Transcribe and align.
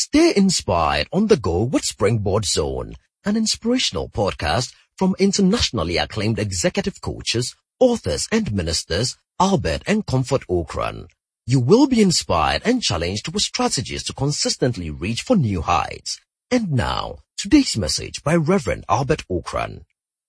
Stay 0.00 0.32
inspired 0.36 1.08
on 1.12 1.26
the 1.26 1.36
go 1.36 1.64
with 1.64 1.84
Springboard 1.84 2.44
Zone, 2.44 2.94
an 3.24 3.36
inspirational 3.36 4.08
podcast 4.08 4.72
from 4.96 5.16
internationally 5.18 5.96
acclaimed 5.96 6.38
executive 6.38 7.00
coaches, 7.00 7.56
authors, 7.80 8.28
and 8.30 8.52
ministers 8.52 9.18
Albert 9.40 9.82
and 9.88 10.06
Comfort 10.06 10.42
Okran. 10.48 11.08
You 11.46 11.58
will 11.58 11.88
be 11.88 12.00
inspired 12.00 12.62
and 12.64 12.80
challenged 12.80 13.34
with 13.34 13.42
strategies 13.42 14.04
to 14.04 14.12
consistently 14.12 14.88
reach 14.88 15.22
for 15.22 15.34
new 15.34 15.62
heights. 15.62 16.20
And 16.48 16.70
now, 16.70 17.18
today's 17.36 17.76
message 17.76 18.22
by 18.22 18.36
Reverend 18.36 18.84
Albert 18.88 19.24
Okran. 19.28 19.82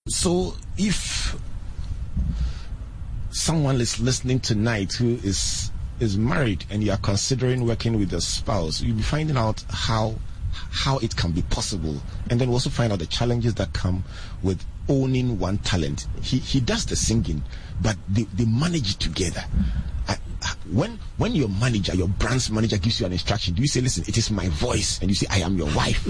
So, 0.08 0.56
if 0.80 1.38
someone 3.30 3.80
is 3.80 4.00
listening 4.00 4.40
tonight 4.40 4.94
who 4.94 5.20
is 5.24 5.70
is 6.00 6.18
married 6.18 6.66
and 6.70 6.84
you 6.84 6.92
are 6.92 6.98
considering 6.98 7.66
working 7.66 7.98
with 8.00 8.14
a 8.14 8.22
spouse, 8.22 8.82
you'll 8.82 8.98
be 8.98 9.04
finding 9.04 9.38
out 9.38 9.64
how 9.70 10.16
how 10.72 10.98
it 11.00 11.16
can 11.16 11.32
be 11.32 11.42
possible, 11.44 12.02
and 12.30 12.42
then 12.42 12.50
also 12.50 12.70
find 12.70 12.92
out 12.92 13.00
the 13.00 13.06
challenges 13.06 13.54
that 13.56 13.72
come 13.74 14.04
with 14.42 14.66
owning 14.88 15.40
one 15.40 15.58
talent. 15.60 16.08
He 16.22 16.40
he 16.40 16.60
does 16.60 16.86
the 16.86 16.96
singing, 16.96 17.44
but 17.82 17.98
they, 18.08 18.24
they 18.24 18.46
manage 18.46 18.96
it 18.96 19.00
together 19.00 19.44
when 20.72 21.00
when 21.18 21.36
your 21.36 21.50
manager, 21.50 21.96
your 21.96 22.08
brand's 22.08 22.50
manager 22.50 22.78
gives 22.78 23.00
you 23.00 23.06
an 23.06 23.12
instruction, 23.12 23.54
do 23.54 23.62
you 23.62 23.68
say, 23.68 23.82
"Listen, 23.82 24.04
it 24.08 24.18
is 24.18 24.32
my 24.32 24.48
voice," 24.50 25.00
and 25.02 25.10
you 25.10 25.16
say, 25.16 25.28
"I 25.30 25.40
am 25.40 25.58
your 25.58 25.74
wife"? 25.74 26.06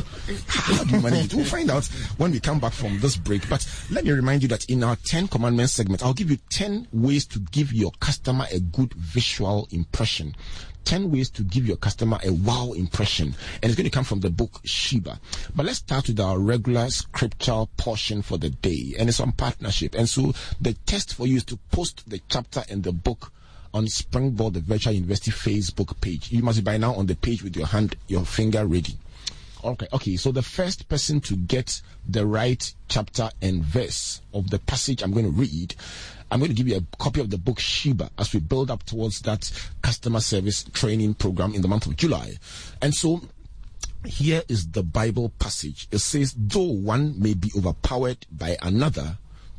How 0.48 0.84
do 0.84 0.96
you 0.96 1.02
manage 1.02 1.26
it? 1.26 1.34
We'll 1.34 1.46
find 1.46 1.72
out 1.72 1.86
when 2.18 2.32
we 2.32 2.40
come 2.40 2.60
back 2.60 2.74
from 2.74 3.00
this 3.00 3.16
break. 3.16 3.48
But 3.50 3.68
let 3.90 4.04
me 4.04 4.12
remind 4.12 4.42
you 4.42 4.48
that 4.50 4.66
in 4.66 4.84
our 4.84 4.96
Ten 4.98 5.28
Commandments 5.28 5.74
segment, 5.74 6.04
I'll 6.04 6.14
give 6.14 6.30
you 6.30 6.38
ten 6.50 6.88
ways 6.92 7.26
to 7.28 7.40
give 7.40 7.74
your 7.74 7.92
customer 8.00 8.46
a 8.52 8.60
good 8.60 8.94
visual 8.94 9.68
impression. 9.72 10.36
10 10.86 11.12
ways 11.12 11.30
to 11.30 11.44
give 11.44 11.68
your 11.68 11.78
customer 11.78 12.18
a 12.24 12.32
wow 12.32 12.72
impression. 12.72 13.36
And 13.62 13.66
it's 13.66 13.76
going 13.76 13.84
to 13.84 13.92
come 13.92 14.06
from 14.06 14.22
the 14.22 14.32
book 14.32 14.60
Sheba. 14.64 15.20
But 15.56 15.68
let's 15.68 15.80
start 15.80 16.08
with 16.08 16.20
our 16.20 16.40
regular 16.40 16.90
scriptural 16.90 17.70
portion 17.78 18.24
for 18.24 18.40
the 18.40 18.50
day. 18.50 18.96
And 18.98 19.08
it's 19.08 19.20
on 19.20 19.34
partnership. 19.34 19.94
And 19.94 20.10
so 20.10 20.34
the 20.60 20.74
test 20.74 21.14
for 21.14 21.28
you 21.28 21.38
is 21.38 21.44
to 21.46 21.58
post 21.72 22.10
the 22.10 22.20
chapter 22.28 22.64
in 22.70 22.82
the 22.82 22.92
book 22.92 23.32
on 23.74 23.88
Springboard, 23.88 24.54
the 24.54 24.60
Virtual 24.60 24.94
University 24.94 25.32
Facebook 25.32 26.00
page. 26.02 26.32
You 26.32 26.44
must 26.44 26.60
be 26.60 26.64
by 26.64 26.78
now 26.78 26.94
on 26.96 27.06
the 27.06 27.16
page 27.16 27.44
with 27.44 27.56
your 27.56 27.68
hand, 27.68 27.96
your 28.08 28.26
finger 28.26 28.66
ready. 28.66 28.98
Okay, 29.64 29.88
okay. 29.92 30.16
So 30.16 30.32
the 30.32 30.42
first 30.42 30.88
person 30.88 31.20
to 31.22 31.36
get 31.36 31.82
the 32.08 32.26
right 32.26 32.74
chapter 32.88 33.30
and 33.42 33.64
verse 33.64 34.22
of 34.34 34.50
the 34.50 34.60
passage 34.60 35.04
I'm 35.04 35.12
going 35.12 35.26
to 35.26 35.32
read, 35.32 35.76
I'm 36.32 36.40
going 36.40 36.50
to 36.50 36.56
give 36.56 36.68
you 36.68 36.78
a 36.78 36.98
copy 36.98 37.20
of 37.20 37.30
the 37.30 37.38
book 37.38 37.60
Sheba 37.60 38.10
as 38.18 38.34
we 38.34 38.40
build 38.40 38.72
up 38.72 38.84
towards 38.84 39.22
that 39.22 39.52
customer 39.82 40.22
service 40.22 40.64
training 40.64 41.16
program 41.16 41.54
in 41.54 41.62
the 41.62 41.68
month 41.68 41.88
of 41.88 41.98
July. 41.98 42.34
And 42.82 42.94
so 42.94 43.22
here 44.06 44.44
is 44.48 44.72
the 44.72 44.84
Bible 44.84 45.30
passage. 45.40 45.88
It 45.92 46.00
says, 46.00 46.34
though 46.38 46.62
one 46.62 47.22
may 47.22 47.34
be 47.34 47.52
overpowered 47.58 48.26
by 48.32 48.58
another, 48.62 49.18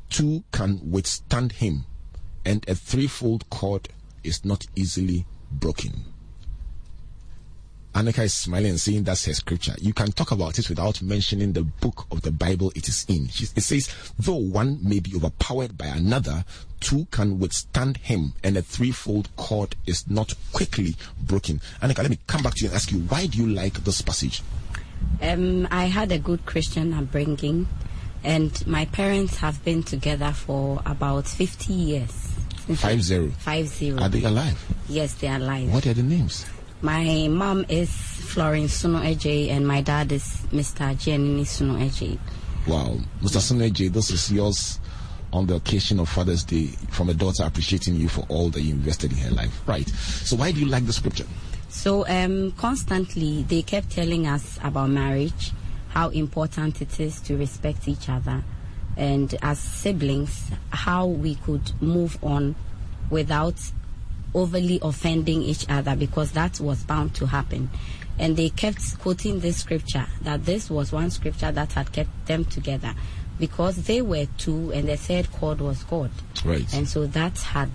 two 0.08 0.44
can 0.52 0.80
withstand 0.90 1.52
him, 1.52 1.84
and 2.44 2.66
a 2.68 2.74
threefold 2.74 3.48
cord 3.50 3.88
is 4.24 4.44
not 4.44 4.66
easily 4.76 5.26
broken. 5.50 6.04
Annika 7.94 8.22
is 8.22 8.34
smiling 8.34 8.70
and 8.70 8.80
saying 8.80 9.02
that's 9.02 9.24
her 9.24 9.34
scripture. 9.34 9.74
You 9.80 9.92
can 9.92 10.12
talk 10.12 10.30
about 10.30 10.58
it 10.60 10.68
without 10.68 11.02
mentioning 11.02 11.52
the 11.52 11.64
book 11.64 12.06
of 12.12 12.22
the 12.22 12.30
Bible 12.30 12.72
it 12.76 12.86
is 12.86 13.04
in. 13.08 13.24
It 13.26 13.62
says, 13.62 13.92
though 14.16 14.36
one 14.36 14.78
may 14.80 15.00
be 15.00 15.16
overpowered 15.16 15.76
by 15.76 15.86
another, 15.86 16.44
two 16.78 17.06
can 17.10 17.40
withstand 17.40 17.96
him, 17.96 18.34
and 18.44 18.56
a 18.56 18.62
threefold 18.62 19.34
cord 19.34 19.74
is 19.86 20.08
not 20.08 20.34
quickly 20.52 20.94
broken. 21.20 21.60
Annika, 21.82 21.98
let 21.98 22.10
me 22.10 22.18
come 22.28 22.42
back 22.44 22.54
to 22.54 22.62
you 22.62 22.68
and 22.68 22.76
ask 22.76 22.92
you, 22.92 23.00
why 23.00 23.26
do 23.26 23.38
you 23.38 23.48
like 23.48 23.74
this 23.82 24.02
passage? 24.02 24.42
Um, 25.20 25.66
I 25.70 25.86
had 25.86 26.12
a 26.12 26.18
good 26.18 26.46
Christian 26.46 26.94
upbringing, 26.94 27.66
and 28.22 28.64
my 28.68 28.84
parents 28.84 29.38
have 29.38 29.64
been 29.64 29.82
together 29.82 30.30
for 30.30 30.80
about 30.86 31.26
50 31.26 31.72
years. 31.72 32.29
Five 32.76 33.02
zero. 33.02 33.30
Five 33.38 33.68
zero. 33.68 34.00
Are 34.00 34.08
they 34.08 34.22
alive? 34.24 34.58
Yes, 34.88 35.14
they 35.14 35.28
are 35.28 35.36
alive. 35.36 35.72
What 35.72 35.86
are 35.86 35.94
the 35.94 36.02
names? 36.02 36.46
My 36.82 37.28
mom 37.28 37.66
is 37.68 37.90
Florence 37.90 38.82
Suno 38.82 39.02
Eje 39.02 39.50
and 39.50 39.66
my 39.66 39.82
dad 39.82 40.12
is 40.12 40.24
Mr. 40.52 40.98
Jenny 40.98 41.44
Suno 41.44 41.78
Eje. 41.78 42.18
Wow. 42.66 42.98
Mr. 43.20 43.38
Suno 43.38 43.68
Eje, 43.70 43.92
this 43.92 44.10
is 44.10 44.32
yours 44.32 44.80
on 45.32 45.46
the 45.46 45.54
occasion 45.54 46.00
of 46.00 46.08
Father's 46.08 46.42
Day 46.44 46.66
from 46.90 47.08
a 47.10 47.14
daughter 47.14 47.44
appreciating 47.44 47.96
you 47.96 48.08
for 48.08 48.24
all 48.28 48.48
that 48.50 48.62
you 48.62 48.72
invested 48.72 49.12
in 49.12 49.18
her 49.18 49.30
life. 49.30 49.60
Right. 49.66 49.88
So 49.88 50.36
why 50.36 50.52
do 50.52 50.60
you 50.60 50.66
like 50.66 50.86
the 50.86 50.92
scripture? 50.92 51.26
So 51.68 52.06
um, 52.08 52.52
constantly 52.52 53.42
they 53.42 53.62
kept 53.62 53.90
telling 53.90 54.26
us 54.26 54.58
about 54.62 54.90
marriage, 54.90 55.52
how 55.90 56.08
important 56.08 56.80
it 56.80 56.98
is 56.98 57.20
to 57.22 57.36
respect 57.36 57.88
each 57.88 58.08
other 58.08 58.42
and 59.00 59.34
as 59.40 59.58
siblings 59.58 60.50
how 60.68 61.06
we 61.06 61.34
could 61.34 61.72
move 61.80 62.22
on 62.22 62.54
without 63.08 63.54
overly 64.34 64.78
offending 64.82 65.42
each 65.42 65.64
other 65.70 65.96
because 65.96 66.32
that 66.32 66.60
was 66.60 66.84
bound 66.84 67.14
to 67.14 67.26
happen. 67.26 67.70
And 68.18 68.36
they 68.36 68.50
kept 68.50 68.98
quoting 68.98 69.40
this 69.40 69.56
scripture 69.56 70.06
that 70.20 70.44
this 70.44 70.68
was 70.68 70.92
one 70.92 71.10
scripture 71.10 71.50
that 71.50 71.72
had 71.72 71.90
kept 71.92 72.26
them 72.26 72.44
together 72.44 72.94
because 73.38 73.84
they 73.84 74.02
were 74.02 74.26
two 74.36 74.70
and 74.72 74.86
the 74.86 74.98
third 74.98 75.32
cord 75.32 75.62
was 75.62 75.82
God. 75.84 76.10
Right. 76.44 76.72
And 76.74 76.86
so 76.86 77.06
that 77.06 77.38
had 77.38 77.70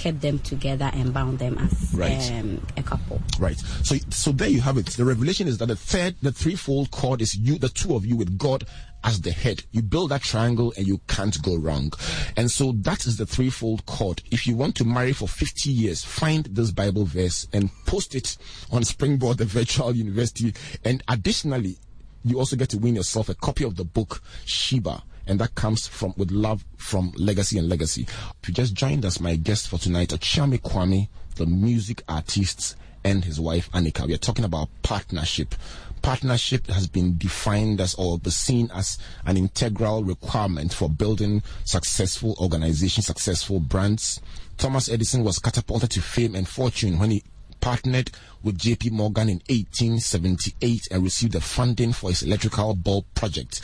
kept 0.00 0.22
them 0.22 0.38
together 0.38 0.90
and 0.94 1.12
bound 1.12 1.38
them 1.38 1.58
as 1.58 1.92
right. 1.92 2.32
um, 2.32 2.66
a 2.78 2.82
couple. 2.82 3.20
Right. 3.38 3.58
So, 3.82 3.96
so 4.08 4.32
there 4.32 4.48
you 4.48 4.62
have 4.62 4.78
it. 4.78 4.86
The 4.86 5.04
revelation 5.04 5.46
is 5.46 5.58
that 5.58 5.66
the 5.66 5.76
third, 5.76 6.16
the 6.22 6.32
threefold 6.32 6.90
cord 6.90 7.20
is 7.20 7.36
you, 7.36 7.58
the 7.58 7.68
two 7.68 7.94
of 7.94 8.06
you 8.06 8.16
with 8.16 8.38
God 8.38 8.64
as 9.04 9.20
the 9.20 9.30
head. 9.30 9.62
You 9.72 9.82
build 9.82 10.10
that 10.10 10.22
triangle 10.22 10.72
and 10.78 10.86
you 10.86 11.02
can't 11.06 11.40
go 11.42 11.54
wrong. 11.54 11.92
And 12.34 12.50
so 12.50 12.72
that 12.78 13.04
is 13.04 13.18
the 13.18 13.26
threefold 13.26 13.84
cord. 13.84 14.22
If 14.30 14.46
you 14.46 14.56
want 14.56 14.74
to 14.76 14.86
marry 14.86 15.12
for 15.12 15.28
50 15.28 15.68
years, 15.68 16.02
find 16.02 16.46
this 16.46 16.70
Bible 16.70 17.04
verse 17.04 17.46
and 17.52 17.70
post 17.84 18.14
it 18.14 18.38
on 18.72 18.84
Springboard, 18.84 19.36
the 19.36 19.44
virtual 19.44 19.94
university. 19.94 20.54
And 20.82 21.02
additionally, 21.08 21.76
you 22.24 22.38
also 22.38 22.56
get 22.56 22.70
to 22.70 22.78
win 22.78 22.96
yourself 22.96 23.28
a 23.28 23.34
copy 23.34 23.64
of 23.64 23.76
the 23.76 23.84
book 23.84 24.22
Sheba. 24.46 25.02
And 25.30 25.38
that 25.38 25.54
comes 25.54 25.86
from 25.86 26.12
with 26.16 26.30
love 26.30 26.64
from 26.76 27.12
Legacy 27.16 27.56
and 27.56 27.68
Legacy. 27.68 28.02
If 28.42 28.48
you 28.48 28.54
just 28.54 28.74
joined 28.74 29.04
us, 29.04 29.20
my 29.20 29.36
guest 29.36 29.68
for 29.68 29.78
tonight, 29.78 30.08
Okyeame 30.08 30.60
Kwame, 30.60 31.08
the 31.36 31.46
music 31.46 32.02
artist, 32.08 32.76
and 33.04 33.24
his 33.24 33.40
wife 33.40 33.70
Annika. 33.70 34.06
We 34.06 34.14
are 34.14 34.18
talking 34.18 34.44
about 34.44 34.68
partnership 34.82 35.54
partnership 36.02 36.66
has 36.68 36.86
been 36.86 37.16
defined 37.18 37.80
as 37.80 37.94
or 37.94 38.18
be 38.18 38.30
seen 38.30 38.70
as 38.74 38.98
an 39.26 39.36
integral 39.36 40.02
requirement 40.02 40.72
for 40.72 40.88
building 40.88 41.42
successful 41.64 42.34
organizations, 42.40 43.06
successful 43.06 43.60
brands. 43.60 44.20
Thomas 44.58 44.88
Edison 44.88 45.24
was 45.24 45.38
catapulted 45.38 45.90
to 45.90 46.02
fame 46.02 46.34
and 46.34 46.48
fortune 46.48 46.98
when 46.98 47.10
he 47.10 47.22
partnered 47.60 48.10
with 48.42 48.58
JP 48.58 48.92
Morgan 48.92 49.28
in 49.28 49.40
1878 49.48 50.88
and 50.90 51.02
received 51.02 51.32
the 51.32 51.40
funding 51.40 51.92
for 51.92 52.08
his 52.08 52.22
electrical 52.22 52.74
bulb 52.74 53.04
project. 53.14 53.60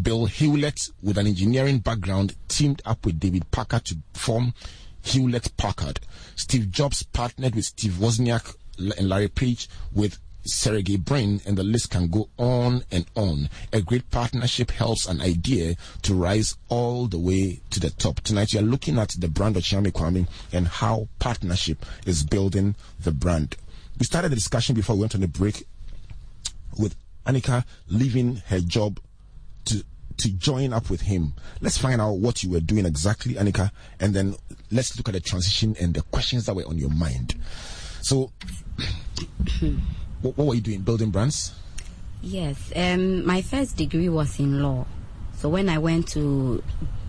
Bill 0.00 0.26
Hewlett, 0.26 0.90
with 1.02 1.18
an 1.18 1.26
engineering 1.26 1.78
background, 1.78 2.36
teamed 2.48 2.82
up 2.84 3.04
with 3.04 3.20
David 3.20 3.50
Packard 3.50 3.84
to 3.86 3.96
form 4.14 4.54
Hewlett 5.02 5.56
Packard. 5.56 6.00
Steve 6.36 6.70
Jobs 6.70 7.02
partnered 7.02 7.54
with 7.54 7.64
Steve 7.64 7.92
Wozniak 7.92 8.54
and 8.78 9.08
Larry 9.08 9.28
Page 9.28 9.68
with 9.92 10.18
Sergey 10.44 10.96
Brin, 10.96 11.40
and 11.44 11.56
the 11.56 11.62
list 11.62 11.90
can 11.90 12.08
go 12.08 12.28
on 12.38 12.82
and 12.90 13.06
on. 13.14 13.50
A 13.72 13.82
great 13.82 14.10
partnership 14.10 14.70
helps 14.70 15.06
an 15.06 15.20
idea 15.20 15.76
to 16.02 16.14
rise 16.14 16.56
all 16.68 17.06
the 17.06 17.18
way 17.18 17.60
to 17.70 17.80
the 17.80 17.90
top. 17.90 18.20
Tonight, 18.20 18.52
you 18.52 18.60
are 18.60 18.62
looking 18.62 18.98
at 18.98 19.10
the 19.18 19.28
brand 19.28 19.56
of 19.56 19.62
Okyeame 19.62 19.92
Kwame 19.92 20.28
and 20.52 20.66
how 20.66 21.08
partnership 21.18 21.84
is 22.06 22.24
building 22.24 22.74
the 22.98 23.12
brand. 23.12 23.56
We 23.98 24.06
started 24.06 24.30
the 24.30 24.36
discussion 24.36 24.74
before 24.74 24.96
we 24.96 25.00
went 25.00 25.14
on 25.14 25.22
a 25.22 25.28
break 25.28 25.66
with 26.78 26.96
Annika 27.26 27.64
leaving 27.88 28.36
her 28.46 28.60
job 28.60 28.98
to 29.66 29.84
to 30.18 30.30
join 30.32 30.72
up 30.72 30.90
with 30.90 31.00
him. 31.00 31.34
Let's 31.60 31.78
find 31.78 32.00
out 32.00 32.18
what 32.18 32.42
you 32.42 32.50
were 32.50 32.60
doing 32.60 32.84
exactly, 32.84 33.34
Annika, 33.34 33.70
and 34.00 34.12
then 34.12 34.34
let's 34.70 34.96
look 34.96 35.08
at 35.08 35.14
the 35.14 35.20
transition 35.20 35.74
and 35.80 35.94
the 35.94 36.02
questions 36.02 36.46
that 36.46 36.54
were 36.54 36.66
on 36.66 36.76
your 36.76 36.90
mind. 36.90 37.36
So 38.02 38.30
what, 40.22 40.36
what 40.36 40.46
were 40.46 40.54
you 40.54 40.60
doing? 40.60 40.80
Building 40.80 41.10
brands? 41.10 41.52
Yes. 42.22 42.70
Um, 42.76 43.24
my 43.24 43.40
first 43.40 43.76
degree 43.76 44.08
was 44.10 44.38
in 44.38 44.62
law. 44.62 44.86
So 45.36 45.48
when 45.48 45.70
I 45.70 45.78
went 45.78 46.08
to 46.08 46.62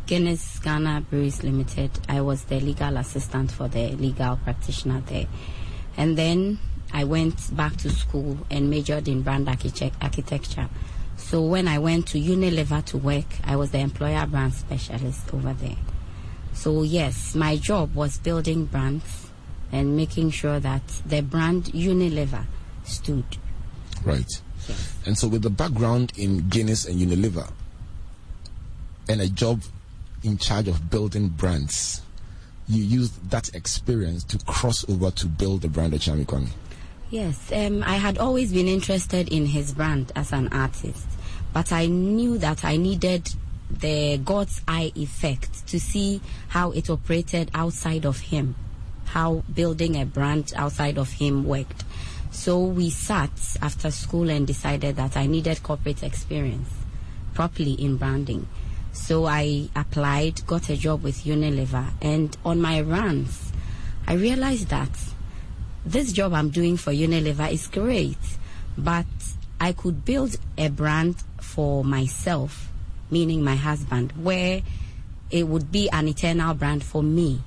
Guinness 0.06 0.60
Ghana 0.60 1.06
Breweries 1.10 1.44
Limited, 1.44 1.92
I 2.08 2.22
was 2.22 2.46
the 2.46 2.62
legal 2.62 2.96
assistant 2.98 3.52
for 3.52 3.68
the 3.68 3.90
legal 3.92 4.38
practitioner 4.38 5.02
there. 5.02 5.28
And 5.98 6.18
then 6.18 6.60
I 6.94 7.04
went 7.04 7.56
back 7.56 7.76
to 7.78 7.90
school 7.90 8.38
and 8.50 8.70
majored 8.70 9.08
in 9.08 9.22
brand 9.22 9.50
architect- 9.50 9.98
architecture. 10.02 10.70
So 11.22 11.42
when 11.42 11.68
I 11.68 11.80
went 11.80 12.08
to 12.10 12.20
Unilever 12.20 12.84
to 12.86 12.98
work, 12.98 13.26
I 13.46 13.56
was 13.56 13.72
the 13.72 13.80
employer 13.80 14.26
brand 14.26 14.54
specialist 14.54 15.34
over 15.34 15.54
there. 15.54 15.78
So 16.54 16.84
yes, 16.84 17.36
my 17.36 17.56
job 17.56 17.96
was 17.96 18.18
building 18.18 18.66
brands 18.66 19.30
and 19.72 19.96
making 19.96 20.32
sure 20.32 20.60
that 20.60 20.86
the 21.06 21.22
brand 21.22 21.66
Unilever 21.66 22.46
stood. 22.84 23.24
Right. 24.04 24.30
Yes. 24.68 24.98
And 25.06 25.18
so, 25.18 25.28
with 25.28 25.42
the 25.42 25.50
background 25.50 26.12
in 26.18 26.50
Guinness 26.50 26.86
and 26.86 27.00
Unilever, 27.00 27.52
and 29.08 29.22
a 29.22 29.30
job 29.30 29.62
in 30.24 30.38
charge 30.38 30.68
of 30.68 30.90
building 30.90 31.30
brands, 31.30 32.02
you 32.68 32.84
used 32.84 33.30
that 33.30 33.54
experience 33.56 34.24
to 34.26 34.38
cross 34.46 34.88
over 34.90 35.12
to 35.12 35.28
build 35.28 35.62
the 35.62 35.68
brand 35.68 35.94
of 35.94 36.02
Kwame. 36.02 36.50
Yes, 37.12 37.52
um, 37.52 37.84
I 37.84 37.96
had 37.96 38.18
always 38.18 38.54
been 38.54 38.70
interested 38.70 39.28
in 39.28 39.48
his 39.48 39.74
brand 39.74 40.14
as 40.16 40.32
an 40.32 40.48
artist, 40.54 41.06
but 41.52 41.74
I 41.74 41.88
knew 41.88 42.38
that 42.38 42.64
I 42.64 42.78
needed 42.78 43.28
the 43.70 44.18
God's 44.24 44.62
eye 44.66 44.94
effect 44.96 45.68
to 45.68 45.78
see 45.78 46.22
how 46.48 46.72
it 46.72 46.90
operated 46.90 47.52
outside 47.54 48.06
of 48.06 48.22
him, 48.22 48.56
how 49.08 49.44
building 49.54 50.00
a 50.00 50.06
brand 50.06 50.54
outside 50.56 50.98
of 50.98 51.12
him 51.12 51.44
worked. 51.44 51.84
So 52.32 52.64
we 52.64 52.90
sat 52.90 53.58
after 53.62 53.92
school 53.92 54.30
and 54.30 54.48
decided 54.48 54.96
that 54.96 55.18
I 55.18 55.26
needed 55.26 55.64
corporate 55.64 56.04
experience 56.04 56.70
properly 57.34 57.74
in 57.74 57.98
branding. 57.98 58.48
So 58.94 59.26
I 59.26 59.68
applied, 59.76 60.48
got 60.48 60.70
a 60.70 60.78
job 60.78 61.04
with 61.04 61.26
Unilever, 61.26 61.92
and 62.02 62.38
on 62.46 62.62
my 62.62 62.80
runs, 62.80 63.52
I 64.08 64.14
realized 64.14 64.70
that 64.70 64.92
this 65.86 66.12
job 66.12 66.34
I'm 66.34 66.50
doing 66.50 66.78
for 66.78 66.92
Unilever 66.92 67.52
is 67.52 67.68
great, 67.68 68.18
but 68.78 69.06
I 69.60 69.74
could 69.74 70.06
build 70.06 70.36
a 70.58 70.70
brand 70.70 71.16
for 71.40 71.84
myself, 71.84 72.70
meaning 73.10 73.44
my 73.44 73.56
husband, 73.56 74.12
where 74.14 74.62
it 75.30 75.48
would 75.48 75.72
be 75.72 75.90
an 75.90 76.08
eternal 76.08 76.54
brand 76.54 76.84
for 76.84 77.02
me. 77.02 77.42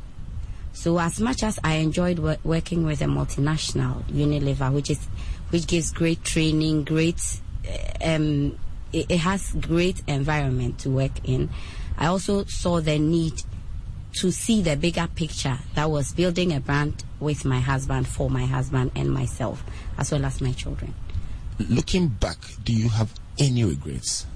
So 0.72 0.98
as 0.98 1.20
much 1.20 1.42
as 1.42 1.58
I 1.62 1.75
enjoyed 1.76 2.19
wo- 2.19 2.36
working 2.42 2.84
with 2.84 3.00
a 3.02 3.06
multinational 3.06 4.02
Unilever, 4.04 4.72
which 4.72 4.90
is 4.90 5.06
which 5.50 5.66
gives 5.66 5.92
great 5.92 6.25
training, 6.25 6.84
great 6.84 7.20
um, 8.04 8.58
it, 8.92 9.10
it 9.10 9.19
has 9.19 9.52
great 9.52 10.02
environment 10.08 10.78
to 10.80 10.90
work 10.90 11.12
in. 11.25 11.50
I 11.96 12.06
also 12.06 12.44
saw 12.44 12.80
the 12.80 12.98
need 12.98 13.42
to 14.14 14.30
see 14.30 14.62
the 14.62 14.76
bigger 14.76 15.08
picture 15.14 15.58
that 15.75 15.90
was 15.90 16.12
building 16.12 16.52
a 16.52 16.60
brand 16.60 17.04
with 17.25 17.44
my 17.44 17.61
husband, 17.61 18.06
for 18.06 18.31
my 18.31 18.44
husband 18.47 18.93
and 18.94 19.11
myself, 19.11 19.65
as 19.99 20.12
well 20.12 20.25
as 20.25 20.41
my 20.41 20.53
children. 20.53 20.94
Looking 21.59 22.09
back, 22.09 22.38
do 22.62 22.73
you 22.73 22.88
have 22.88 23.12
any 23.38 23.65
regrets? 23.65 24.26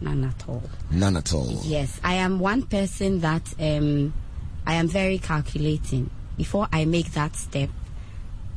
None 0.00 0.24
at 0.24 0.48
all. 0.48 0.62
None 0.90 1.16
at 1.16 1.32
all. 1.34 1.60
Yes, 1.62 2.00
I 2.02 2.14
am 2.14 2.40
one 2.40 2.62
person 2.62 3.20
that 3.20 3.54
um, 3.60 4.12
I 4.66 4.74
am 4.74 4.88
very 4.88 5.18
calculating. 5.18 6.10
Before 6.36 6.68
I 6.72 6.86
make 6.86 7.12
that 7.12 7.36
step, 7.36 7.68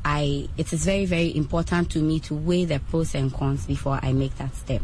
I 0.06 0.48
it 0.58 0.72
is 0.74 0.86
very 0.86 1.06
very 1.06 1.36
important 1.36 1.90
to 1.92 2.00
me 2.00 2.20
to 2.22 2.34
weigh 2.34 2.66
the 2.66 2.80
pros 2.80 3.16
and 3.16 3.34
cons 3.34 3.66
before 3.66 4.00
I 4.02 4.14
make 4.14 4.36
that 4.38 4.56
step. 4.56 4.82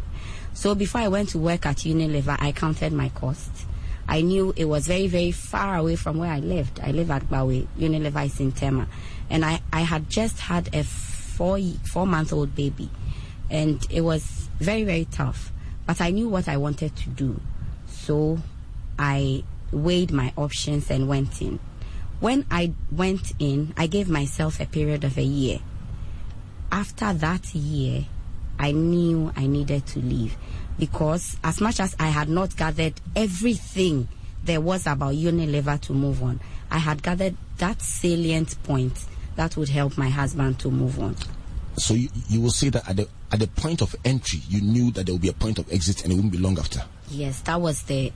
So 0.52 0.74
before 0.74 1.00
I 1.00 1.08
went 1.08 1.30
to 1.30 1.38
work 1.38 1.66
at 1.66 1.78
Unilever, 1.78 2.36
I 2.40 2.52
counted 2.52 2.92
my 2.92 3.08
costs. 3.10 3.66
I 4.10 4.22
knew 4.22 4.52
it 4.56 4.64
was 4.64 4.88
very 4.88 5.06
very 5.06 5.30
far 5.30 5.76
away 5.76 5.94
from 5.94 6.18
where 6.18 6.32
I 6.32 6.40
lived. 6.40 6.80
I 6.82 6.90
live 6.90 7.12
at 7.12 7.30
Bawe. 7.30 7.64
Unilever 7.78 8.26
is 8.26 8.40
and 9.30 9.44
I 9.44 9.60
I 9.72 9.82
had 9.82 10.10
just 10.10 10.40
had 10.40 10.74
a 10.74 10.82
four 10.82 11.60
four 11.84 12.08
month 12.08 12.32
old 12.32 12.56
baby, 12.56 12.90
and 13.48 13.80
it 13.88 14.00
was 14.00 14.48
very 14.58 14.82
very 14.82 15.04
tough. 15.04 15.52
But 15.86 16.00
I 16.00 16.10
knew 16.10 16.28
what 16.28 16.48
I 16.48 16.56
wanted 16.56 16.96
to 16.96 17.08
do, 17.08 17.40
so 17.86 18.40
I 18.98 19.44
weighed 19.70 20.10
my 20.10 20.32
options 20.36 20.90
and 20.90 21.08
went 21.08 21.40
in. 21.40 21.60
When 22.18 22.46
I 22.50 22.74
went 22.90 23.32
in, 23.38 23.72
I 23.76 23.86
gave 23.86 24.08
myself 24.08 24.58
a 24.58 24.66
period 24.66 25.04
of 25.04 25.18
a 25.18 25.22
year. 25.22 25.60
After 26.72 27.12
that 27.12 27.54
year, 27.54 28.06
I 28.58 28.72
knew 28.72 29.32
I 29.36 29.46
needed 29.46 29.86
to 29.86 30.00
leave 30.00 30.36
because, 30.80 31.36
as 31.44 31.60
much 31.60 31.78
as 31.78 31.94
I 32.00 32.08
had 32.08 32.28
not 32.28 32.56
gathered 32.56 32.94
everything 33.14 34.08
there 34.42 34.60
was 34.60 34.86
about 34.86 35.14
Unilever 35.14 35.78
to 35.82 35.92
move 35.92 36.22
on, 36.22 36.40
I 36.70 36.78
had 36.78 37.02
gathered 37.02 37.36
that 37.58 37.82
salient 37.82 38.60
point 38.64 39.04
that 39.36 39.56
would 39.56 39.68
help 39.68 39.98
my 39.98 40.08
husband 40.08 40.58
to 40.60 40.70
move 40.70 40.98
on. 40.98 41.16
So 41.76 41.94
you, 41.94 42.08
you 42.28 42.40
will 42.40 42.50
say 42.50 42.70
that 42.70 42.88
at 42.88 42.96
the 42.96 43.08
at 43.30 43.38
the 43.38 43.46
point 43.46 43.80
of 43.82 43.94
entry, 44.04 44.40
you 44.48 44.60
knew 44.60 44.90
that 44.92 45.06
there 45.06 45.14
would 45.14 45.22
be 45.22 45.28
a 45.28 45.34
point 45.34 45.58
of 45.58 45.70
exit, 45.72 46.02
and 46.02 46.12
it 46.12 46.16
wouldn't 46.16 46.32
be 46.32 46.38
long 46.38 46.58
after. 46.58 46.82
Yes, 47.10 47.40
that 47.42 47.60
was 47.60 47.82
the 47.82 48.12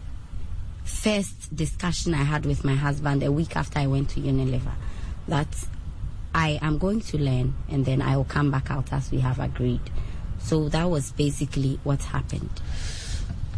first 0.85 1.55
discussion 1.55 2.15
I 2.15 2.25
had 2.25 2.47
with 2.47 2.65
my 2.65 2.75
husband 2.75 3.23
a 3.23 3.31
week 3.31 3.57
after 3.57 3.79
I 3.79 3.87
went 3.87 4.11
to 4.11 4.21
Unilever. 4.21 4.73
That 5.29 5.49
I 6.35 6.59
am 6.61 6.79
going 6.79 7.01
to 7.01 7.19
learn 7.19 7.55
and 7.71 7.85
then 7.87 8.03
I 8.03 8.17
will 8.17 8.25
come 8.25 8.51
back 8.51 8.71
out 8.71 8.93
as 8.93 9.11
we 9.13 9.21
have 9.21 9.39
agreed. 9.39 9.81
So 10.45 10.69
that 10.69 10.91
was 10.91 11.13
basically 11.13 11.81
what 11.85 12.03
happened. 12.03 12.51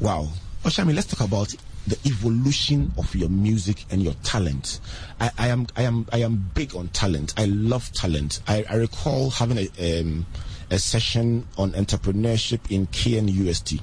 Wow. 0.00 0.28
Okyeame, 0.62 0.94
let's 0.94 1.08
talk 1.08 1.26
about 1.26 1.52
the 1.86 1.98
evolution 2.06 2.92
of 2.96 3.14
your 3.14 3.28
music 3.28 3.84
and 3.90 4.02
your 4.02 4.14
talent. 4.22 4.80
I, 5.20 5.30
I 5.38 5.48
am 5.48 5.66
I 5.76 5.82
am 5.82 6.06
I 6.12 6.18
am 6.18 6.50
big 6.54 6.74
on 6.76 6.88
talent. 6.88 7.34
I 7.36 7.46
love 7.46 7.92
talent. 7.92 8.40
I, 8.46 8.64
I 8.70 8.76
recall 8.76 9.30
having 9.30 9.58
a 9.58 10.00
um, 10.00 10.26
a 10.70 10.78
session 10.78 11.46
on 11.58 11.72
entrepreneurship 11.72 12.70
in 12.70 12.86
KNUST, 12.88 13.80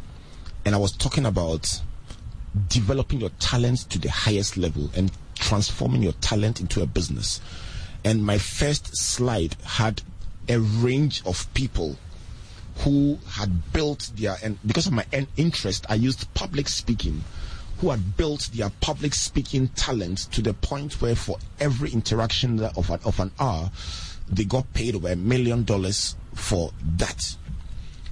and 0.65 0.75
I 0.75 0.77
was 0.77 0.91
talking 0.94 1.25
about 1.25 1.81
developing 2.69 3.19
your 3.19 3.31
talent 3.39 3.89
to 3.89 4.00
the 4.00 4.09
highest 4.09 4.57
level 4.57 4.89
and 4.95 5.11
transforming 5.35 6.03
your 6.03 6.13
talent 6.13 6.61
into 6.61 6.81
a 6.81 6.85
business. 6.85 7.41
And 8.05 8.25
my 8.25 8.38
first 8.38 8.95
slide 8.95 9.55
had 9.63 10.01
a 10.50 10.59
range 10.59 11.21
of 11.25 11.51
people 11.53 11.97
who 12.77 13.17
had 13.29 13.71
built 13.71 14.11
their 14.15 14.35
and 14.43 14.57
because 14.65 14.87
of 14.87 14.93
my 14.93 15.05
interest 15.37 15.85
i 15.89 15.95
used 15.95 16.31
public 16.33 16.67
speaking 16.67 17.23
who 17.79 17.89
had 17.89 18.17
built 18.17 18.49
their 18.53 18.69
public 18.81 19.13
speaking 19.13 19.67
talent 19.69 20.19
to 20.31 20.41
the 20.41 20.53
point 20.55 21.01
where 21.01 21.15
for 21.15 21.37
every 21.59 21.91
interaction 21.91 22.59
of 22.59 22.89
an, 22.89 22.99
of 23.05 23.19
an 23.19 23.31
hour 23.39 23.69
they 24.29 24.43
got 24.43 24.71
paid 24.73 24.95
over 24.95 25.09
a 25.09 25.15
million 25.15 25.63
dollars 25.63 26.15
for 26.33 26.71
that 26.97 27.35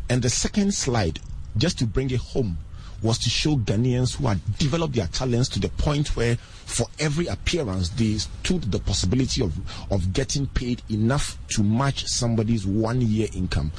and 0.09 0.21
the 0.21 0.29
second 0.29 0.73
slide 0.73 1.19
just 1.57 1.79
to 1.79 1.85
bring 1.85 2.09
it 2.11 2.19
home 2.19 2.57
was 3.01 3.17
to 3.17 3.29
show 3.29 3.55
Ghanaians 3.55 4.15
who 4.17 4.27
had 4.27 4.57
developed 4.57 4.93
their 4.93 5.07
talents 5.07 5.49
to 5.49 5.59
the 5.59 5.69
point 5.69 6.15
where 6.15 6.35
for 6.35 6.85
every 6.99 7.27
appearance 7.27 7.89
they 7.89 8.17
stood 8.17 8.63
the 8.71 8.79
possibility 8.79 9.43
of, 9.43 9.53
of 9.91 10.13
getting 10.13 10.47
paid 10.47 10.81
enough 10.89 11.37
to 11.49 11.63
match 11.63 12.05
somebody's 12.05 12.65
one 12.65 13.01
year 13.01 13.27
income. 13.33 13.71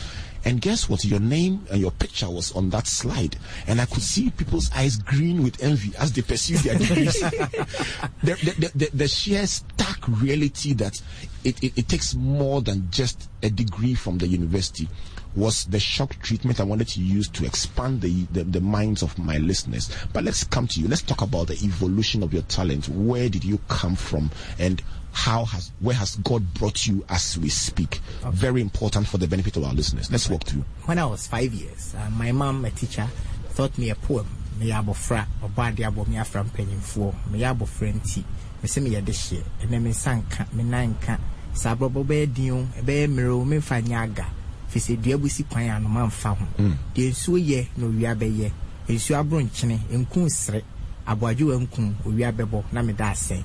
And 0.44 0.60
guess 0.60 0.88
what? 0.88 1.04
Your 1.04 1.20
name 1.20 1.66
and 1.70 1.80
your 1.80 1.92
picture 1.92 2.28
was 2.28 2.52
on 2.52 2.70
that 2.70 2.86
slide. 2.86 3.36
And 3.66 3.80
I 3.80 3.86
could 3.86 4.02
see 4.02 4.30
people's 4.30 4.70
eyes 4.72 4.96
green 4.96 5.42
with 5.42 5.62
envy 5.62 5.92
as 5.98 6.12
they 6.12 6.22
pursued 6.22 6.58
their 6.58 6.78
degrees. 6.78 7.20
the, 7.20 8.08
the, 8.22 8.72
the, 8.74 8.90
the, 8.92 9.08
sheer 9.08 9.46
stark 9.46 9.98
reality 10.08 10.72
that 10.74 11.00
it, 11.44 11.62
it, 11.62 11.78
it 11.78 11.88
takes 11.88 12.14
more 12.14 12.60
than 12.60 12.90
just 12.90 13.28
a 13.42 13.50
degree 13.50 13.94
from 13.94 14.18
the 14.18 14.26
university 14.26 14.88
was 15.34 15.64
the 15.66 15.80
shock 15.80 16.14
treatment 16.22 16.60
I 16.60 16.64
wanted 16.64 16.88
to 16.88 17.00
use 17.00 17.28
to 17.28 17.46
expand 17.46 18.02
the, 18.02 18.24
the, 18.32 18.44
the 18.44 18.60
minds 18.60 19.02
of 19.02 19.18
my 19.18 19.38
listeners. 19.38 19.90
But 20.12 20.24
let's 20.24 20.44
come 20.44 20.66
to 20.68 20.80
you. 20.80 20.88
Let's 20.88 21.02
talk 21.02 21.22
about 21.22 21.46
the 21.46 21.54
evolution 21.64 22.22
of 22.22 22.32
your 22.32 22.42
talent. 22.42 22.88
Where 22.88 23.28
did 23.28 23.44
you 23.44 23.58
come 23.68 23.96
from 23.96 24.30
and 24.58 24.82
how 25.12 25.44
has 25.44 25.70
where 25.80 25.94
has 25.94 26.16
God 26.16 26.54
brought 26.54 26.86
you 26.86 27.04
as 27.08 27.38
we 27.38 27.48
speak? 27.48 28.00
Very 28.30 28.60
important 28.60 29.06
for 29.06 29.18
the 29.18 29.26
benefit 29.28 29.56
of 29.56 29.64
our 29.64 29.74
listeners. 29.74 30.10
Let's 30.10 30.28
walk 30.28 30.44
through. 30.44 30.64
when 30.86 30.98
I 30.98 31.04
was 31.06 31.26
five 31.26 31.52
years, 31.52 31.94
uh, 31.96 32.10
my 32.10 32.32
mom, 32.32 32.64
a 32.64 32.70
teacher, 32.70 33.06
taught 33.54 33.76
me 33.78 33.90
a 33.90 33.94
poem. 33.94 34.26
Meyɛ 34.58 34.84
abɔfra, 34.84 35.26
ɔbɔ 35.42 35.68
ade 35.68 35.82
abɔ 35.84 36.08
me 36.08 36.16
afra 36.18 36.44
mpanyimfoɔ. 36.44 37.14
Meyɛ 37.32 37.56
abɔfra 37.56 37.92
nti, 37.94 38.24
meyɛ 38.62 39.04
de 39.04 39.12
hyeɛ. 39.12 39.42
Ɛnɛ 39.62 39.82
me 39.82 39.90
nsa 39.90 40.22
nka, 40.22 40.52
me 40.52 40.62
nan 40.62 40.94
nka. 40.94 41.18
Sɛ 41.54 41.76
abrɔbɔ 41.76 42.04
bɛyɛ 42.06 42.34
din 42.34 42.50
o, 42.50 42.68
ɛbɛyɛ 42.80 43.08
mmerɛ 43.08 43.30
o, 43.30 43.44
memfa 43.44 43.82
nyɛ 43.82 43.96
aga. 44.02 44.26
Firi 44.70 44.80
sɛ 44.96 45.02
dua 45.02 45.18
busi 45.18 45.44
kwan 45.48 45.68
anoma 45.68 46.06
mfa 46.06 46.36
ho. 46.36 46.46
Deɛ 46.94 47.10
nsuo 47.10 47.38
yɛ 47.38 47.68
na 47.76 47.86
owia 47.86 48.14
bɛyɛ. 48.14 48.50
Nsuo 48.88 49.16
aboro 49.16 49.40
nkyene, 49.42 49.78
nku 49.90 50.20
nsere. 50.26 50.62
Aboadwowa 51.06 51.58
nku, 51.66 51.94
owia 52.06 52.32
bɛbɔ, 52.32 52.64
na 52.72 52.82
meda 52.82 53.04
asɛn. 53.04 53.42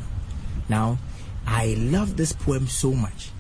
Now, 0.70 0.98
I 1.48 1.76
love 1.80 2.18
this 2.18 2.34
poem 2.34 2.68
so 2.68 2.92
much 2.92 3.32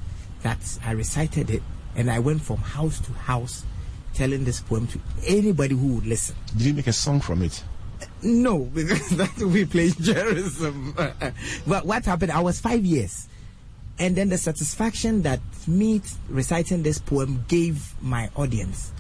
that 0.41 0.57
I 0.83 0.91
recited 0.91 1.49
it 1.49 1.61
and 1.95 2.09
I 2.09 2.19
went 2.19 2.41
from 2.41 2.57
house 2.57 2.99
to 3.01 3.11
house 3.11 3.63
telling 4.13 4.45
this 4.45 4.61
poem 4.61 4.87
to 4.87 4.99
anybody 5.25 5.75
who 5.75 5.95
would 5.95 6.07
listen. 6.07 6.35
Did 6.55 6.67
you 6.67 6.73
make 6.73 6.87
a 6.87 6.93
song 6.93 7.19
from 7.19 7.43
it? 7.43 7.63
No, 8.23 8.59
because 8.73 9.09
that 9.09 9.37
would 9.37 9.53
be 9.53 9.65
plagiarism. 9.65 10.93
but 11.67 11.85
what 11.85 12.05
happened? 12.05 12.31
I 12.31 12.39
was 12.39 12.59
five 12.59 12.85
years. 12.85 13.27
And 13.99 14.15
then 14.15 14.29
the 14.29 14.37
satisfaction 14.37 15.23
that 15.23 15.39
me 15.67 16.01
reciting 16.29 16.83
this 16.83 16.99
poem 16.99 17.43
gave 17.47 17.93
my 18.01 18.29
audience 18.35 18.91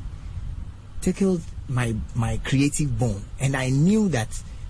tickled 1.01 1.41
my 1.69 1.95
my 2.15 2.39
creative 2.43 2.97
bone 2.97 3.23
and 3.39 3.55
i 3.55 3.69
knew 3.69 4.09
that 4.09 4.27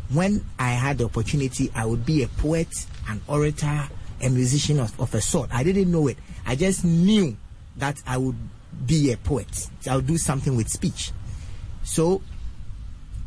when 0.09 0.43
i 0.59 0.71
had 0.71 0.97
the 0.97 1.05
opportunity 1.05 1.71
i 1.73 1.85
would 1.85 2.05
be 2.05 2.23
a 2.23 2.27
poet 2.27 2.67
an 3.07 3.21
orator 3.27 3.87
a 4.21 4.29
musician 4.29 4.79
of, 4.79 4.99
of 4.99 5.13
a 5.13 5.21
sort 5.21 5.49
i 5.53 5.63
didn't 5.63 5.91
know 5.91 6.07
it 6.07 6.17
i 6.45 6.55
just 6.55 6.83
knew 6.83 7.35
that 7.77 8.01
i 8.07 8.17
would 8.17 8.35
be 8.85 9.11
a 9.11 9.17
poet. 9.17 9.67
I'll 9.89 10.01
do 10.01 10.17
something 10.17 10.55
with 10.55 10.69
speech. 10.69 11.11
So, 11.83 12.21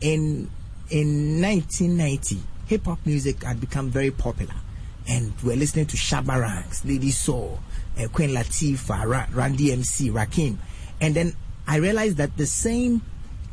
in 0.00 0.50
in 0.90 1.40
1990, 1.40 2.38
hip 2.66 2.84
hop 2.84 2.98
music 3.04 3.42
had 3.42 3.60
become 3.60 3.90
very 3.90 4.10
popular, 4.10 4.54
and 5.08 5.32
we're 5.42 5.56
listening 5.56 5.86
to 5.86 5.96
Shabba 5.96 6.84
Lady 6.84 7.10
Soul, 7.10 7.60
uh, 7.98 8.08
Queen 8.08 8.30
Latifah, 8.30 9.06
Ra- 9.06 9.26
Run-DMC, 9.32 10.10
Rakim, 10.10 10.56
and 11.00 11.14
then 11.14 11.34
I 11.66 11.76
realized 11.76 12.16
that 12.16 12.36
the 12.36 12.46
same 12.46 13.02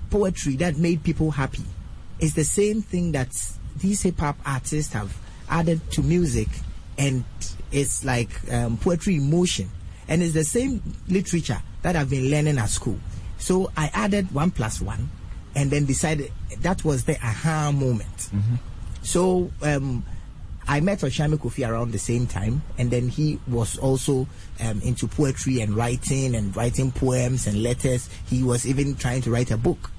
poetry 0.09 0.55
that 0.57 0.77
made 0.77 1.03
people 1.03 1.31
happy 1.31 1.65
is 2.19 2.33
the 2.33 2.43
same 2.43 2.81
thing 2.81 3.11
that 3.11 3.29
these 3.77 4.01
hip 4.01 4.19
hop 4.19 4.37
artists 4.45 4.93
have 4.93 5.15
added 5.49 5.79
to 5.91 6.01
music, 6.01 6.47
and 6.97 7.23
it's 7.71 8.03
like 8.03 8.29
um, 8.51 8.77
poetry 8.77 9.15
emotion, 9.15 9.69
and 10.07 10.21
it's 10.23 10.33
the 10.33 10.43
same 10.43 10.81
literature 11.07 11.61
that 11.81 11.95
I've 11.95 12.09
been 12.09 12.29
learning 12.29 12.57
at 12.57 12.69
school. 12.69 12.99
So 13.37 13.71
I 13.77 13.89
added 13.93 14.31
one 14.33 14.51
plus 14.51 14.81
one, 14.81 15.09
and 15.55 15.69
then 15.71 15.85
decided 15.85 16.31
that 16.61 16.83
was 16.83 17.03
the 17.03 17.15
aha 17.15 17.71
moment. 17.71 18.29
So 19.03 19.51
um, 19.61 20.03
I 20.67 20.81
met 20.81 20.99
Okyeame 20.99 21.37
Kofi 21.37 21.67
around 21.67 21.91
the 21.91 21.99
same 21.99 22.27
time, 22.27 22.61
and 22.77 22.91
then 22.91 23.07
he 23.07 23.39
was 23.47 23.77
also 23.77 24.27
um, 24.59 24.81
into 24.81 25.07
poetry 25.07 25.61
and 25.61 25.73
writing 25.75 26.35
and 26.35 26.55
writing 26.55 26.91
poems 26.91 27.47
and 27.47 27.63
letters. 27.63 28.09
He 28.29 28.43
was 28.43 28.67
even 28.67 28.95
trying 28.95 29.21
to 29.21 29.31
write 29.31 29.51
a 29.51 29.57
book. 29.57 29.91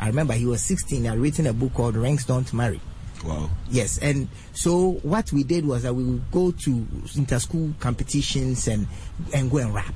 I 0.00 0.08
remember 0.08 0.34
he 0.34 0.44
was 0.46 0.62
16 0.62 1.06
and 1.06 1.22
written 1.22 1.46
a 1.46 1.52
book 1.52 1.74
called 1.74 1.96
Ranks 1.96 2.24
Don't 2.24 2.52
Marry. 2.52 2.80
Wow. 3.24 3.50
Yes, 3.70 3.98
and 3.98 4.28
so 4.52 4.92
what 5.02 5.32
we 5.32 5.42
did 5.42 5.66
was 5.66 5.82
that 5.82 5.94
we 5.94 6.04
would 6.04 6.30
go 6.30 6.50
to 6.50 6.86
inter-school 7.16 7.74
competitions 7.80 8.68
and 8.68 8.86
and 9.34 9.50
go 9.50 9.58
and 9.58 9.74
rap. 9.74 9.94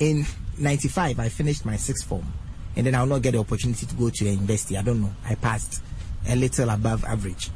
In 0.00 0.24
'95, 0.58 1.20
I 1.20 1.28
finished 1.28 1.64
my 1.64 1.76
sixth 1.76 2.06
form, 2.06 2.26
and 2.76 2.86
then 2.86 2.94
I'll 2.94 3.06
not 3.06 3.22
get 3.22 3.32
the 3.32 3.38
opportunity 3.38 3.86
to 3.86 3.94
go 3.94 4.10
to 4.10 4.24
the 4.24 4.30
university. 4.30 4.76
I 4.76 4.82
don't 4.82 5.02
know. 5.02 5.12
I 5.24 5.34
passed 5.34 5.82
a 6.26 6.34
little 6.34 6.70
above 6.70 7.04
average, 7.04 7.50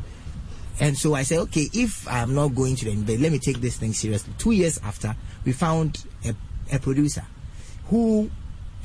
and 0.81 0.97
so 0.97 1.15
I 1.15 1.23
said, 1.23 1.39
okay, 1.41 1.69
if 1.73 2.07
I'm 2.07 2.35
not 2.35 2.49
going 2.55 2.77
to 2.77 2.85
the 2.85 2.91
university, 2.93 3.23
let 3.23 3.33
me 3.33 3.39
take 3.39 3.61
this 3.61 3.77
thing 3.79 3.93
seriously. 3.93 4.33
Two 4.39 4.53
years 4.53 4.79
after, 4.85 5.17
we 5.45 5.53
found 5.53 6.05
a, 6.25 6.35
a 6.73 6.79
producer 6.79 7.25
who 7.87 8.31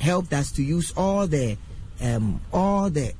helped 0.00 0.32
us 0.32 0.50
to 0.52 0.62
use 0.62 0.92
all 0.96 1.26
the 1.26 1.56
um, 2.00 2.40
all 2.52 2.90
the 2.90 3.12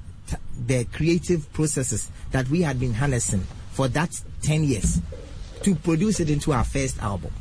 the 0.67 0.85
creative 0.87 1.51
processes 1.53 2.11
that 2.33 2.49
we 2.49 2.63
had 2.63 2.79
been 2.81 2.95
harnessing 2.95 3.47
for 3.73 3.89
that 3.89 4.11
10 4.43 4.65
years 4.65 5.01
to 5.63 5.75
produce 5.75 6.21
it 6.21 6.31
into 6.31 6.53
our 6.53 6.65
first 6.65 7.01
album. 7.03 7.33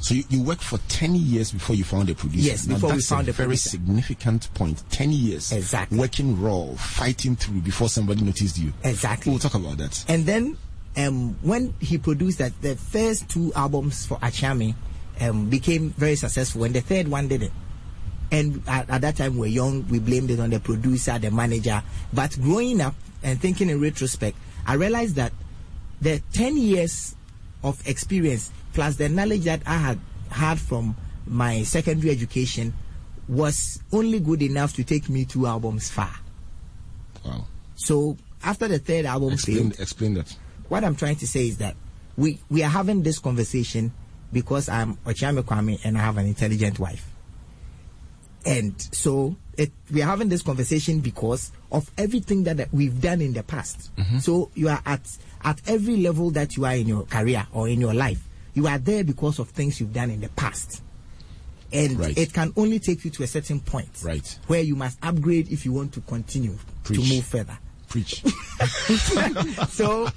So 0.00 0.14
you, 0.14 0.24
you 0.28 0.42
worked 0.42 0.62
for 0.62 0.78
10 0.88 1.14
years 1.14 1.50
before 1.50 1.74
you 1.76 1.84
found 1.84 2.10
a 2.10 2.14
producer. 2.14 2.46
Yes, 2.46 2.66
Now 2.66 2.74
before 2.74 2.94
we 2.94 3.00
found 3.00 3.26
a 3.28 3.30
a 3.30 3.32
very 3.32 3.46
producer. 3.48 3.70
significant 3.70 4.52
point. 4.54 4.82
10 4.90 5.12
years. 5.12 5.50
Exactly. 5.50 5.98
Working 5.98 6.40
raw, 6.42 6.66
fighting 6.74 7.36
through 7.36 7.60
before 7.62 7.88
somebody 7.88 8.22
noticed 8.22 8.58
you. 8.58 8.72
Exactly. 8.82 9.30
We'll 9.30 9.38
talk 9.38 9.54
about 9.54 9.78
that. 9.78 10.04
And 10.08 10.26
then 10.26 10.58
um, 10.96 11.36
when 11.42 11.74
he 11.80 11.96
produced 11.98 12.38
that, 12.38 12.52
the 12.60 12.76
first 12.76 13.28
two 13.30 13.52
albums 13.54 14.04
for 14.06 14.18
Akyeame 14.18 14.74
um, 15.20 15.48
became 15.48 15.90
very 15.90 16.16
successful, 16.16 16.64
and 16.64 16.74
the 16.74 16.80
third 16.82 17.08
one 17.08 17.28
didn't. 17.28 17.52
And 18.30 18.62
at, 18.66 18.90
at 18.90 19.00
that 19.02 19.16
time, 19.16 19.34
we 19.34 19.40
were 19.40 19.46
young, 19.46 19.86
we 19.88 19.98
blamed 19.98 20.30
it 20.30 20.40
on 20.40 20.50
the 20.50 20.60
producer, 20.60 21.18
the 21.18 21.30
manager. 21.30 21.82
But 22.12 22.36
growing 22.40 22.80
up 22.80 22.94
and 23.22 23.40
thinking 23.40 23.70
in 23.70 23.80
retrospect, 23.80 24.36
I 24.66 24.74
realized 24.74 25.16
that 25.16 25.32
the 26.00 26.20
10 26.32 26.56
years 26.56 27.14
of 27.62 27.86
experience 27.86 28.50
plus 28.72 28.96
the 28.96 29.08
knowledge 29.08 29.42
that 29.44 29.62
I 29.66 29.76
had 29.76 29.98
had 30.30 30.58
from 30.58 30.96
my 31.26 31.62
secondary 31.62 32.10
education 32.10 32.74
was 33.28 33.80
only 33.92 34.20
good 34.20 34.42
enough 34.42 34.74
to 34.74 34.84
take 34.84 35.08
me 35.08 35.24
two 35.24 35.46
albums 35.46 35.88
far. 35.88 36.12
Wow. 37.24 37.46
So 37.76 38.16
after 38.42 38.68
the 38.68 38.78
third 38.78 39.06
album 39.06 39.32
Explain, 39.32 39.70
failed, 39.70 39.80
explain 39.80 40.14
that. 40.14 40.36
what 40.68 40.84
I'm 40.84 40.96
trying 40.96 41.16
to 41.16 41.26
say 41.26 41.48
is 41.48 41.58
that 41.58 41.76
we 42.16 42.38
we 42.50 42.62
are 42.62 42.68
having 42.70 43.02
this 43.02 43.18
conversation 43.18 43.92
because 44.32 44.68
I'm 44.68 44.96
Okyeame 45.06 45.42
Kwame 45.42 45.80
and 45.84 45.96
I 45.96 46.00
have 46.02 46.18
an 46.18 46.26
intelligent 46.26 46.78
wife. 46.78 47.10
And 48.44 48.80
so 48.94 49.36
it, 49.56 49.70
we 49.90 50.02
are 50.02 50.06
having 50.06 50.28
this 50.28 50.42
conversation 50.42 51.00
because 51.00 51.50
of 51.72 51.90
everything 51.96 52.44
that, 52.44 52.58
that 52.58 52.72
we've 52.72 53.00
done 53.00 53.20
in 53.20 53.32
the 53.32 53.42
past. 53.42 53.90
So 54.20 54.50
you 54.54 54.68
are 54.68 54.80
at 54.84 55.00
at 55.42 55.60
every 55.66 55.98
level 55.98 56.30
that 56.30 56.56
you 56.56 56.64
are 56.64 56.74
in 56.74 56.86
your 56.88 57.02
career 57.04 57.46
or 57.52 57.68
in 57.68 57.80
your 57.80 57.92
life, 57.94 58.26
you 58.54 58.66
are 58.66 58.78
there 58.78 59.04
because 59.04 59.38
of 59.38 59.50
things 59.50 59.78
you've 59.80 59.92
done 59.92 60.10
in 60.10 60.20
the 60.20 60.28
past. 60.30 60.82
And 61.72 61.98
Right. 61.98 62.16
it 62.16 62.32
can 62.32 62.52
only 62.56 62.78
take 62.78 63.04
you 63.04 63.10
to 63.10 63.22
a 63.24 63.26
certain 63.26 63.60
point 63.60 63.90
Right. 64.02 64.38
where 64.46 64.60
you 64.62 64.76
must 64.76 64.98
upgrade 65.02 65.50
if 65.52 65.64
you 65.66 65.72
want 65.72 65.92
to 65.94 66.00
continue 66.02 66.56
Preach. 66.84 67.00
to 67.00 67.14
move 67.14 67.24
further 67.24 67.58
Preach. 67.88 68.22
so 69.68 70.06
uh, 70.06 70.10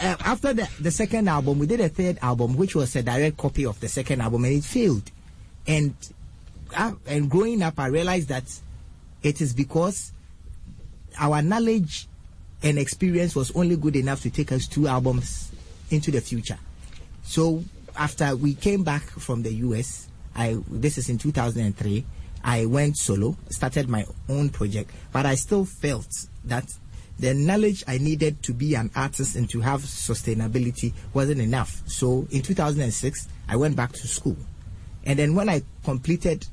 after 0.00 0.52
the, 0.54 0.68
the 0.80 0.90
second 0.90 1.28
album, 1.28 1.58
we 1.58 1.66
did 1.66 1.80
a 1.80 1.88
third 1.88 2.18
album, 2.22 2.56
which 2.56 2.74
was 2.74 2.94
a 2.96 3.02
direct 3.02 3.36
copy 3.36 3.64
of 3.66 3.78
the 3.80 3.88
second 3.88 4.20
album, 4.20 4.44
and 4.44 4.54
it 4.54 4.64
failed. 4.64 5.10
And 5.66 5.94
uh, 6.76 6.92
and 7.06 7.30
growing 7.30 7.62
up, 7.62 7.78
I 7.78 7.86
realized 7.86 8.28
that 8.28 8.44
it 9.22 9.40
is 9.40 9.52
because 9.52 10.12
our 11.18 11.42
knowledge 11.42 12.08
and 12.62 12.78
experience 12.78 13.34
was 13.34 13.54
only 13.56 13.76
good 13.76 13.96
enough 13.96 14.22
to 14.22 14.30
take 14.30 14.52
us 14.52 14.66
two 14.66 14.88
albums 14.88 15.52
into 15.90 16.10
the 16.10 16.20
future. 16.20 16.58
So 17.22 17.62
after 17.96 18.34
we 18.36 18.54
came 18.54 18.84
back 18.84 19.02
from 19.02 19.42
the 19.42 19.52
US, 19.54 20.08
I 20.34 20.58
this 20.68 20.98
is 20.98 21.08
in 21.08 21.18
2003. 21.18 22.04
I 22.44 22.66
went 22.66 22.96
solo, 22.96 23.36
started 23.50 23.88
my 23.88 24.06
own 24.28 24.50
project, 24.50 24.90
but 25.12 25.26
I 25.26 25.34
still 25.34 25.64
felt 25.64 26.08
that 26.44 26.72
the 27.18 27.34
knowledge 27.34 27.82
I 27.88 27.98
needed 27.98 28.42
to 28.44 28.54
be 28.54 28.76
an 28.76 28.90
artist 28.94 29.34
and 29.34 29.50
to 29.50 29.60
have 29.60 29.82
sustainability 29.82 30.92
wasn't 31.12 31.40
enough. 31.40 31.82
So 31.86 32.28
in 32.30 32.42
2006, 32.42 33.26
I 33.48 33.56
went 33.56 33.74
back 33.74 33.92
to 33.92 34.06
school, 34.06 34.36
and 35.04 35.18
then 35.18 35.34
when 35.34 35.48
I 35.48 35.62
completed, 35.84 36.46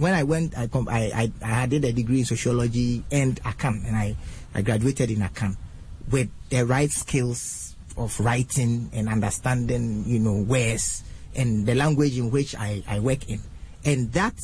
when 0.00 0.14
I 0.14 0.22
went, 0.22 0.56
I 0.56 0.66
com- 0.66 0.88
I, 0.88 1.30
I, 1.42 1.62
I 1.62 1.66
did 1.66 1.84
a 1.84 1.92
degree 1.92 2.20
in 2.20 2.24
sociology 2.24 3.04
and 3.12 3.40
Akan, 3.42 3.86
and 3.86 3.94
I 3.94 4.16
I 4.54 4.62
graduated 4.62 5.10
in 5.10 5.18
Akan 5.18 5.56
with 6.10 6.28
the 6.48 6.64
right 6.64 6.90
skills 6.90 7.76
of 7.96 8.18
writing 8.18 8.90
and 8.92 9.08
understanding, 9.08 10.04
you 10.06 10.18
know, 10.18 10.42
words 10.42 11.04
and 11.36 11.66
the 11.66 11.74
language 11.74 12.18
in 12.18 12.30
which 12.30 12.54
I, 12.56 12.82
I 12.88 12.98
work 12.98 13.28
in. 13.28 13.40
And 13.84 14.10
that 14.12 14.34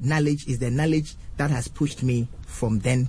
knowledge 0.00 0.46
is 0.46 0.58
the 0.58 0.70
knowledge 0.70 1.14
that 1.36 1.50
has 1.50 1.68
pushed 1.68 2.02
me 2.02 2.28
from 2.46 2.78
then 2.78 3.08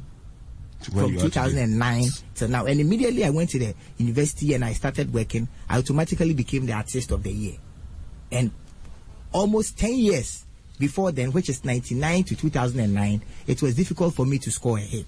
To 0.83 0.91
from 0.91 0.99
you 1.13 1.19
are 1.19 1.29
today. 1.29 1.41
2009 1.41 2.03
till 2.35 2.47
now. 2.49 2.65
And 2.65 2.79
immediately 2.79 3.23
I 3.23 3.29
went 3.29 3.51
to 3.51 3.59
the 3.59 3.73
university 3.97 4.53
and 4.53 4.65
I 4.65 4.73
started 4.73 5.13
working. 5.13 5.47
I 5.69 5.77
automatically 5.77 6.33
became 6.33 6.65
the 6.65 6.73
artist 6.73 7.11
of 7.11 7.23
the 7.23 7.31
year. 7.31 7.55
And 8.31 8.51
almost 9.31 9.77
10 9.77 9.95
years 9.95 10.42
before 10.79 11.11
then, 11.11 11.31
which 11.31 11.49
is 11.49 11.63
99 11.63 12.23
to 12.25 12.35
2009, 12.35 13.21
it 13.47 13.61
was 13.61 13.75
difficult 13.75 14.15
for 14.15 14.25
me 14.25 14.37
to 14.39 14.51
score 14.51 14.77
a 14.77 14.81
hit. 14.81 15.05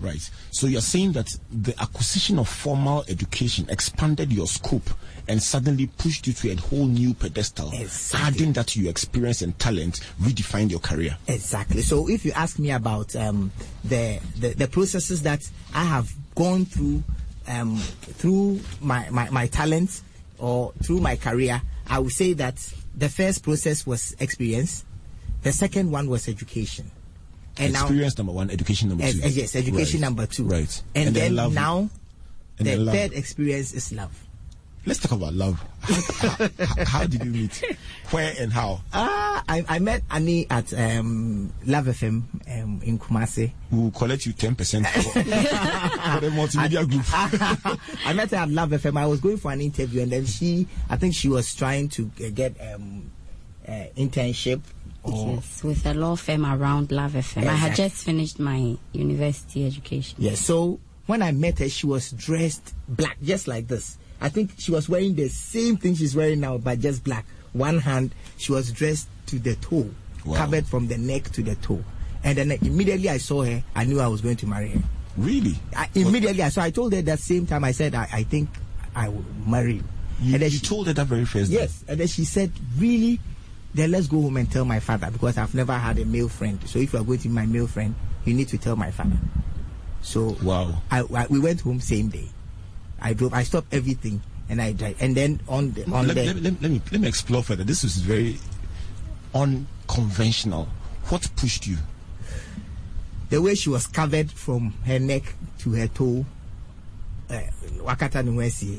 Right. 0.00 0.28
So 0.50 0.66
you're 0.66 0.80
saying 0.80 1.12
that 1.12 1.28
the 1.50 1.80
acquisition 1.80 2.38
of 2.40 2.48
formal 2.48 3.04
education 3.08 3.66
expanded 3.68 4.32
your 4.32 4.48
scope 4.48 4.90
and 5.28 5.40
suddenly 5.40 5.86
pushed 5.86 6.26
you 6.26 6.32
to 6.32 6.50
a 6.50 6.56
whole 6.56 6.86
new 6.86 7.14
pedestal. 7.14 7.70
Exactly. 7.72 8.26
Adding 8.26 8.52
that 8.54 8.66
to 8.68 8.80
your 8.80 8.90
experience 8.90 9.42
and 9.42 9.56
talent 9.60 10.00
redefined 10.20 10.70
your 10.70 10.80
career. 10.80 11.16
Exactly. 11.28 11.82
So 11.82 12.08
if 12.08 12.24
you 12.24 12.32
ask 12.32 12.58
me 12.58 12.72
about 12.72 13.14
um, 13.14 13.52
the, 13.84 14.18
the 14.36 14.54
the 14.54 14.66
processes 14.66 15.22
that 15.22 15.48
I 15.72 15.84
have 15.84 16.12
gone 16.34 16.64
through 16.64 17.04
um, 17.46 17.76
through 17.76 18.60
my, 18.80 19.08
my, 19.10 19.30
my 19.30 19.46
talent 19.46 20.02
or 20.38 20.72
through 20.82 21.00
my 21.00 21.16
career, 21.16 21.62
I 21.86 21.98
would 21.98 22.12
say 22.12 22.32
that 22.34 22.56
the 22.96 23.08
first 23.08 23.42
process 23.42 23.86
was 23.86 24.14
experience. 24.18 24.84
The 25.42 25.52
second 25.52 25.90
one 25.90 26.08
was 26.08 26.28
education. 26.28 26.90
And 27.58 27.72
now, 27.74 27.82
experience 27.82 28.16
number 28.16 28.32
one, 28.32 28.48
education 28.50 28.88
number 28.88 29.04
two. 29.10 29.18
yes, 29.18 29.36
yes, 29.36 29.56
education 29.56 30.00
Right. 30.00 30.06
number 30.06 30.26
two. 30.26 30.44
Right. 30.44 30.82
And, 30.94 31.14
then, 31.14 31.36
love. 31.36 31.52
now, 31.52 31.78
And 31.80 31.90
the 32.58 32.64
then 32.64 32.84
love. 32.86 32.94
third 32.94 33.12
experience 33.12 33.72
is 33.74 33.92
love. 33.92 34.10
Let's 34.86 34.98
talk 34.98 35.12
about 35.12 35.34
love. 35.34 35.62
how, 35.82 36.48
how- 36.66 36.84
how 36.84 37.06
did 37.06 37.22
you 37.24 37.30
meet? 37.30 37.62
Where 38.10 38.34
and 38.40 38.52
how? 38.52 38.80
Ah, 38.92 39.44
I, 39.48 39.64
I 39.68 39.78
met 39.78 40.02
Annie 40.10 40.46
at 40.50 40.72
um, 40.74 41.52
Love 41.66 41.84
FM 41.86 42.22
um, 42.60 42.80
in 42.82 42.98
Kumasi. 42.98 43.52
We 43.70 43.78
will 43.78 43.90
collect 43.92 44.26
you 44.26 44.32
10% 44.32 44.56
for, 44.86 45.02
for 45.12 46.20
the 46.20 46.30
multimedia 46.34 46.88
group. 46.88 47.04
I 48.06 48.12
met 48.12 48.30
her 48.32 48.38
at 48.38 48.48
Love 48.50 48.70
FM. 48.70 48.96
I 48.98 49.06
was 49.06 49.20
going 49.20 49.36
for 49.36 49.52
an 49.52 49.60
interview, 49.60 50.02
and 50.02 50.10
then 50.10 50.24
she, 50.26 50.66
I 50.90 50.96
think 50.96 51.14
she 51.14 51.28
was 51.28 51.54
trying 51.54 51.88
to 51.90 52.10
uh, 52.24 52.30
get 52.34 52.56
um, 52.74 53.10
uh, 53.68 53.70
internship. 53.96 54.62
Or, 55.02 55.34
Yes, 55.34 55.62
oh. 55.64 55.68
with 55.68 55.84
a 55.86 55.94
law 55.94 56.16
firm 56.16 56.46
around 56.46 56.92
Love 56.92 57.12
FM. 57.12 57.46
I 57.46 57.54
had 57.54 57.74
just 57.74 58.04
finished 58.04 58.38
my 58.38 58.76
university 58.92 59.66
education. 59.66 60.16
yeah. 60.20 60.34
So 60.34 60.78
when 61.06 61.22
I 61.22 61.32
met 61.32 61.58
her, 61.58 61.68
she 61.68 61.86
was 61.86 62.10
dressed 62.12 62.74
black, 62.88 63.16
just 63.22 63.48
like 63.48 63.66
this. 63.68 63.98
I 64.20 64.28
think 64.28 64.52
she 64.58 64.70
was 64.70 64.88
wearing 64.88 65.14
the 65.16 65.28
same 65.28 65.76
thing 65.76 65.96
she's 65.96 66.14
wearing 66.14 66.40
now, 66.40 66.58
but 66.58 66.78
just 66.78 67.02
black. 67.02 67.26
One 67.52 67.80
hand, 67.80 68.14
she 68.36 68.52
was 68.52 68.70
dressed 68.70 69.08
to 69.26 69.38
the 69.38 69.56
toe. 69.56 69.90
Wow. 70.24 70.36
covered 70.36 70.66
from 70.68 70.86
the 70.86 70.96
neck 70.98 71.24
to 71.32 71.42
the 71.42 71.56
toe. 71.56 71.82
And 72.22 72.38
then 72.38 72.52
immediately 72.52 73.08
I 73.08 73.16
saw 73.18 73.42
her, 73.42 73.60
I 73.74 73.82
knew 73.82 73.98
I 74.00 74.06
was 74.06 74.20
going 74.20 74.36
to 74.36 74.46
marry 74.46 74.68
her. 74.68 74.82
Really? 75.16 75.56
I, 75.76 75.88
immediately, 75.96 76.48
so 76.50 76.62
I 76.62 76.70
told 76.70 76.92
her 76.94 77.02
that 77.02 77.18
same 77.18 77.44
time. 77.44 77.64
I 77.64 77.72
said, 77.72 77.96
I, 77.96 78.08
I 78.12 78.22
think 78.22 78.48
I 78.94 79.08
will 79.08 79.24
marry 79.44 79.74
you. 79.74 79.84
You, 80.20 80.34
and 80.34 80.42
then 80.42 80.50
you 80.52 80.58
she, 80.58 80.64
told 80.64 80.86
her 80.86 80.92
that 80.92 81.06
very 81.08 81.24
first 81.24 81.50
day? 81.50 81.56
yes, 81.58 81.84
and 81.88 81.98
then 81.98 82.06
she 82.06 82.24
said, 82.24 82.52
really. 82.78 83.18
Then 83.74 83.90
let's 83.90 84.06
go 84.06 84.20
home 84.20 84.36
and 84.36 84.50
tell 84.50 84.64
my 84.64 84.80
father 84.80 85.10
because 85.10 85.38
I've 85.38 85.54
never 85.54 85.72
had 85.72 85.98
a 85.98 86.04
male 86.04 86.28
friend. 86.28 86.58
So 86.68 86.78
if 86.78 86.92
you 86.92 86.98
are 87.00 87.04
going 87.04 87.18
to 87.20 87.28
be 87.28 87.34
my 87.34 87.46
male 87.46 87.66
friend, 87.66 87.94
you 88.24 88.34
need 88.34 88.48
to 88.48 88.58
tell 88.58 88.76
my 88.76 88.90
father. 88.90 89.16
So 90.02 90.36
Wow. 90.42 90.82
I, 90.90 91.00
I 91.00 91.26
we 91.28 91.38
went 91.38 91.60
home 91.62 91.80
same 91.80 92.08
day. 92.08 92.28
I 93.00 93.14
drove. 93.14 93.32
I 93.34 93.44
stopped 93.44 93.72
everything 93.72 94.20
and 94.48 94.60
I 94.60 94.72
drive. 94.72 95.00
And 95.00 95.16
then 95.16 95.40
on 95.48 95.72
the 95.72 95.84
on 95.90 96.06
Let, 96.08 96.16
the 96.16 96.24
let, 96.26 96.36
let, 96.36 96.62
let 96.62 96.70
me 96.70 96.82
let 96.90 97.00
me 97.00 97.08
explore 97.08 97.42
further. 97.42 97.64
This 97.64 97.82
is 97.84 97.96
very 97.96 98.38
unconventional. 99.34 100.68
What 101.08 101.28
pushed 101.36 101.66
you? 101.66 101.78
the 103.32 103.40
way 103.40 103.54
she 103.54 103.70
was 103.70 103.86
covered 103.86 104.30
from 104.30 104.74
her 104.84 104.98
neck 104.98 105.22
to 105.58 105.72
her 105.72 105.88
toe. 105.88 106.26
Uh, 107.30 107.40
Wakata 107.78 108.22
Nwesi. 108.22 108.78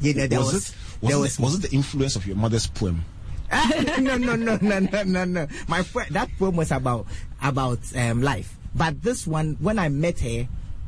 You 0.00 0.14
there 0.14 0.38
was, 0.38 0.54
was, 0.54 0.70
it 0.70 0.76
was, 1.02 1.10
there 1.10 1.18
it, 1.18 1.20
was, 1.20 1.38
was 1.38 1.54
it 1.56 1.68
the 1.68 1.76
influence 1.76 2.16
of 2.16 2.26
your 2.26 2.36
mother's 2.36 2.66
poem? 2.66 3.04
no, 3.98 4.16
no, 4.16 4.36
no, 4.36 4.58
no, 4.60 4.78
no, 4.78 5.02
no, 5.02 5.24
no. 5.24 5.46
My 5.66 5.82
fr- 5.82 6.10
that 6.10 6.30
poem 6.38 6.56
was 6.56 6.70
about 6.70 7.06
about 7.42 7.80
um, 7.96 8.22
life, 8.22 8.56
but 8.74 9.02
this 9.02 9.26
one, 9.26 9.56
when 9.60 9.78
I 9.78 9.88
met 9.88 10.20
her, 10.20 10.46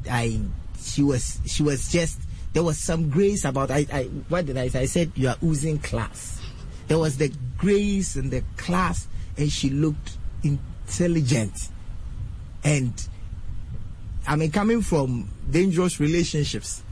I 0.08 0.40
she 0.80 1.02
was 1.02 1.40
she 1.44 1.62
was 1.62 1.90
just 1.90 2.20
there 2.52 2.62
was 2.62 2.78
some 2.78 3.10
grace 3.10 3.44
about 3.44 3.70
I, 3.70 3.86
I 3.92 4.02
what 4.28 4.46
did 4.46 4.56
I 4.56 4.68
say? 4.68 4.82
I 4.82 4.86
said 4.86 5.12
you 5.16 5.28
are 5.28 5.36
oozing 5.42 5.78
class. 5.78 6.40
There 6.86 6.98
was 6.98 7.16
the 7.16 7.32
grace 7.58 8.16
and 8.16 8.30
the 8.30 8.44
class, 8.56 9.08
and 9.36 9.50
she 9.50 9.70
looked 9.70 10.16
intelligent, 10.44 11.68
and 12.62 12.92
I 14.26 14.36
mean 14.36 14.52
coming 14.52 14.82
from 14.82 15.30
dangerous 15.50 15.98
relationships, 15.98 16.82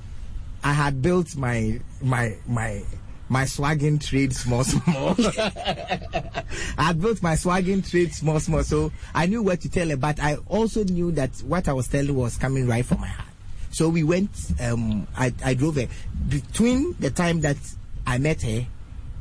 I 0.65 0.73
had 0.73 1.01
built 1.01 1.37
my 1.37 1.81
my 2.03 2.37
my 2.47 2.83
my 3.31 3.45
swagging 3.47 3.99
trade 4.01 4.35
small 4.35 4.65
small. 4.65 5.15
I 6.77 6.93
built 6.93 7.23
my 7.23 7.35
swagging 7.37 7.89
trade 7.89 8.13
small 8.13 8.41
small, 8.41 8.65
so 8.65 8.93
I 9.15 9.27
knew 9.27 9.43
what 9.43 9.61
to 9.63 9.71
tell 9.71 9.89
her. 9.89 9.97
But 9.97 10.21
I 10.21 10.37
also 10.49 10.83
knew 10.85 11.13
that 11.13 11.31
what 11.47 11.69
I 11.69 11.73
was 11.73 11.87
telling 11.89 12.15
was 12.15 12.37
coming 12.37 12.67
right 12.67 12.85
from 12.85 13.01
my 13.01 13.07
heart. 13.07 13.29
So 13.71 13.89
we 13.89 14.03
went. 14.03 14.31
Um, 14.61 15.07
I 15.17 15.33
I 15.45 15.55
drove 15.55 15.77
her 15.77 15.87
between 16.29 16.95
the 16.99 17.11
time 17.11 17.41
that 17.43 17.57
I 18.05 18.19
met 18.19 18.43
her, 18.43 18.67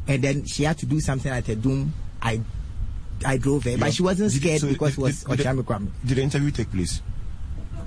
and 0.08 0.22
then 0.24 0.46
she 0.46 0.64
had 0.64 0.80
to 0.80 0.88
do 0.88 1.00
something 1.00 1.32
at 1.32 1.46
her 1.46 1.56
doom. 1.56 1.94
I 2.22 2.42
I 3.24 3.38
drove 3.38 3.64
her, 3.66 3.78
but 3.78 3.94
she 3.94 4.02
wasn't 4.02 4.32
Did- 4.32 4.42
scared 4.42 4.62
so 4.62 4.70
because 4.70 4.94
it 4.94 5.02
was 5.02 5.24
did- 5.24 5.38
did- 5.38 5.66
Did 6.06 6.18
the 6.18 6.24
interview 6.24 6.50
take 6.52 6.72
place? 6.72 7.02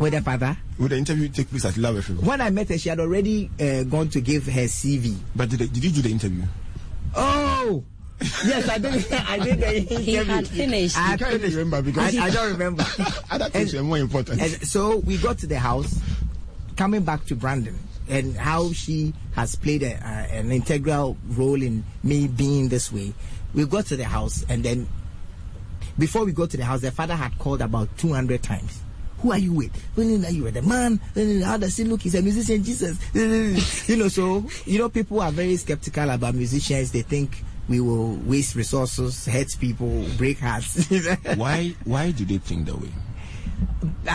With 0.02 0.14
her 0.14 0.20
father. 0.20 0.56
Would 0.80 0.90
the 0.90 0.96
interview 0.98 1.28
take 1.28 1.48
place 1.48 1.64
at 1.64 1.76
Love 1.76 1.94
FM? 1.96 2.24
When 2.24 2.40
I 2.40 2.50
met 2.50 2.68
her, 2.70 2.76
she 2.76 2.88
had 2.88 2.98
already 2.98 3.48
uh, 3.60 3.84
gone 3.84 4.08
to 4.10 4.20
give 4.20 4.46
her 4.46 4.62
CV. 4.62 5.16
But 5.36 5.48
did, 5.50 5.58
did 5.72 5.84
you 5.84 5.90
do 5.92 6.02
the 6.02 6.10
interview? 6.10 6.42
Oh, 7.14 7.84
yes, 8.44 8.68
I 8.68 8.78
did. 8.78 9.12
I 9.12 9.38
did 9.38 9.60
the 9.60 9.94
He 10.00 10.14
had 10.14 10.48
finished. 10.48 10.98
I 10.98 11.02
had 11.02 11.20
You 11.20 11.26
can't 11.26 11.40
finished. 11.40 11.56
remember 11.56 11.82
because- 11.82 12.16
I, 12.18 12.24
I 12.26 12.30
don't 12.30 12.50
remember. 12.52 12.84
Other 13.30 13.48
things 13.48 13.72
And- 13.74 13.82
were 13.82 13.88
more 13.88 13.98
important. 13.98 14.42
And 14.42 14.66
so 14.66 14.96
we 14.96 15.18
got 15.18 15.38
to 15.38 15.46
the 15.46 15.58
house, 15.60 16.00
coming 16.76 17.04
back 17.04 17.24
to 17.26 17.36
branding, 17.36 17.78
and 18.08 18.36
how 18.36 18.72
she 18.72 19.14
has 19.36 19.54
played 19.54 19.84
a, 19.84 19.94
uh, 19.94 20.26
an 20.34 20.50
integral 20.50 21.16
role 21.28 21.62
in 21.62 21.84
me 22.02 22.26
being 22.26 22.68
this 22.68 22.90
way. 22.90 23.14
We 23.54 23.66
got 23.66 23.86
to 23.86 23.96
the 23.96 24.04
house, 24.04 24.44
and 24.48 24.64
then 24.64 24.88
before 25.96 26.24
we 26.24 26.32
got 26.32 26.50
to 26.50 26.56
the 26.56 26.64
house, 26.64 26.80
the 26.80 26.90
father 26.90 27.14
had 27.14 27.38
called 27.38 27.62
about 27.62 27.96
200 27.98 28.42
times. 28.42 28.80
Who 29.22 29.30
are 29.30 29.38
you 29.38 29.52
with? 29.52 29.70
You 29.96 30.42
were 30.42 30.50
the 30.50 30.62
man. 30.62 31.00
How 31.44 31.56
does 31.56 31.76
he 31.76 31.84
look? 31.84 32.02
He's 32.02 32.16
a 32.16 32.22
musician, 32.22 32.62
Jesus. 32.62 32.98
You 33.88 33.96
know, 33.96 34.08
so, 34.08 34.44
you 34.64 34.78
know, 34.78 34.88
people 34.88 35.20
are 35.20 35.30
very 35.30 35.56
skeptical 35.56 36.10
about 36.10 36.34
musicians. 36.34 36.90
They 36.92 37.02
think 37.02 37.44
we 37.68 37.80
will 37.80 38.14
waste 38.16 38.56
resources, 38.56 39.26
hurt 39.26 39.48
people, 39.60 40.04
break 40.16 40.40
hearts. 40.40 40.88
why 41.36 41.74
why 41.84 42.10
do 42.10 42.24
they 42.24 42.38
think 42.38 42.66
that 42.66 42.80
way? 42.80 42.92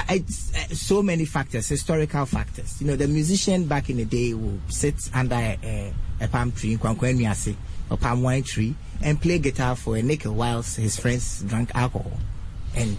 It's 0.09 0.79
so 0.79 1.01
many 1.01 1.25
factors, 1.25 1.67
historical 1.67 2.25
factors. 2.25 2.81
You 2.81 2.87
know, 2.87 2.95
the 2.95 3.07
musician 3.07 3.65
back 3.65 3.89
in 3.89 3.97
the 3.97 4.05
day 4.05 4.33
will 4.33 4.59
sit 4.67 4.95
under 5.13 5.35
a, 5.35 5.57
a, 5.63 5.93
a 6.21 6.27
palm 6.27 6.51
tree, 6.51 6.77
or 6.81 7.97
palm 7.97 8.23
wine 8.23 8.43
tree, 8.43 8.75
and 9.01 9.21
play 9.21 9.39
guitar 9.39 9.75
for 9.75 9.95
a 9.95 10.01
nickel 10.01 10.33
whilst 10.33 10.75
his 10.77 10.99
friends 10.99 11.43
drank 11.43 11.71
alcohol. 11.73 12.19
And 12.75 12.97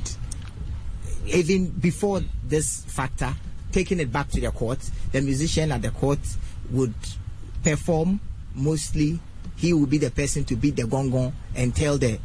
even 1.31 1.71
before 1.71 2.23
this 2.45 2.85
factor, 2.85 3.35
taking 3.73 4.01
it 4.01 4.13
back 4.13 4.29
to 4.31 4.41
the 4.41 4.51
court, 4.51 4.79
the 5.13 5.21
musician 5.21 5.73
at 5.73 5.83
the 5.83 5.91
court 5.91 6.19
would 6.71 6.95
perform 7.63 8.21
mostly. 8.55 9.21
He 9.57 9.73
would 9.73 9.91
be 9.91 9.99
the 9.99 10.11
person 10.11 10.45
to 10.45 10.57
beat 10.57 10.77
the 10.77 10.87
gong 10.87 11.11
gong 11.11 11.33
and 11.55 11.75
tell 11.75 11.99
the 11.99 12.19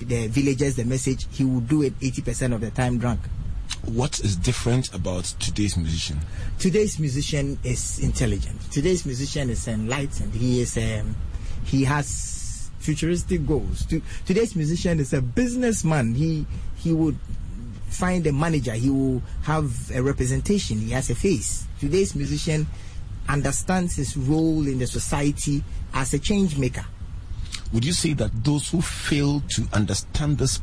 the 0.00 0.28
villagers 0.28 0.76
the 0.76 0.84
message. 0.84 1.26
He 1.30 1.44
would 1.44 1.68
do 1.68 1.82
it 1.82 1.98
80% 1.98 2.54
of 2.54 2.60
the 2.60 2.70
time 2.70 2.98
drunk. 2.98 3.20
What 3.84 4.20
is 4.20 4.36
different 4.36 4.94
about 4.94 5.24
today's 5.24 5.76
musician? 5.76 6.20
today's 6.58 6.98
musician 6.98 7.58
is 7.64 7.98
intelligent. 8.00 8.60
Today's 8.70 9.04
musician 9.06 9.50
is 9.50 9.66
enlightened. 9.68 10.34
He 10.34 10.60
is 10.60 10.76
um, 10.76 11.14
he 11.64 11.84
has 11.84 12.70
futuristic 12.78 13.46
goals. 13.46 13.84
To, 13.86 14.00
today's 14.24 14.56
musician 14.56 14.98
is 15.00 15.12
a 15.12 15.20
businessman. 15.22 16.14
He 16.14 16.46
he 16.76 16.92
would 16.92 17.18
find 17.90 18.26
a 18.26 18.32
manager. 18.32 18.72
He 18.72 18.90
will 18.90 19.22
have 19.42 19.90
a 19.94 20.02
representation. 20.02 20.78
He 20.78 20.90
has 20.90 21.10
a 21.10 21.14
face. 21.14 21.66
Today's 21.80 22.14
musician 22.14 22.66
understands 23.28 23.96
his 23.96 24.16
role 24.16 24.66
in 24.66 24.78
the 24.78 24.86
society 24.86 25.62
as 25.94 26.14
a 26.14 26.18
change 26.18 26.56
maker. 26.56 26.84
Would 27.72 27.84
you 27.84 27.92
say 27.92 28.14
that 28.14 28.44
those 28.44 28.70
who 28.70 28.80
fail 28.80 29.40
to 29.40 29.68
understand 29.74 30.38
this, 30.38 30.60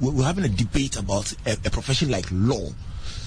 we're 0.00 0.24
having 0.24 0.44
a 0.44 0.48
debate 0.48 0.98
about 0.98 1.32
a, 1.46 1.52
a 1.64 1.70
profession 1.70 2.10
like 2.10 2.26
law. 2.30 2.68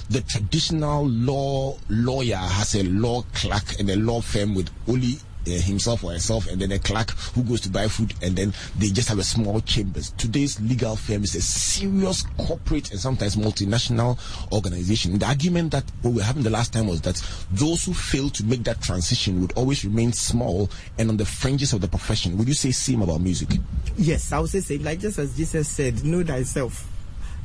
The 0.09 0.21
traditional 0.21 1.07
law 1.07 1.77
lawyer 1.89 2.37
has 2.37 2.75
a 2.75 2.83
law 2.83 3.23
clerk 3.33 3.79
and 3.79 3.89
a 3.89 3.95
law 3.95 4.21
firm 4.21 4.53
with 4.53 4.69
only 4.87 5.17
Uh, 5.47 5.61
himself 5.61 6.03
or 6.03 6.11
herself, 6.11 6.45
and 6.47 6.59
then 6.61 6.73
a 6.73 6.79
clerk 6.79 7.11
who 7.33 7.41
goes 7.41 7.61
to 7.61 7.69
buy 7.69 7.87
food, 7.87 8.13
and 8.21 8.35
then 8.35 8.53
they 8.77 8.89
just 8.89 9.07
have 9.07 9.17
a 9.17 9.23
small 9.23 9.61
chambers. 9.61 10.11
Today's 10.17 10.59
legal 10.59 10.97
firm 10.97 11.23
is 11.23 11.35
a 11.35 11.41
serious 11.41 12.23
corporate 12.37 12.91
and 12.91 12.99
sometimes 12.99 13.37
multinational 13.37 14.19
organization. 14.51 15.17
The 15.17 15.25
argument 15.25 15.71
that 15.71 15.85
what 16.01 16.11
we 16.11 16.17
were 16.17 16.23
having 16.23 16.43
the 16.43 16.49
last 16.49 16.73
time 16.73 16.87
was 16.87 16.99
that 17.03 17.21
those 17.49 17.85
who 17.85 17.93
fail 17.93 18.29
to 18.31 18.43
make 18.43 18.63
that 18.65 18.81
transition 18.81 19.39
would 19.39 19.53
always 19.53 19.85
remain 19.85 20.11
small 20.11 20.69
and 20.97 21.09
on 21.09 21.15
the 21.15 21.25
fringes 21.25 21.71
of 21.71 21.79
the 21.79 21.87
profession. 21.87 22.37
Would 22.37 22.49
you 22.49 22.53
say 22.53 22.71
same 22.71 23.01
about 23.01 23.21
music? 23.21 23.49
Yes, 23.97 24.33
I 24.33 24.39
would 24.39 24.49
say 24.49 24.59
same. 24.59 24.83
Like 24.83 24.99
just 24.99 25.17
as 25.17 25.33
Jesus 25.37 25.69
said, 25.69 26.03
know 26.03 26.23
thyself. 26.23 26.91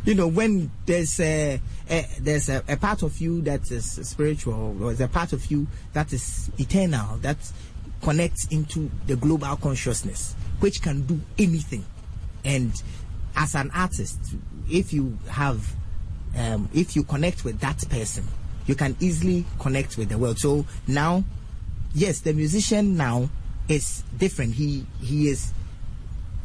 You 0.05 0.17
know, 0.17 0.27
when 0.27 0.73
there's 0.85 1.21
a, 1.21 1.61
a 1.89 2.07
there's 2.19 2.49
a, 2.49 2.65
a 2.67 2.77
part 2.77 3.05
of 3.05 3.21
you 3.21 3.41
that 3.43 3.71
is 3.71 4.01
spiritual, 4.03 4.77
or 4.83 4.87
there's 4.87 5.01
a 5.01 5.07
part 5.07 5.33
of 5.33 5.47
you 5.47 5.69
that 5.93 6.13
is 6.13 6.51
eternal, 6.59 7.19
that 7.19 7.37
connects 8.03 8.47
into 8.49 8.91
the 9.07 9.17
global 9.17 9.57
consciousness, 9.57 10.35
which 10.61 10.83
can 10.83 11.03
do 11.03 11.21
anything. 11.39 11.85
And 12.45 12.73
as 13.37 13.55
an 13.55 13.71
artist, 13.75 14.19
if 14.69 14.93
you 14.93 15.19
have, 15.29 15.75
um, 16.37 16.69
if 16.75 16.97
you 16.97 17.05
connect 17.05 17.45
with 17.45 17.61
that 17.61 17.83
person, 17.89 18.25
you 18.67 18.75
can 18.75 18.97
easily 19.01 19.45
connect 19.59 19.97
with 19.97 20.09
the 20.09 20.19
world. 20.19 20.39
So 20.39 20.67
now, 20.87 21.25
yes, 21.95 22.21
the 22.21 22.33
musician 22.33 22.97
now 22.97 23.29
is 23.69 24.03
different. 24.19 24.55
He 24.55 24.87
he 25.01 25.29
is 25.29 25.53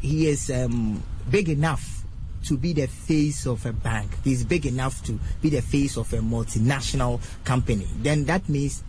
he 0.00 0.28
is 0.28 0.50
um, 0.50 1.02
big 1.30 1.48
enough 1.48 2.04
to 2.44 2.56
be 2.56 2.72
the 2.72 2.86
face 2.86 3.46
of 3.46 3.66
a 3.66 3.72
bank. 3.72 4.10
He's 4.24 4.44
big 4.44 4.66
enough 4.66 5.04
to 5.04 5.18
be 5.42 5.50
the 5.50 5.62
face 5.62 5.96
of 5.96 6.12
a 6.12 6.18
multinational 6.18 7.20
company. 7.44 7.86
Then 8.00 8.24
that 8.24 8.48
means 8.48 8.82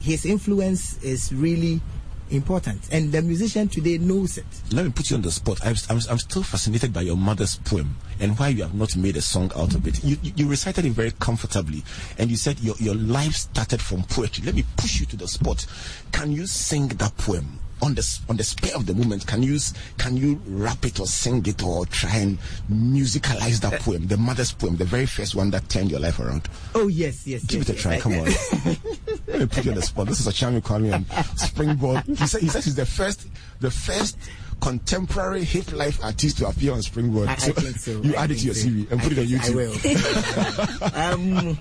his 0.00 0.24
influence 0.24 1.02
is 1.02 1.32
really 1.32 1.80
important, 2.30 2.88
and 2.92 3.12
the 3.12 3.22
musician 3.22 3.68
today 3.68 3.98
knows 3.98 4.38
it. 4.38 4.46
Let 4.72 4.84
me 4.84 4.92
put 4.92 5.10
you 5.10 5.16
on 5.16 5.22
the 5.22 5.30
spot. 5.30 5.64
I'm, 5.64 5.76
I'm, 5.88 6.00
I'm 6.10 6.18
still 6.18 6.42
fascinated 6.42 6.92
by 6.92 7.02
your 7.02 7.16
mother's 7.16 7.56
poem 7.56 7.96
and 8.20 8.38
why 8.38 8.48
you 8.48 8.62
have 8.62 8.74
not 8.74 8.96
made 8.96 9.16
a 9.16 9.20
song 9.20 9.50
out 9.56 9.74
of 9.74 9.86
it. 9.86 10.02
You, 10.02 10.16
you, 10.22 10.32
you 10.36 10.48
recited 10.48 10.84
it 10.84 10.92
very 10.92 11.12
comfortably, 11.12 11.84
and 12.18 12.30
you 12.30 12.36
said 12.36 12.60
your, 12.60 12.76
your 12.78 12.94
life 12.94 13.34
started 13.34 13.80
from 13.80 14.02
poetry. 14.04 14.44
Let 14.44 14.54
me 14.54 14.64
push 14.76 15.00
you 15.00 15.06
to 15.06 15.16
the 15.16 15.28
spot. 15.28 15.66
Can 16.12 16.32
you 16.32 16.46
sing 16.46 16.88
that 16.88 17.16
poem? 17.16 17.60
On 17.82 17.94
the 17.94 18.20
on 18.30 18.36
the 18.38 18.42
spur 18.42 18.74
of 18.74 18.86
the 18.86 18.94
moment, 18.94 19.26
can 19.26 19.42
you 19.42 19.58
can 19.98 20.16
you 20.16 20.40
rap 20.46 20.82
it 20.86 20.98
or 20.98 21.06
sing 21.06 21.44
it 21.46 21.62
or 21.62 21.84
try 21.86 22.16
and 22.16 22.38
musicalize 22.72 23.60
that 23.60 23.80
poem, 23.82 24.06
the 24.06 24.16
mother's 24.16 24.50
poem, 24.50 24.76
the 24.76 24.84
very 24.86 25.04
first 25.04 25.34
one 25.34 25.50
that 25.50 25.68
turned 25.68 25.90
your 25.90 26.00
life 26.00 26.18
around? 26.18 26.48
Oh 26.74 26.88
yes, 26.88 27.26
yes. 27.26 27.44
Give 27.44 27.60
yes, 27.60 27.68
it 27.68 27.78
a 27.78 27.82
try. 27.82 27.94
I- 27.96 28.00
Come 28.00 28.14
on. 28.14 28.24
Let 29.26 29.40
me 29.40 29.46
put 29.46 29.64
you 29.66 29.72
on 29.72 29.76
the 29.76 29.82
spot. 29.82 30.06
This 30.06 30.20
is 30.20 30.26
Okyeame 30.26 30.62
Kwame 30.62 30.92
and 30.94 31.06
Springboard. 31.38 32.02
He 32.06 32.26
said 32.26 32.40
he 32.40 32.48
says 32.48 32.64
he's 32.64 32.76
the 32.76 32.86
first 32.86 33.28
the 33.60 33.70
first 33.70 34.16
contemporary 34.62 35.44
hip 35.44 35.70
life 35.72 36.02
artist 36.02 36.38
to 36.38 36.48
appear 36.48 36.72
on 36.72 36.80
Springboard. 36.80 37.28
I, 37.28 37.32
I 37.32 37.36
think 37.36 37.76
so. 37.76 38.00
You 38.02 38.16
I 38.16 38.22
add 38.24 38.30
it 38.30 38.38
to 38.38 38.44
your 38.46 38.54
so. 38.54 38.68
CV 38.68 38.90
and 38.90 39.00
I 39.00 39.04
put 39.04 39.12
it 39.12 39.18
on 39.18 39.26
YouTube. 39.26 40.90
I 40.94 41.14
will. 41.14 41.50
um, 41.52 41.58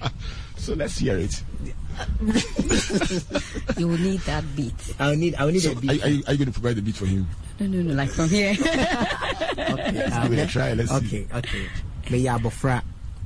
So 0.58 0.73
let's 0.75 0.97
hear 0.97 1.17
it. 1.17 1.43
You 3.77 3.88
will 3.88 3.97
need 3.97 4.21
that 4.21 4.43
beat. 4.55 4.73
I'll 4.99 5.15
need. 5.15 5.36
I'll 5.36 5.47
need 5.51 5.60
So 5.60 5.71
a 5.71 5.75
are, 5.75 5.81
beat. 5.81 6.03
are, 6.03 6.08
you, 6.10 6.23
are 6.27 6.31
you 6.34 6.38
going 6.38 6.51
to 6.51 6.60
provide 6.60 6.75
the 6.77 6.81
beat 6.81 6.95
for 6.95 7.05
him? 7.05 7.27
No, 7.60 7.67
no, 7.67 7.81
no, 7.81 7.93
like 7.93 8.10
from 8.10 8.29
here. 8.29 8.51
okay, 8.62 10.03
um, 10.03 10.23
give 10.29 10.34
it 10.34 10.39
a 10.43 10.47
try, 10.47 10.73
let's 10.73 10.89
see. 10.91 10.97
okay, 10.97 11.27
okay. 11.34 11.65
Meyɛ 12.10 12.39
abɔfra 12.39 12.81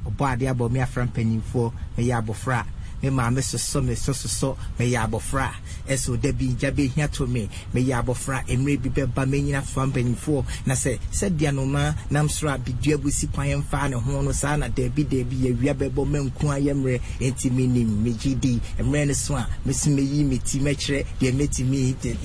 ɔbɔ 0.06 0.34
ade 0.34 0.46
abɔ 0.48 0.72
me 0.72 0.80
afra 0.80 1.06
mpanyimfoɔ 1.08 1.74
meyɛ 1.98 2.22
abɔfra 2.24 2.66
me 3.02 3.10
maame 3.10 3.42
soso 3.42 3.82
me 3.84 3.96
so 3.96 4.12
soso 4.14 4.58
meyɛ 4.78 4.98
abɔfra 5.08 5.52
ɛso 5.88 6.20
da 6.22 6.32
bi 6.32 6.56
gya 6.60 6.72
bɛhia 6.72 7.12
to 7.12 7.26
me. 7.28 7.50
Meyɛ 7.74 8.04
abɔfra 8.04 8.46
mmerɛ 8.48 8.82
bi 8.82 8.90
bɛba 8.90 9.26
mɛnyina 9.26 9.64
fa 9.64 9.86
mpanyimfoɔ 9.88 10.46
na 10.66 10.74
sɛ 10.74 11.00
sɛdeɛ 11.12 11.54
noma 11.54 11.96
nam 12.10 12.28
soro 12.28 12.54
a 12.54 12.58
bidua 12.58 12.98
busi 12.98 13.28
kwan 13.32 13.48
yɛmfaa 13.48 13.90
ne 13.90 13.96
ho 13.96 14.22
no 14.22 14.32
saa 14.32 14.56
na 14.58 14.68
daabi 14.68 15.04
daabi 15.06 15.36
yɛwia 15.46 15.74
bɛbɔ 15.74 16.08
manku 16.08 16.48
ayɛ 16.48 16.74
mmerɛ 16.74 17.02
enti 17.20 17.50
menim 17.52 18.04
megye 18.04 18.40
di. 18.40 18.60
Mmerɛ 18.80 19.08
no 19.08 19.14
so 19.14 19.36
a 19.36 19.48
mesi 19.66 19.90
meyi 19.96 20.24
me 20.26 20.38
ti 20.40 20.60
mɛkyerɛ 20.60 21.06
deɛ 21.20 21.32
mɛtumi 21.34 21.96
de 22.02 22.18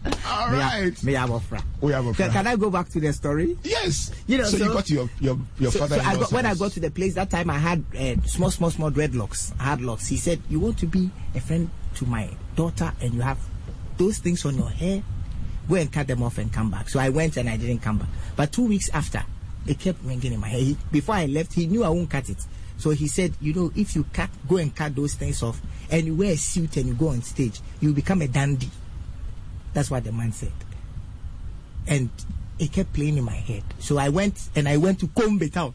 All 0.26 0.50
right. 0.50 0.94
meyɛ 0.94 1.28
abɔfra 1.28 1.64
We 1.80 1.92
have 1.92 2.08
a 2.08 2.14
Can, 2.14 2.32
can 2.32 2.48
I 2.48 2.56
go 2.56 2.72
back 2.72 2.90
to 2.90 3.00
the 3.00 3.14
story? 3.14 3.58
Yes. 3.64 4.12
You 4.26 4.40
know, 4.40 4.46
so, 4.46 4.58
you 4.58 4.74
got 4.74 4.90
your 4.90 5.10
your 5.20 5.38
your 5.60 5.72
so, 5.72 5.80
father. 5.80 6.00
so 6.00 6.02
I 6.02 6.16
got, 6.16 6.32
when 6.32 6.46
I 6.46 6.56
got 6.56 6.72
to 6.72 6.80
the 6.80 6.90
place 6.90 7.14
that 7.16 7.30
time, 7.30 7.50
I 7.52 7.60
had 7.60 7.84
uh, 7.96 8.16
small, 8.26 8.50
small, 8.50 8.72
small 8.72 8.90
dreadlocks. 8.90 9.56
hard 9.58 9.82
locks. 9.82 10.08
He 10.08 10.18
said, 10.18 10.42
"You 10.50 10.60
want 10.60 10.80
to 10.80 10.88
be 10.88 11.12
a 11.36 11.40
friend 11.40 11.70
to 11.96 12.06
my 12.06 12.30
daughter, 12.56 12.92
and 13.00 13.14
you 13.14 13.22
have 13.22 13.38
those 13.98 14.18
things 14.18 14.44
on 14.46 14.56
your 14.58 14.70
hair. 14.70 15.04
Go 15.70 15.76
and 15.76 15.92
cut 15.92 16.08
them 16.08 16.24
off 16.24 16.40
and 16.40 16.52
come 16.52 16.72
back." 16.72 16.90
So 16.90 17.00
I 17.00 17.10
went 17.10 17.38
and 17.38 17.48
I 17.48 17.58
didn't 17.58 17.80
come 17.80 18.00
back. 18.00 18.10
But 18.36 18.52
two 18.52 18.64
weeks 18.66 18.90
after, 18.94 19.24
it 19.68 19.78
kept 19.78 20.04
ringing 20.04 20.34
in 20.34 20.40
my 20.40 20.48
hair. 20.48 20.62
He, 20.62 20.78
before 20.92 21.16
I 21.16 21.28
left, 21.28 21.54
he 21.54 21.68
knew 21.68 21.84
I 21.84 21.90
won't 21.90 22.10
cut 22.10 22.28
it. 22.28 22.44
So 22.78 22.90
he 22.90 23.08
said, 23.08 23.36
"You 23.40 23.54
know, 23.54 23.72
if 23.76 23.96
you 23.96 24.04
cut, 24.12 24.32
go 24.50 24.58
and 24.58 24.76
cut 24.76 24.96
those 24.96 25.14
things 25.14 25.44
off, 25.44 25.62
and 25.92 26.08
you 26.08 26.16
wear 26.16 26.32
a 26.32 26.38
suit 26.38 26.76
and 26.78 26.88
you 26.88 26.96
go 26.96 27.10
on 27.10 27.22
stage, 27.22 27.62
you 27.80 27.94
become 27.94 28.24
a 28.24 28.28
dandy." 28.28 28.72
That's 29.74 29.90
what 29.92 30.04
the 30.04 30.12
man 30.12 30.32
said 30.32 30.52
and 31.88 32.10
it 32.60 32.72
kept 32.72 32.94
playing 32.94 33.18
in 33.18 33.24
my 33.24 33.34
head. 33.34 33.64
So 33.80 33.98
I 33.98 34.10
went 34.10 34.50
and 34.56 34.68
I 34.68 34.78
went 34.78 35.00
to 35.00 35.08
comb 35.08 35.42
it 35.42 35.58
out. 35.58 35.74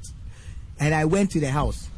And 0.79 0.95
I 0.95 1.05
went 1.05 1.31
to 1.33 1.41
the 1.41 1.51
house 1.51 1.89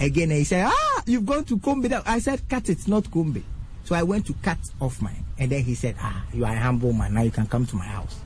again 0.00 0.30
and 0.30 0.38
he 0.38 0.44
said, 0.44 0.66
Ah, 0.68 1.02
you've 1.06 1.24
gone 1.24 1.44
to 1.44 1.58
comb 1.58 1.84
it 1.84 1.92
out. 1.92 2.02
I 2.06 2.18
said, 2.18 2.46
Cut 2.48 2.68
it, 2.68 2.86
not 2.88 3.10
comb 3.10 3.36
it. 3.36 3.44
So 3.84 3.94
I 3.94 4.02
went 4.02 4.26
to 4.26 4.34
cut 4.34 4.58
off 4.80 5.00
mine. 5.00 5.24
And 5.38 5.50
then 5.52 5.62
he 5.62 5.74
said, 5.74 5.94
Ah, 6.00 6.24
you 6.32 6.44
are 6.44 6.52
a 6.52 6.58
humble 6.58 6.92
man. 6.92 7.14
Now 7.14 7.22
you 7.22 7.30
can 7.30 7.46
come 7.46 7.66
to 7.66 7.76
my 7.76 7.86
house. 7.86 8.18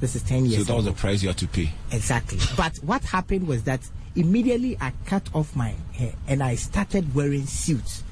This 0.00 0.16
is 0.16 0.22
10 0.24 0.46
years 0.46 0.66
So 0.66 0.72
that 0.72 0.76
was 0.76 0.86
ago. 0.86 0.94
the 0.94 1.00
price 1.00 1.22
you 1.22 1.28
had 1.28 1.38
to 1.38 1.46
pay. 1.48 1.70
Exactly. 1.92 2.38
But 2.56 2.76
what 2.78 3.02
happened 3.04 3.46
was 3.46 3.62
that 3.64 3.80
immediately 4.16 4.76
I 4.80 4.92
cut 5.06 5.28
off 5.34 5.54
my 5.54 5.74
hair 5.92 6.12
and 6.26 6.42
I 6.42 6.56
started 6.56 7.14
wearing 7.14 7.46
suits. 7.46 8.02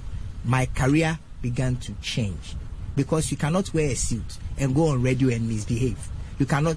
My 0.44 0.66
career 0.66 1.18
began 1.42 1.77
to 1.77 1.92
change 2.01 2.55
because 2.99 3.31
you 3.31 3.37
cannot 3.37 3.73
wear 3.73 3.91
a 3.91 3.95
suit 3.95 4.39
and 4.59 4.75
go 4.75 4.89
on 4.89 5.01
radio 5.01 5.29
and 5.29 5.49
misbehave. 5.49 5.97
You 6.41 6.47
cannot, 6.47 6.77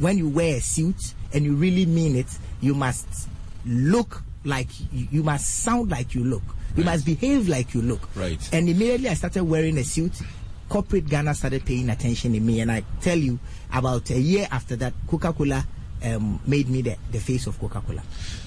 when 0.00 0.18
you 0.18 0.28
wear 0.28 0.56
a 0.56 0.60
suit 0.60 1.14
and 1.32 1.44
you 1.44 1.54
really 1.54 1.86
mean 1.86 2.16
it, 2.16 2.26
you 2.60 2.74
must 2.74 3.06
look 3.64 4.24
like 4.44 4.68
you, 4.92 5.06
you 5.12 5.22
must 5.22 5.62
sound 5.62 5.88
like 5.88 6.12
you 6.12 6.24
look. 6.24 6.42
You 6.76 6.82
must 6.82 7.06
behave 7.06 7.48
like 7.48 7.72
you 7.72 7.82
look. 7.82 8.08
Right. 8.16 8.48
And 8.52 8.68
immediately 8.68 9.10
I 9.10 9.14
started 9.14 9.44
wearing 9.44 9.78
a 9.78 9.84
suit. 9.84 10.12
Corporate 10.68 11.08
Ghana 11.08 11.34
started 11.34 11.64
paying 11.64 11.88
attention 11.88 12.32
to 12.32 12.40
me, 12.40 12.60
and 12.60 12.70
I 12.70 12.82
tell 13.00 13.18
you, 13.18 13.38
about 13.72 14.10
a 14.10 14.18
year 14.18 14.48
after 14.50 14.74
that, 14.76 14.92
Coca 15.06 15.32
Cola 15.32 15.64
um, 16.04 16.40
made 16.46 16.68
me 16.68 16.82
the, 16.82 16.96
the 17.12 17.20
face 17.20 17.46
of 17.46 17.58
Coca 17.58 17.80
Cola. 17.80 18.02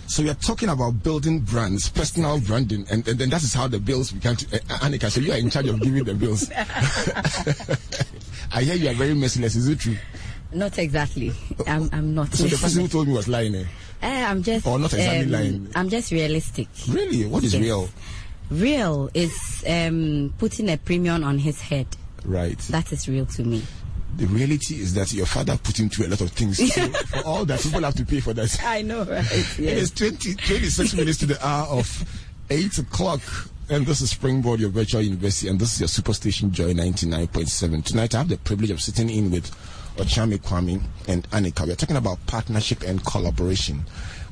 So 0.07 0.21
you're 0.21 0.33
talking 0.35 0.69
about 0.69 1.01
building 1.03 1.39
brands, 1.39 1.89
personal 1.89 2.39
branding, 2.39 2.85
and, 2.91 3.07
and 3.07 3.17
then 3.17 3.29
that 3.29 3.43
is 3.43 3.53
how 3.53 3.67
the 3.67 3.79
bills 3.79 4.11
began 4.11 4.35
to. 4.35 4.55
Uh, 4.55 4.59
Annika, 4.79 5.09
so 5.09 5.21
you 5.21 5.31
are 5.31 5.37
in 5.37 5.49
charge 5.49 5.67
of 5.67 5.81
giving 5.81 6.03
the 6.03 6.13
bills. 6.13 6.51
I 8.53 8.63
hear 8.63 8.75
you 8.75 8.89
are 8.89 8.93
very 8.93 9.13
merciless. 9.13 9.55
Is 9.55 9.67
it 9.67 9.79
true? 9.79 9.97
not 10.53 10.77
exactly. 10.77 11.31
I'm, 11.65 11.89
I'm 11.91 12.15
not. 12.15 12.33
So 12.33 12.43
the 12.43 12.57
person 12.57 12.81
who 12.83 12.87
told 12.87 13.07
me 13.07 13.13
was 13.13 13.27
lying. 13.27 13.55
Eh? 13.55 13.65
Eh, 14.01 14.25
I'm 14.25 14.43
just. 14.43 14.67
Or 14.67 14.77
not 14.77 14.93
exactly 14.93 15.25
lying. 15.25 15.69
I'm 15.75 15.89
just 15.89 16.11
realistic. 16.11 16.67
Really? 16.89 17.25
What 17.25 17.43
is 17.43 17.53
Yes. 17.53 17.63
real? 17.63 17.89
Real 18.51 19.09
is 19.13 19.63
um, 19.67 20.33
putting 20.37 20.69
a 20.69 20.77
premium 20.77 21.23
on 21.23 21.39
his 21.39 21.61
head. 21.61 21.87
Right. 22.25 22.57
That 22.69 22.91
is 22.91 23.07
real 23.09 23.25
to 23.27 23.43
me. 23.43 23.63
The 24.15 24.25
reality 24.27 24.75
is 24.75 24.93
that 24.93 25.11
your 25.11 25.25
father 25.25 25.57
put 25.57 25.79
him 25.79 25.89
through 25.89 26.07
a 26.07 26.09
lot 26.09 26.21
of 26.21 26.31
things. 26.31 26.57
So 26.73 26.87
for 26.87 27.25
all 27.25 27.45
that, 27.45 27.61
people 27.61 27.81
have 27.81 27.95
to 27.95 28.05
pay 28.05 28.19
for 28.19 28.33
that. 28.33 28.59
I 28.63 28.81
know, 28.81 29.03
right? 29.03 29.25
It 29.59 29.77
is 29.77 29.91
20, 29.91 30.35
26 30.35 30.93
minutes 30.95 31.17
to 31.19 31.25
the 31.25 31.45
hour 31.45 31.67
of 31.79 32.27
8 32.49 32.77
o'clock. 32.77 33.21
And 33.69 33.85
this 33.85 34.01
is 34.01 34.11
Springboard, 34.11 34.59
your 34.59 34.69
virtual 34.69 35.01
university, 35.01 35.47
and 35.47 35.59
this 35.59 35.73
is 35.73 35.79
your 35.79 35.87
Superstation 35.87 36.51
Joy 36.51 36.73
99.7. 36.73 37.83
Tonight, 37.83 38.13
I 38.13 38.19
have 38.19 38.29
the 38.29 38.37
privilege 38.37 38.71
of 38.71 38.81
sitting 38.81 39.09
in 39.09 39.31
with 39.31 39.49
Okyeame 39.97 40.37
Kwame 40.39 40.83
and 41.07 41.27
Annika. 41.31 41.65
We're 41.65 41.75
talking 41.75 41.95
about 41.95 42.25
partnership 42.27 42.83
and 42.83 43.03
collaboration. 43.05 43.85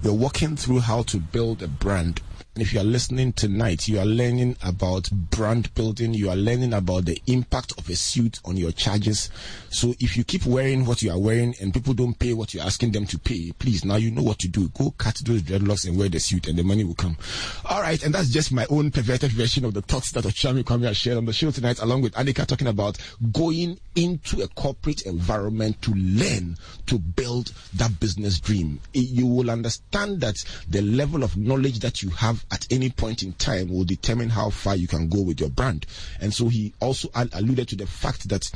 We're 0.03 0.13
walking 0.13 0.57
through 0.57 0.81
how 0.81 1.03
to 1.03 1.17
build 1.17 1.63
a 1.63 1.67
brand. 1.67 2.21
And 2.53 2.61
if 2.61 2.73
you 2.73 2.81
are 2.81 2.83
listening 2.83 3.31
tonight, 3.31 3.87
you 3.87 3.97
are 3.97 4.05
learning 4.05 4.57
about 4.61 5.09
brand 5.09 5.73
building. 5.73 6.13
You 6.13 6.29
are 6.29 6.35
learning 6.35 6.73
about 6.73 7.05
the 7.05 7.17
impact 7.25 7.73
of 7.77 7.89
a 7.89 7.95
suit 7.95 8.41
on 8.43 8.57
your 8.57 8.73
charges. 8.73 9.29
So 9.69 9.93
if 10.01 10.17
you 10.17 10.25
keep 10.25 10.45
wearing 10.45 10.85
what 10.85 11.01
you 11.01 11.11
are 11.11 11.17
wearing 11.17 11.55
and 11.61 11.73
people 11.73 11.93
don't 11.93 12.19
pay 12.19 12.33
what 12.33 12.53
you're 12.53 12.65
asking 12.65 12.91
them 12.91 13.05
to 13.05 13.17
pay, 13.17 13.53
please, 13.57 13.85
now 13.85 13.95
you 13.95 14.11
know 14.11 14.21
what 14.21 14.39
to 14.39 14.49
do. 14.49 14.67
Go 14.69 14.91
cut 14.97 15.21
those 15.23 15.43
dreadlocks 15.43 15.87
and 15.87 15.97
wear 15.97 16.09
the 16.09 16.19
suit 16.19 16.47
and 16.47 16.59
the 16.59 16.63
money 16.63 16.83
will 16.83 16.93
come. 16.93 17.15
All 17.63 17.81
right. 17.81 18.03
And 18.03 18.13
that's 18.13 18.27
just 18.27 18.51
my 18.51 18.65
own 18.69 18.91
perverted 18.91 19.31
version 19.31 19.63
of 19.63 19.73
the 19.73 19.81
thoughts 19.81 20.11
that 20.11 20.25
Okyeame 20.25 20.63
Kwame 20.63 20.87
has 20.87 20.97
shared 20.97 21.15
on 21.15 21.25
the 21.25 21.31
show 21.31 21.51
tonight, 21.51 21.79
along 21.79 22.01
with 22.01 22.13
Anika 22.15 22.45
talking 22.45 22.67
about 22.67 22.97
going 23.31 23.79
into 23.95 24.41
a 24.41 24.47
corporate 24.49 25.03
environment 25.03 25.81
to 25.83 25.93
learn 25.93 26.57
to 26.87 26.99
build 26.99 27.53
that 27.75 27.97
business 28.01 28.41
dream. 28.41 28.81
You 28.91 29.25
will 29.25 29.49
understand 29.49 30.19
that 30.19 30.35
the 30.69 30.81
level 30.81 31.23
of 31.23 31.37
knowledge 31.37 31.79
that 31.79 32.03
you 32.03 32.09
have 32.09 32.40
at 32.51 32.67
any 32.71 32.89
point 32.89 33.23
in 33.23 33.33
time 33.33 33.69
will 33.69 33.83
determine 33.83 34.29
how 34.29 34.49
far 34.49 34.75
you 34.75 34.87
can 34.87 35.09
go 35.09 35.21
with 35.21 35.39
your 35.39 35.49
brand. 35.49 35.85
And 36.19 36.33
so 36.33 36.47
he 36.47 36.73
also 36.79 37.09
alluded 37.13 37.67
to 37.69 37.75
the 37.75 37.87
fact 37.87 38.29
that 38.29 38.49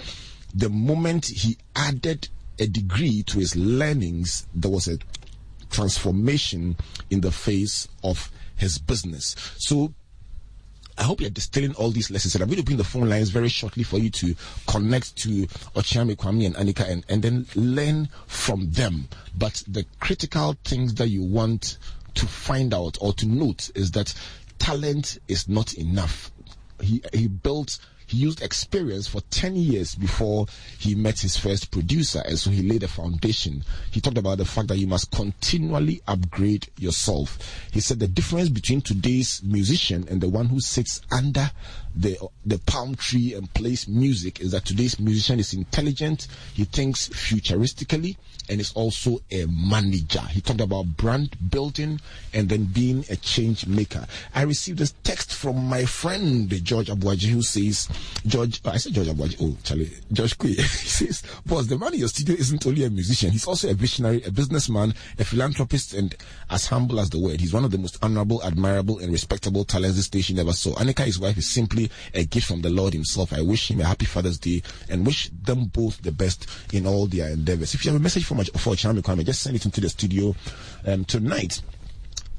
the 0.54 0.70
moment 0.70 1.26
he 1.26 1.58
added 1.76 2.30
a 2.60 2.68
degree 2.68 3.24
to 3.24 3.40
his 3.40 3.56
learnings, 3.56 4.48
there 4.56 4.72
was 4.72 4.88
a 4.88 4.98
transformation 5.70 6.78
in 7.10 7.22
the 7.22 7.32
face 7.32 7.88
of 8.04 8.32
his 8.56 8.78
business. 8.78 9.36
So 9.58 9.94
I 10.98 11.04
hope 11.04 11.20
you're 11.20 11.30
distilling 11.30 11.74
all 11.76 11.92
these 11.92 12.10
lessons. 12.10 12.36
And 12.36 12.42
I'm 12.42 12.48
going 12.48 12.60
to 12.60 12.64
bring 12.64 12.78
the 12.78 12.84
phone 12.84 13.10
lines 13.10 13.30
very 13.30 13.50
shortly 13.50 13.84
for 13.84 13.98
you 13.98 14.10
to 14.12 14.36
connect 14.68 15.16
to 15.18 15.48
Okyeame 15.76 16.16
Kwame 16.16 16.46
and 16.46 16.56
Anika 16.56 16.90
and, 16.90 17.06
and 17.10 17.22
then 17.22 17.46
learn 17.56 18.08
from 18.28 18.72
them. 18.72 19.10
But 19.38 19.64
the 19.68 19.86
critical 20.00 20.56
things 20.64 20.94
that 20.96 21.10
you 21.10 21.24
want 21.24 21.78
to 22.16 22.26
find 22.26 22.74
out 22.74 22.98
or 23.02 23.14
to 23.14 23.26
note 23.26 23.70
is 23.76 23.92
that 23.92 24.14
talent 24.60 25.20
is 25.28 25.48
not 25.48 25.74
enough. 25.76 26.32
He, 26.82 27.02
he 27.14 27.28
built 27.28 27.80
he 28.08 28.18
used 28.18 28.42
experience 28.42 29.08
for 29.08 29.22
10 29.32 29.56
years 29.56 29.96
before 29.96 30.46
he 30.78 30.94
met 30.96 31.20
his 31.20 31.38
first 31.38 31.72
producer 31.72 32.22
and 32.26 32.38
so 32.38 32.50
he 32.52 32.62
laid 32.62 32.84
a 32.84 32.88
foundation 32.88 33.64
he 33.92 34.00
talked 34.00 34.18
about 34.18 34.38
the 34.38 34.46
fact 34.46 34.68
that 34.68 34.78
you 34.78 34.88
must 34.88 35.10
continually 35.12 36.02
upgrade 36.08 36.68
yourself 36.78 37.40
he 37.72 37.80
said 37.80 38.00
the 38.00 38.08
difference 38.08 38.50
between 38.50 38.82
today's 38.82 39.42
musician 39.44 40.06
and 40.10 40.22
the 40.22 40.30
one 40.30 40.46
who 40.46 40.60
sits 40.60 41.02
under 41.12 41.50
the 41.96 42.18
the 42.46 42.60
palm 42.60 42.96
tree 42.96 43.34
and 43.34 43.52
plays 43.54 43.88
music 43.88 44.42
is 44.42 44.52
that 44.52 44.66
today's 44.66 45.00
musician 45.00 45.40
is 45.40 45.54
intelligent 45.54 46.28
he 46.54 46.66
thinks 46.66 47.10
futuristically 47.10 48.18
and 48.50 48.60
is 48.60 48.74
also 48.74 49.20
a 49.32 49.46
manager 49.46 50.20
he 50.20 50.42
talked 50.42 50.62
about 50.62 50.86
brand 50.98 51.36
building 51.50 52.00
and 52.34 52.50
then 52.50 52.66
being 52.66 53.06
a 53.10 53.16
change 53.16 53.66
maker 53.66 54.06
i 54.34 54.42
received 54.42 54.78
this 54.80 54.94
text 55.04 55.34
from 55.34 55.56
my 55.68 55.86
friend 55.86 56.50
george 56.64 56.88
abuaji 56.88 57.30
who 57.30 57.42
says 57.42 57.88
George, 58.26 58.62
I 58.66 58.78
said 58.78 58.94
George 58.94 59.08
Abuaji. 59.08 59.38
Oh, 59.42 59.58
Charlie, 59.64 59.92
George 60.12 60.38
Kui. 60.38 60.54
he 60.56 60.64
says, 60.64 61.24
boss, 61.46 61.68
the 61.68 61.78
man 61.78 61.94
in 61.94 62.00
your 62.00 62.08
studio 62.10 62.36
isn't 62.36 62.66
only 62.66 62.84
a 62.84 62.90
musician. 62.90 63.32
He's 63.32 63.48
also 63.48 63.70
a 63.70 63.74
visionary, 63.74 64.24
a 64.24 64.32
businessman, 64.32 64.94
a 65.20 65.24
philanthropist, 65.24 65.94
and 65.94 66.16
as 66.50 66.68
humble 66.68 67.00
as 67.00 67.10
the 67.10 67.20
word. 67.20 67.40
He's 67.40 67.54
one 67.54 67.66
of 67.66 67.72
the 67.72 67.78
most 67.78 67.98
honorable, 68.04 68.44
admirable, 68.44 69.00
and 69.00 69.12
respectable 69.12 69.64
talents 69.64 69.98
this 69.98 70.06
station 70.06 70.40
ever 70.40 70.54
saw. 70.54 70.74
Anika, 70.76 71.06
his 71.06 71.20
wife, 71.20 71.38
is 71.38 71.50
simply 71.50 71.85
a 72.14 72.26
gift 72.26 72.48
from 72.48 72.62
the 72.62 72.70
Lord 72.70 72.94
himself. 72.94 73.34
I 73.34 73.42
wish 73.42 73.72
him 73.72 73.82
a 73.82 73.86
happy 73.86 74.06
Father's 74.06 74.38
Day 74.38 74.62
and 74.90 75.06
wish 75.06 75.30
them 75.30 75.66
both 75.66 76.02
the 76.02 76.12
best 76.12 76.48
in 76.74 76.86
all 76.86 77.08
their 77.08 77.30
endeavors. 77.30 77.74
If 77.74 77.86
you 77.86 77.92
have 77.92 78.00
a 78.00 78.04
message 78.04 78.26
for, 78.26 78.36
my, 78.36 78.44
for 78.44 78.74
Chami 78.74 79.02
Kwame, 79.02 79.26
just 79.26 79.42
send 79.42 79.56
it 79.56 79.66
into 79.66 79.82
the 79.82 79.90
studio 79.90 80.36
um, 80.86 81.06
tonight. 81.06 81.62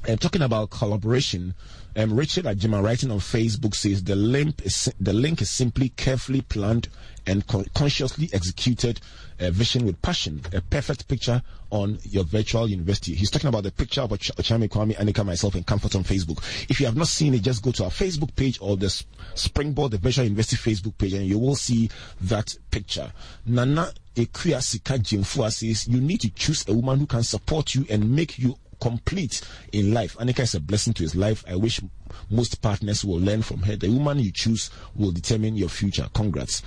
And 0.05 0.21
talking 0.21 0.41
about 0.41 0.69
collaboration, 0.69 1.53
um, 1.95 2.15
Richard 2.15 2.45
Ajima 2.45 2.81
writing 2.81 3.11
on 3.11 3.19
Facebook 3.19 3.75
says 3.75 4.03
the 4.03 4.15
link 4.15 4.61
is, 4.65 4.93
the 4.99 5.13
link 5.13 5.41
is 5.41 5.49
simply 5.49 5.89
carefully 5.89 6.41
planned 6.41 6.87
and 7.25 7.45
con- 7.47 7.65
consciously 7.73 8.29
executed 8.31 9.01
uh, 9.39 9.51
vision 9.51 9.85
with 9.85 10.01
passion. 10.01 10.41
A 10.53 10.61
perfect 10.61 11.07
picture 11.07 11.41
on 11.71 11.99
your 12.03 12.23
virtual 12.23 12.69
university. 12.69 13.13
He's 13.13 13.29
talking 13.29 13.49
about 13.49 13.63
the 13.63 13.71
picture 13.71 14.01
of 14.01 14.17
Ch- 14.19 14.31
Okyeame 14.35 14.69
Kwame, 14.69 14.95
Anika, 14.95 15.25
myself, 15.25 15.55
and 15.55 15.65
Comfort 15.65 15.95
on 15.95 16.03
Facebook. 16.03 16.37
If 16.69 16.79
you 16.79 16.85
have 16.85 16.95
not 16.95 17.07
seen 17.07 17.33
it, 17.33 17.41
just 17.41 17.61
go 17.61 17.71
to 17.71 17.85
our 17.85 17.89
Facebook 17.89 18.35
page 18.35 18.59
or 18.61 18.77
the 18.77 18.89
Springboard, 19.35 19.91
the 19.91 19.97
Virtual 19.97 20.23
University 20.23 20.55
Facebook 20.55 20.97
page, 20.97 21.13
and 21.13 21.25
you 21.25 21.37
will 21.37 21.55
see 21.55 21.89
that 22.21 22.55
picture. 22.71 23.11
Nana 23.45 23.91
Ekuya 24.15 24.61
Sika 24.61 24.93
Jimfua 24.93 25.51
says 25.51 25.87
you 25.87 25.99
need 25.99 26.21
to 26.21 26.29
choose 26.29 26.67
a 26.67 26.73
woman 26.73 26.99
who 26.99 27.05
can 27.05 27.23
support 27.23 27.75
you 27.75 27.85
and 27.89 28.15
make 28.15 28.39
you 28.39 28.55
complete 28.79 29.41
in 29.71 29.93
life. 29.93 30.17
Anika 30.17 30.41
is 30.41 30.55
a 30.55 30.59
blessing 30.59 30.93
to 30.93 31.03
his 31.03 31.15
life. 31.15 31.43
I 31.47 31.55
wish 31.55 31.81
most 32.29 32.61
partners 32.61 33.03
will 33.03 33.19
learn 33.19 33.41
from 33.41 33.61
her. 33.63 33.75
The 33.75 33.89
woman 33.89 34.19
you 34.19 34.31
choose 34.31 34.69
will 34.95 35.11
determine 35.11 35.55
your 35.55 35.69
future. 35.69 36.07
Congrats. 36.13 36.61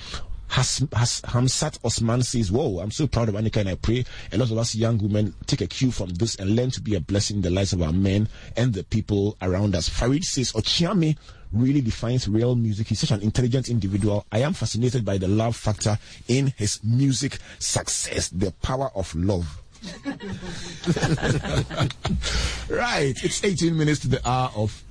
Has, 0.48 0.84
has 0.92 1.20
Hamsat 1.22 1.78
Osman 1.84 2.24
says, 2.24 2.50
Whoa, 2.50 2.80
I'm 2.80 2.90
so 2.90 3.06
proud 3.06 3.28
of 3.28 3.36
Anika 3.36 3.58
and 3.58 3.68
I 3.68 3.76
pray 3.76 4.04
a 4.32 4.36
lot 4.36 4.50
of 4.50 4.58
us 4.58 4.74
young 4.74 4.98
women 4.98 5.32
take 5.46 5.60
a 5.60 5.68
cue 5.68 5.92
from 5.92 6.10
this 6.10 6.34
and 6.34 6.56
learn 6.56 6.72
to 6.72 6.80
be 6.80 6.96
a 6.96 7.00
blessing 7.00 7.36
in 7.36 7.42
the 7.42 7.50
lives 7.50 7.72
of 7.72 7.82
our 7.82 7.92
men 7.92 8.28
and 8.56 8.74
the 8.74 8.82
people 8.82 9.36
around 9.42 9.76
us. 9.76 9.88
Farid 9.88 10.24
says, 10.24 10.52
Okyeame 10.52 11.16
really 11.52 11.80
defines 11.80 12.28
real 12.28 12.56
music. 12.56 12.88
He's 12.88 12.98
such 12.98 13.12
an 13.12 13.22
intelligent 13.22 13.68
individual. 13.68 14.26
I 14.32 14.40
am 14.40 14.52
fascinated 14.52 15.04
by 15.04 15.18
the 15.18 15.28
love 15.28 15.54
factor 15.54 15.98
in 16.26 16.52
his 16.56 16.82
music 16.82 17.38
success, 17.60 18.28
the 18.28 18.50
power 18.62 18.90
of 18.96 19.14
love. 19.14 19.62
right, 22.68 23.14
it's 23.24 23.42
18 23.42 23.76
minutes 23.76 24.00
to 24.00 24.08
the 24.08 24.20
hour 24.28 24.50
of 24.54 24.82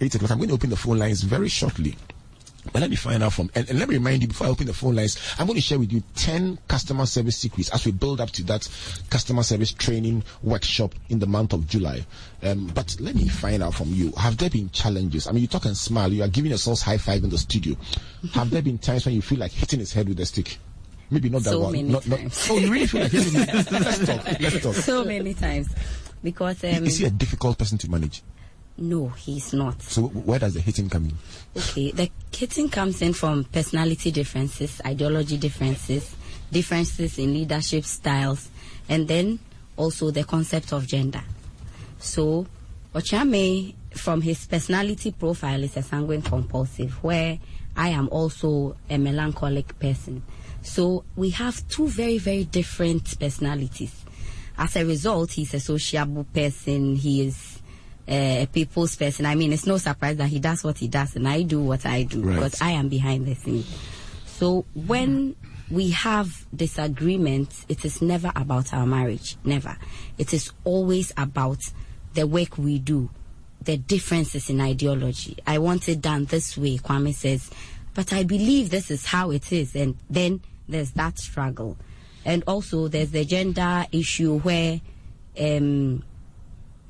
8 0.00 0.14
o'clock. 0.14 0.32
I'm 0.32 0.38
going 0.38 0.48
to 0.48 0.54
open 0.54 0.70
the 0.70 0.76
phone 0.76 0.98
lines 0.98 1.22
very 1.22 1.48
shortly. 1.48 1.96
But 2.72 2.80
let 2.80 2.90
me 2.90 2.96
find 2.96 3.22
out 3.24 3.32
from, 3.32 3.50
and, 3.56 3.68
and, 3.68 3.80
let 3.80 3.88
me 3.88 3.96
remind 3.96 4.22
you 4.22 4.28
before 4.28 4.46
I 4.46 4.50
open 4.50 4.66
the 4.66 4.72
phone 4.72 4.94
lines, 4.94 5.18
I'm 5.36 5.46
going 5.46 5.56
to 5.56 5.62
share 5.62 5.80
with 5.80 5.92
you 5.92 6.02
10 6.14 6.58
customer 6.68 7.06
service 7.06 7.36
secrets 7.36 7.68
as 7.70 7.84
we 7.84 7.90
build 7.90 8.20
up 8.20 8.30
to 8.30 8.44
that 8.44 8.68
customer 9.10 9.42
service 9.42 9.72
training 9.72 10.22
workshop 10.42 10.94
in 11.08 11.18
the 11.18 11.26
month 11.26 11.52
of 11.52 11.66
July. 11.66 12.06
Um, 12.42 12.68
but 12.68 12.96
let 13.00 13.16
me 13.16 13.26
find 13.28 13.64
out 13.64 13.74
from 13.74 13.92
you, 13.92 14.12
have 14.12 14.38
there 14.38 14.50
been 14.50 14.70
challenges? 14.70 15.26
I 15.26 15.32
mean, 15.32 15.42
you 15.42 15.48
talk 15.48 15.64
and 15.64 15.76
smile, 15.76 16.12
you 16.12 16.22
are 16.22 16.28
giving 16.28 16.50
yourselves 16.50 16.82
high 16.82 16.98
five 16.98 17.24
in 17.24 17.30
the 17.30 17.38
studio. 17.38 17.76
have 18.32 18.50
there 18.50 18.62
been 18.62 18.78
times 18.78 19.06
when 19.06 19.16
you 19.16 19.22
feel 19.22 19.38
like 19.38 19.52
hitting 19.52 19.80
his 19.80 19.92
head 19.92 20.08
with 20.08 20.20
a 20.20 20.26
stick? 20.26 20.58
Maybe 21.12 21.28
not 21.28 21.42
that 21.42 21.50
so 21.50 21.60
one. 21.60 21.72
Many 21.72 21.92
not, 21.92 22.02
times. 22.04 22.48
Not, 22.48 22.50
oh, 22.50 22.58
you 22.58 22.72
really 22.72 22.86
feel 22.86 23.02
like 23.02 23.12
Let's 23.70 24.06
talk. 24.06 24.40
Let's 24.40 24.62
talk. 24.62 24.74
So 24.76 25.04
many 25.04 25.34
times. 25.34 25.68
Because. 26.22 26.64
Um, 26.64 26.86
Is 26.86 26.98
he 26.98 27.04
a 27.04 27.10
difficult 27.10 27.58
person 27.58 27.76
to 27.78 27.90
manage? 27.90 28.22
No, 28.78 29.08
he's 29.08 29.52
not. 29.52 29.82
So 29.82 30.04
where 30.04 30.38
does 30.38 30.54
the 30.54 30.60
hitting 30.60 30.88
come 30.88 31.04
in? 31.04 31.12
Okay, 31.54 31.90
the 31.90 32.10
hitting 32.34 32.70
comes 32.70 33.02
in 33.02 33.12
from 33.12 33.44
personality 33.44 34.10
differences, 34.10 34.80
ideology 34.86 35.36
differences, 35.36 36.16
differences 36.50 37.18
in 37.18 37.34
leadership 37.34 37.84
styles, 37.84 38.48
and 38.88 39.06
then 39.06 39.38
also 39.76 40.10
the 40.10 40.24
concept 40.24 40.72
of 40.72 40.86
gender. 40.86 41.22
So, 41.98 42.46
Okyeame, 42.94 43.74
from 43.90 44.22
his 44.22 44.46
personality 44.46 45.12
profile, 45.12 45.62
is 45.62 45.76
a 45.76 45.82
sanguine 45.82 46.22
compulsive, 46.22 46.92
where 47.04 47.38
I 47.76 47.90
am 47.90 48.08
also 48.08 48.76
a 48.88 48.96
melancholic 48.96 49.78
person. 49.78 50.22
So 50.62 51.04
we 51.16 51.30
have 51.30 51.66
two 51.68 51.88
very, 51.88 52.18
very 52.18 52.44
different 52.44 53.18
personalities. 53.18 53.94
As 54.56 54.76
a 54.76 54.84
result, 54.84 55.32
he's 55.32 55.54
a 55.54 55.60
sociable 55.60 56.24
person. 56.32 56.94
He 56.96 57.26
is 57.26 57.60
eh, 58.06 58.42
a 58.42 58.46
people's 58.46 58.94
person. 58.96 59.26
I 59.26 59.34
mean, 59.34 59.52
it's 59.52 59.66
no 59.66 59.78
surprise 59.78 60.16
that 60.18 60.28
he 60.28 60.38
does 60.38 60.62
what 60.62 60.78
he 60.78 60.88
does 60.88 61.16
and 61.16 61.26
I 61.26 61.42
do 61.42 61.60
what 61.60 61.84
I 61.86 62.04
do 62.04 62.22
Right. 62.22 62.34
because 62.34 62.60
I 62.60 62.70
am 62.72 62.88
behind 62.88 63.26
the 63.26 63.34
scenes. 63.34 63.66
So 64.26 64.64
when 64.74 65.36
we 65.70 65.90
have 65.90 66.46
disagreements, 66.54 67.64
it 67.68 67.84
is 67.84 68.02
never 68.02 68.30
about 68.36 68.72
our 68.74 68.86
marriage. 68.86 69.36
Never. 69.44 69.76
It 70.18 70.32
is 70.34 70.52
always 70.64 71.12
about 71.16 71.58
the 72.14 72.26
work 72.26 72.58
we 72.58 72.78
do, 72.78 73.08
the 73.62 73.78
differences 73.78 74.50
in 74.50 74.60
ideology. 74.60 75.38
I 75.46 75.58
want 75.58 75.88
it 75.88 76.02
done 76.02 76.26
this 76.26 76.58
way, 76.58 76.76
Kwame 76.78 77.14
says, 77.14 77.50
but 77.94 78.12
I 78.12 78.22
believe 78.22 78.70
this 78.70 78.90
is 78.90 79.06
how 79.06 79.30
it 79.30 79.50
is. 79.52 79.74
And 79.74 79.96
then 80.10 80.40
there's 80.72 80.92
that 80.92 81.18
struggle. 81.18 81.76
And 82.24 82.44
also 82.46 82.88
there's 82.88 83.10
the 83.10 83.24
gender 83.24 83.86
issue 83.92 84.38
where 84.40 84.80
um, 85.40 86.04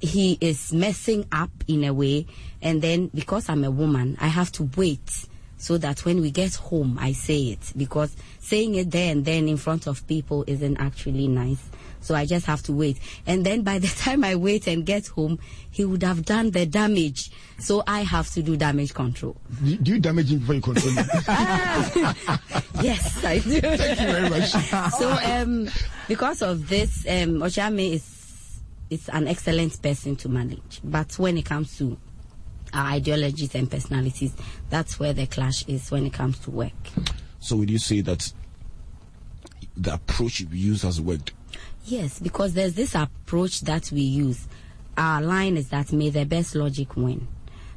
he 0.02 0.36
is 0.40 0.72
messing 0.72 1.26
up 1.30 1.50
in 1.68 1.84
a 1.84 1.94
way 1.94 2.26
and 2.60 2.82
then 2.82 3.06
because 3.14 3.48
i'm 3.48 3.62
a 3.62 3.70
woman 3.70 4.16
i 4.20 4.26
have 4.26 4.50
to 4.50 4.68
wait 4.76 5.26
so 5.62 5.78
that 5.78 6.04
when 6.04 6.20
we 6.20 6.28
get 6.28 6.52
home 6.56 6.98
i 7.00 7.12
say 7.12 7.38
it 7.50 7.72
because 7.76 8.16
saying 8.40 8.74
it 8.74 8.90
there 8.90 9.12
and 9.12 9.24
then 9.24 9.46
in 9.46 9.56
front 9.56 9.86
of 9.86 10.04
people 10.08 10.42
isn't 10.48 10.76
actually 10.78 11.28
nice. 11.28 11.62
So 12.00 12.16
i 12.16 12.26
just 12.26 12.46
have 12.46 12.60
to 12.64 12.72
wait. 12.72 12.98
And 13.28 13.46
then 13.46 13.62
by 13.62 13.78
the 13.78 13.86
time 14.04 14.24
i 14.24 14.34
wait 14.34 14.66
and 14.66 14.84
get 14.84 15.06
home 15.06 15.38
he 15.70 15.84
would 15.84 16.02
have 16.02 16.24
done 16.24 16.50
the 16.50 16.66
damage. 16.66 17.30
So 17.60 17.84
i 17.86 18.00
have 18.00 18.28
to 18.30 18.42
do 18.42 18.56
damage 18.56 18.92
control. 18.92 19.36
Do 19.64 19.76
do 19.76 19.92
you 19.92 20.00
damage 20.00 20.32
him 20.32 20.40
before 20.40 20.56
you 20.56 20.62
control 20.62 20.92
him? 20.92 21.06
yes 22.82 23.24
i 23.24 23.38
do. 23.38 23.60
Thank 23.60 24.00
you 24.00 24.06
very 24.06 24.30
much. 24.30 24.50
so 24.98 25.10
um 25.22 25.68
because 26.08 26.42
of 26.42 26.68
this 26.68 27.06
um 27.06 27.38
Okyeame 27.38 27.92
is 27.92 28.60
is 28.90 29.08
an 29.10 29.28
excellent 29.28 29.80
person 29.80 30.16
to 30.16 30.28
manage. 30.28 30.80
But 30.82 31.16
when 31.20 31.38
it 31.38 31.44
comes 31.44 31.78
to 31.78 31.96
our 32.74 32.92
ideologies 32.92 33.54
and 33.54 33.70
personalities 33.70 34.32
that's 34.70 34.98
where 34.98 35.12
the 35.12 35.26
clash 35.26 35.66
is 35.68 35.90
when 35.90 36.06
it 36.06 36.12
comes 36.12 36.38
to 36.38 36.50
work 36.50 36.72
So 37.40 37.56
would 37.56 37.70
you 37.70 37.78
say 37.78 38.00
that 38.02 38.32
the 39.76 39.94
approach 39.94 40.40
you've 40.40 40.54
used 40.54 40.82
has 40.84 41.00
worked? 41.00 41.32
yes 41.84 42.18
because 42.20 42.54
there's 42.54 42.74
this 42.74 42.94
approach 42.94 43.60
that 43.62 43.90
we 43.92 44.02
use 44.02 44.46
our 44.96 45.20
line 45.22 45.56
is 45.56 45.68
that 45.70 45.92
may 45.92 46.10
the 46.10 46.24
best 46.24 46.54
logic 46.54 46.96
win 46.96 47.26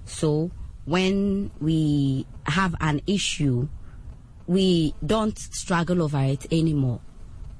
so 0.06 0.52
when 0.86 1.50
we 1.60 2.26
have 2.46 2.76
an 2.80 3.02
issue 3.08 3.68
we 4.48 4.94
don't 5.06 5.38
struggle 5.38 6.02
over 6.04 6.20
it 6.22 6.52
anymore. 6.54 7.00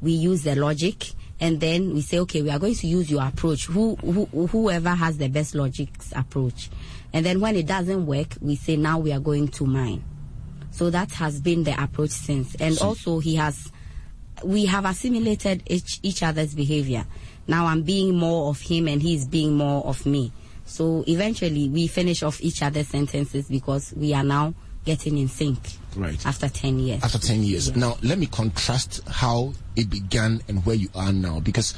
We 0.02 0.12
use 0.12 0.44
the 0.44 0.56
logic 0.56 1.14
and 1.40 1.60
then 1.60 1.94
we 1.94 2.02
say, 2.02 2.20
okay, 2.20 2.42
we 2.42 2.50
are 2.52 2.60
going 2.60 2.76
to 2.76 2.88
use 2.88 3.10
your 3.10 3.24
approach. 3.26 3.66
Who, 3.66 3.96
who, 3.96 4.26
whoever 4.48 4.90
has 4.90 5.18
the 5.18 5.28
best 5.28 5.56
logic's 5.56 6.14
approach. 6.16 6.70
And 7.16 7.26
then 7.26 7.40
when 7.40 7.56
it 7.56 7.66
doesn't 7.66 8.06
work, 8.06 8.36
we 8.42 8.58
say, 8.58 8.76
now 8.76 9.00
we 9.00 9.14
are 9.14 9.22
going 9.22 9.48
to 9.48 9.66
mine. 9.66 10.04
So 10.72 10.90
that 10.90 11.14
has 11.14 11.40
been 11.40 11.64
the 11.64 11.82
approach 11.82 12.10
since. 12.10 12.56
And 12.56 12.78
also 12.80 13.20
he 13.20 13.38
has, 13.38 13.72
we 14.44 14.66
have 14.66 14.84
assimilated 14.84 15.64
each, 15.68 16.02
each 16.04 16.24
other's 16.24 16.54
behavior. 16.54 17.06
Now 17.48 17.68
I'm 17.68 17.84
being 17.84 18.18
more 18.18 18.50
of 18.50 18.60
him 18.60 18.90
and 18.90 19.02
he's 19.02 19.26
being 19.26 19.56
more 19.56 19.86
of 19.86 20.06
me. 20.06 20.34
So 20.66 21.06
eventually 21.08 21.70
we 21.70 21.88
finish 21.88 22.22
off 22.22 22.42
each 22.42 22.62
other's 22.62 22.90
sentences 22.90 23.48
because 23.48 23.94
we 23.96 24.14
are 24.14 24.24
now 24.24 24.54
getting 24.84 25.18
in 25.18 25.30
sync 25.30 25.60
Right. 25.96 26.24
after 26.26 26.50
10 26.50 26.80
years. 26.80 27.04
After 27.04 27.18
10 27.18 27.44
years. 27.44 27.76
Now, 27.76 27.98
let 28.02 28.18
me 28.18 28.26
contrast 28.26 29.02
how 29.08 29.54
it 29.76 29.90
began 29.90 30.42
and 30.48 30.66
where 30.66 30.76
you 30.76 30.90
are 30.96 31.12
now 31.12 31.40
because 31.40 31.74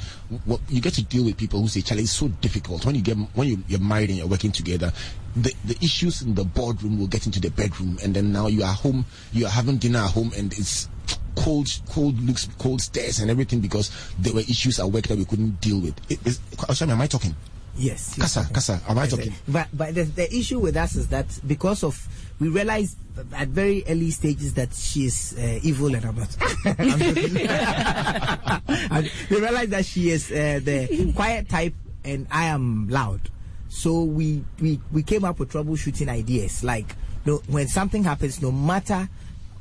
what 0.46 0.60
you 0.70 0.82
get 0.82 0.94
to 0.94 1.04
deal 1.04 1.24
with 1.26 1.38
people 1.38 1.62
who 1.62 1.68
say, 1.68 1.82
Charlie, 1.82 2.04
it's 2.04 2.12
so 2.12 2.28
difficult. 2.28 2.86
When 2.86 2.96
you 2.96 3.02
get, 3.02 3.18
when 3.36 3.48
you, 3.48 3.64
you're 3.68 3.80
married 3.80 4.10
and 4.10 4.18
you're 4.18 4.28
working 4.28 4.52
together, 4.52 4.92
the, 5.36 5.54
the 5.66 5.78
issues 5.82 6.22
in 6.22 6.36
the 6.36 6.44
boardroom 6.44 7.00
will 7.00 7.08
get 7.08 7.26
into 7.26 7.40
the 7.40 7.50
bedroom 7.52 7.98
and 8.04 8.16
then 8.16 8.32
now 8.32 8.48
you 8.48 8.64
are 8.64 8.74
home, 8.74 9.06
you 9.34 9.46
are 9.46 9.52
having 9.52 9.78
dinner 9.78 10.00
at 10.00 10.12
home 10.12 10.32
and 10.36 10.54
it's 10.54 10.90
cold, 11.36 11.68
cold 11.90 12.20
looks, 12.22 12.50
cold 12.58 12.82
stares 12.82 13.20
and 13.20 13.30
everything 13.30 13.60
because 13.60 13.92
there 14.20 14.34
were 14.34 14.42
issues 14.42 14.80
at 14.80 14.88
work 14.88 15.08
that 15.08 15.18
we 15.18 15.26
couldn't 15.26 15.62
deal 15.62 15.80
with. 15.80 15.96
It, 16.12 16.20
is, 16.26 16.40
am 16.82 17.02
I 17.02 17.08
talking? 17.08 17.36
Yes. 17.78 18.16
Kasa, 18.18 18.42
talking. 18.42 18.56
Kasa, 18.56 18.82
am 18.90 18.98
I 18.98 19.08
talking? 19.08 19.34
But 19.48 19.68
but 19.74 19.94
the, 19.94 20.04
the 20.04 20.36
issue 20.36 20.60
with 20.60 20.76
us 20.76 20.96
is 20.96 21.08
that 21.10 21.28
because 21.46 21.84
of 21.84 22.08
we 22.40 22.50
realized 22.50 22.98
at 23.34 23.50
very 23.50 23.84
early 23.88 24.10
stages 24.12 24.54
that 24.56 24.74
she 24.74 25.06
is 25.06 25.36
uh, 25.38 25.60
evil 25.64 25.94
and 25.94 26.06
I'm 26.06 26.16
not. 26.16 26.36
And 28.68 29.10
we 29.30 29.40
realized 29.40 29.72
that 29.72 29.86
she 29.86 30.10
is 30.10 30.32
uh, 30.32 30.60
the 30.64 31.12
quiet 31.16 31.50
type 31.50 31.74
and 32.04 32.28
I 32.32 32.46
am 32.46 32.90
loud. 32.90 33.30
So 33.70 34.04
we 34.04 34.44
we 34.60 34.80
we 34.92 35.04
came 35.04 35.24
up 35.24 35.40
with 35.40 35.52
troubleshooting 35.52 36.10
ideas 36.10 36.64
like 36.64 36.96
no 37.26 37.38
when 37.48 37.68
something 37.68 38.04
happens, 38.04 38.42
no 38.42 38.52
matter 38.52 39.10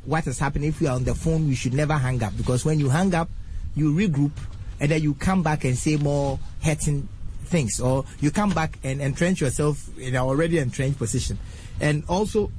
what 0.05 0.27
is 0.27 0.39
happening, 0.39 0.69
if 0.69 0.81
you 0.81 0.89
are 0.89 0.95
on 0.95 1.05
the 1.05 1.15
phone, 1.15 1.49
you 1.49 1.55
should 1.55 1.75
never 1.75 1.95
hang 1.95 2.23
up 2.23 2.37
because 2.37 2.65
when 2.65 2.79
you 2.79 2.89
hang 2.89 3.15
up, 3.15 3.29
you 3.75 3.93
regroup 3.93 4.33
and 4.81 4.91
then 4.91 5.03
you 5.03 5.15
come 5.15 5.43
back 5.43 5.65
and 5.65 5.77
say 5.77 5.97
more 5.97 6.39
hurting 6.63 7.09
things 7.47 7.81
or 7.81 8.05
you 8.21 8.31
come 8.31 8.51
back 8.51 8.79
and 8.85 9.01
entrench 9.01 9.41
yourself 9.41 9.89
in 9.99 10.15
an 10.15 10.21
already 10.21 10.59
entrenched 10.59 10.99
position 10.99 11.39
and 11.81 12.05
also 12.09 12.51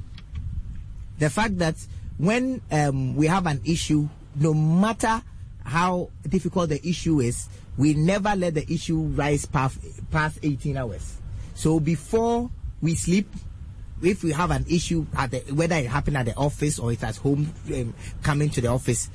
the 1.18 1.28
fact 1.30 1.58
that 1.58 1.74
when 2.18 2.60
um, 2.72 3.14
we 3.16 3.26
have 3.26 3.46
an 3.46 3.60
issue 3.64 4.08
no 4.36 4.52
matter 4.54 5.22
how 5.64 6.08
difficult 6.28 6.68
the 6.68 6.88
issue 6.88 7.20
is 7.20 7.48
we 7.76 7.94
never 7.94 8.34
let 8.34 8.54
the 8.54 8.72
issue 8.72 8.98
rise 9.14 9.44
past, 9.46 9.78
past 10.10 10.38
18 10.42 10.76
hours 10.76 11.18
So 11.58 11.80
before 11.80 12.48
we 12.80 12.94
sleep, 12.94 13.28
if 14.00 14.22
we 14.22 14.30
have 14.30 14.52
an 14.52 14.64
issue 14.70 15.04
at 15.16 15.32
the 15.32 15.38
whether 15.52 15.74
it 15.74 15.86
happened 15.86 16.16
at 16.16 16.26
the 16.26 16.36
office 16.36 16.78
or 16.78 16.92
it's 16.92 17.02
at 17.02 17.16
home, 17.16 17.52
um, 17.74 17.94
coming 18.22 18.48
to 18.50 18.60
the 18.60 18.68
office, 18.68 19.10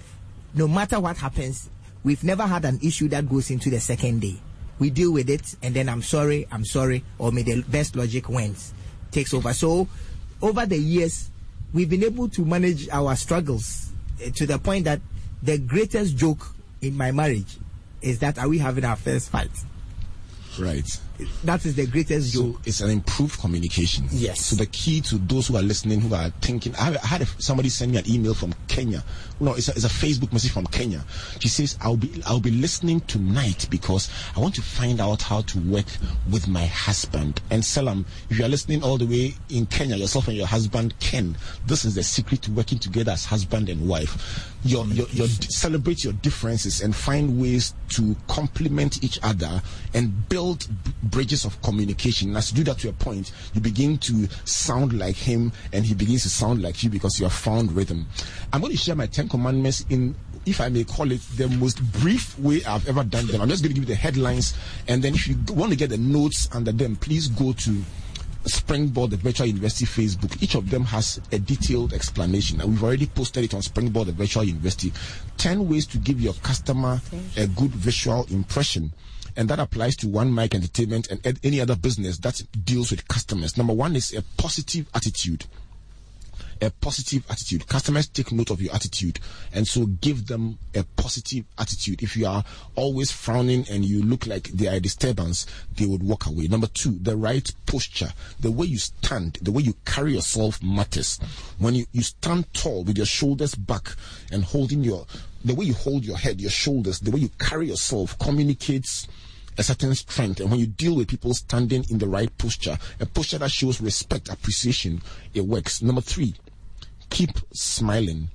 no 0.53 0.67
matter 0.67 0.99
what 0.99 1.15
happens, 1.15 1.69
we've 2.03 2.21
never 2.21 2.43
had 2.43 2.65
an 2.65 2.79
issue 2.83 3.07
that 3.07 3.29
goes 3.29 3.49
into 3.49 3.69
the 3.69 3.79
second 3.79 4.19
day. 4.19 4.35
We 4.79 4.89
deal 4.89 5.13
with 5.13 5.29
it, 5.29 5.55
and 5.61 5.73
then 5.73 5.87
I'm 5.87 6.01
sorry, 6.01 6.47
I'm 6.51 6.65
sorry, 6.65 7.03
or 7.17 7.31
may 7.31 7.43
the 7.43 7.61
best 7.61 7.95
logic 7.95 8.27
wins, 8.29 8.73
takes 9.11 9.33
over. 9.33 9.53
So, 9.53 9.87
over 10.41 10.65
the 10.65 10.77
years, 10.77 11.29
we've 11.73 11.89
been 11.89 12.03
able 12.03 12.29
to 12.29 12.43
manage 12.43 12.89
our 12.89 13.15
struggles 13.15 13.91
uh, 14.23 14.29
to 14.31 14.45
the 14.45 14.59
point 14.59 14.85
that 14.85 15.01
the 15.41 15.57
greatest 15.57 16.17
joke 16.17 16.55
in 16.81 16.97
my 16.97 17.11
marriage 17.11 17.57
is 18.01 18.19
that 18.19 18.37
are 18.37 18.49
we 18.49 18.57
having 18.57 18.85
our 18.85 18.95
first 18.95 19.29
fight? 19.29 19.51
Right. 20.59 20.99
That 21.43 21.65
is 21.65 21.75
the 21.75 21.85
greatest 21.85 22.33
joke. 22.33 22.55
So 22.55 22.59
it's 22.65 22.81
an 22.81 22.89
improved 22.89 23.39
communication. 23.39 24.07
Yes. 24.11 24.45
So 24.45 24.55
the 24.55 24.65
key 24.65 24.99
to 25.01 25.17
those 25.17 25.47
who 25.47 25.57
are 25.57 25.61
listening, 25.61 26.01
who 26.01 26.13
are 26.15 26.29
thinking, 26.41 26.75
I, 26.75 26.97
had 27.05 27.21
a, 27.21 27.25
somebody 27.37 27.69
send 27.69 27.91
me 27.91 27.99
an 27.99 28.09
email 28.09 28.33
from 28.33 28.53
Kenya. 28.67 29.03
No, 29.39 29.53
it's 29.53 29.67
a, 29.67 29.71
it's 29.71 29.83
a 29.83 29.89
Facebook 29.89 30.33
message 30.33 30.51
from 30.51 30.65
Kenya. 30.67 31.03
She 31.39 31.49
says, 31.49 31.77
"I'll 31.81 31.97
be 31.97 32.21
I'll 32.25 32.39
be 32.39 32.51
listening 32.51 33.01
tonight 33.01 33.67
because 33.69 34.09
I 34.35 34.39
want 34.39 34.55
to 34.55 34.61
find 34.61 34.99
out 34.99 35.21
how 35.21 35.41
to 35.41 35.59
work 35.59 35.85
with 36.31 36.47
my 36.47 36.65
husband." 36.65 37.41
And 37.51 37.63
Salam, 37.63 38.05
if 38.29 38.39
you 38.39 38.45
are 38.45 38.49
listening 38.49 38.83
all 38.83 38.97
the 38.97 39.05
way 39.05 39.35
in 39.49 39.65
Kenya, 39.67 39.95
yourself 39.95 40.27
and 40.27 40.37
your 40.37 40.47
husband 40.47 40.97
Ken, 40.99 41.37
this 41.67 41.85
is 41.85 41.95
the 41.95 42.03
secret 42.03 42.41
to 42.43 42.51
working 42.51 42.79
together 42.79 43.11
as 43.11 43.25
husband 43.25 43.69
and 43.69 43.87
wife. 43.87 44.49
Your 44.63 44.85
your, 44.87 45.07
your 45.09 45.27
celebrate 45.27 46.03
your 46.03 46.13
differences 46.13 46.81
and 46.81 46.95
find 46.95 47.39
ways 47.39 47.73
to 47.89 48.15
complement 48.27 49.03
each 49.03 49.19
other 49.21 49.61
and 49.93 50.29
build 50.29 50.67
bridges 51.13 51.45
of 51.45 51.61
communication. 51.61 52.29
And 52.29 52.37
as 52.37 52.51
you 52.51 52.57
do 52.57 52.63
that 52.71 52.79
to 52.79 52.89
a 52.89 52.93
point, 52.93 53.31
you 53.53 53.61
begin 53.61 53.97
to 53.99 54.27
sound 54.45 54.97
like 54.97 55.15
him 55.15 55.51
and 55.71 55.85
he 55.85 55.93
begins 55.93 56.23
to 56.23 56.29
sound 56.29 56.61
like 56.61 56.83
you 56.83 56.89
because 56.89 57.19
you 57.19 57.25
have 57.25 57.33
found 57.33 57.71
rhythm. 57.71 58.07
I'm 58.51 58.59
going 58.59 58.71
to 58.73 58.77
share 58.77 58.95
my 58.95 59.05
10 59.05 59.29
commandments 59.29 59.85
in 59.89 60.15
if 60.45 60.59
I 60.59 60.67
may 60.67 60.83
call 60.83 61.09
it 61.09 61.21
the 61.37 61.47
most 61.47 61.81
brief 62.01 62.37
way 62.37 62.65
I've 62.65 62.85
ever 62.89 63.03
done 63.05 63.27
them. 63.27 63.39
I'm 63.39 63.47
just 63.47 63.63
going 63.63 63.73
to 63.73 63.79
give 63.79 63.87
you 63.87 63.95
the 63.95 63.99
headlines 63.99 64.57
and 64.89 65.01
then 65.01 65.13
if 65.13 65.27
you 65.27 65.37
want 65.49 65.71
to 65.71 65.77
get 65.77 65.91
the 65.91 65.97
notes 65.97 66.49
under 66.51 66.71
them, 66.73 66.97
please 66.97 67.27
go 67.29 67.53
to 67.53 67.81
Springboard, 68.45 69.11
the 69.11 69.17
Virtual 69.17 69.47
University 69.47 69.85
Facebook. 69.85 70.41
Each 70.43 70.55
of 70.55 70.69
them 70.69 70.83
has 70.85 71.21
a 71.31 71.39
detailed 71.39 71.93
explanation, 71.93 72.59
and 72.59 72.71
we've 72.71 72.83
already 72.83 73.05
posted 73.07 73.45
it 73.45 73.53
on 73.53 73.61
Springboard, 73.61 74.07
the 74.07 74.11
Virtual 74.11 74.43
University. 74.43 74.91
10 75.37 75.69
ways 75.69 75.87
to 75.87 75.97
give 75.97 76.19
your 76.19 76.33
customer 76.33 76.99
a 77.37 77.47
good 77.47 77.71
visual 77.71 78.25
impression. 78.29 78.91
And 79.35 79.49
that 79.49 79.59
applies 79.59 79.95
to 79.97 80.07
One 80.07 80.33
Mic 80.33 80.53
Entertainment 80.53 81.09
and 81.09 81.39
any 81.43 81.59
other 81.59 81.75
business 81.75 82.17
that 82.19 82.41
deals 82.63 82.91
with 82.91 83.07
customers. 83.07 83.57
Number 83.57 83.73
one 83.73 83.95
is 83.95 84.13
a 84.13 84.21
positive 84.37 84.87
attitude 84.93 85.45
a 86.63 86.71
positive 86.71 87.23
attitude. 87.29 87.67
Customers 87.67 88.07
take 88.07 88.31
note 88.31 88.49
of 88.49 88.61
your 88.61 88.73
attitude, 88.73 89.19
and 89.53 89.67
so 89.67 89.85
give 89.85 90.27
them 90.27 90.57
a 90.73 90.83
positive 90.95 91.45
attitude. 91.57 92.01
If 92.01 92.15
you 92.17 92.25
are 92.25 92.43
always 92.75 93.11
frowning 93.11 93.65
and 93.69 93.85
you 93.85 94.03
look 94.03 94.27
like 94.27 94.43
they 94.49 94.67
are 94.67 94.75
a 94.75 94.79
disturbance, 94.79 95.45
they 95.75 95.85
would 95.85 96.03
walk 96.03 96.25
away. 96.25 96.47
Number 96.47 96.67
two, 96.67 96.97
the 96.99 97.15
right 97.15 97.49
posture. 97.65 98.09
The 98.39 98.51
way 98.51 98.67
you 98.67 98.77
stand, 98.77 99.37
the 99.41 99.51
way 99.51 99.63
you 99.63 99.75
carry 99.85 100.13
yourself 100.13 100.61
matters. 100.63 101.19
When 101.57 101.75
you, 101.75 101.85
you 101.91 102.01
stand 102.01 102.51
tall 102.53 102.83
with 102.83 102.97
your 102.97 103.05
shoulders 103.05 103.55
back 103.55 103.95
and 104.31 104.43
holding 104.43 104.83
your, 104.83 105.05
the 105.43 105.55
way 105.55 105.65
you 105.65 105.73
hold 105.73 106.05
your 106.05 106.17
head, 106.17 106.41
your 106.41 106.51
shoulders, 106.51 106.99
the 106.99 107.11
way 107.11 107.19
you 107.19 107.29
carry 107.39 107.67
yourself 107.67 108.17
communicates 108.19 109.07
a 109.57 109.63
certain 109.63 109.93
strength. 109.95 110.39
And 110.39 110.49
when 110.49 110.59
you 110.59 110.67
deal 110.67 110.95
with 110.95 111.07
people 111.07 111.33
standing 111.33 111.85
in 111.89 111.97
the 111.99 112.07
right 112.07 112.35
posture, 112.37 112.77
a 112.99 113.05
posture 113.05 113.37
that 113.39 113.51
shows 113.51 113.81
respect, 113.81 114.29
appreciation, 114.29 115.01
it 115.33 115.41
works. 115.41 115.81
Number 115.81 116.01
three, 116.01 116.33
keep 117.13 117.37
smiling. 117.53 118.27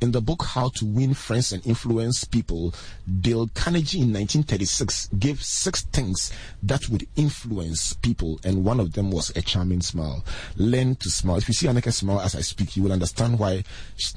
In 0.00 0.10
the 0.10 0.20
book 0.20 0.42
How 0.44 0.68
to 0.70 0.84
Win 0.84 1.14
Friends 1.14 1.52
and 1.52 1.64
Influence 1.64 2.24
People, 2.24 2.74
Dale 3.20 3.48
Carnegie 3.54 4.00
in 4.00 4.12
1936 4.12 5.10
gave 5.18 5.42
six 5.42 5.82
things 5.82 6.32
that 6.62 6.88
would 6.90 7.06
influence 7.14 7.94
people, 7.94 8.40
and 8.44 8.64
one 8.64 8.80
of 8.80 8.92
them 8.94 9.12
was 9.12 9.30
a 9.36 9.42
charming 9.42 9.80
smile. 9.80 10.24
Learn 10.56 10.96
to 10.96 11.08
smile. 11.08 11.36
If 11.36 11.46
you 11.46 11.54
see 11.54 11.68
Annica 11.68 11.92
smile 11.92 12.20
as 12.20 12.34
I 12.34 12.40
speak, 12.40 12.76
you 12.76 12.82
will 12.82 12.92
understand 12.92 13.38
why 13.38 13.62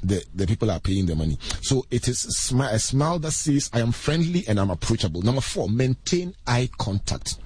the, 0.02 0.22
the 0.34 0.46
people 0.46 0.72
are 0.72 0.80
paying 0.80 1.06
the 1.06 1.14
money. 1.14 1.38
So 1.62 1.86
it 1.90 2.08
is 2.08 2.24
a 2.24 2.32
smile, 2.32 2.74
a 2.74 2.78
smile 2.80 3.20
that 3.20 3.30
says, 3.30 3.70
I 3.72 3.78
am 3.78 3.92
friendly 3.92 4.44
and 4.48 4.58
I'm 4.58 4.70
approachable. 4.70 5.22
Number 5.22 5.40
four, 5.40 5.68
maintain 5.68 6.34
eye 6.48 6.68
contact. 6.78 7.38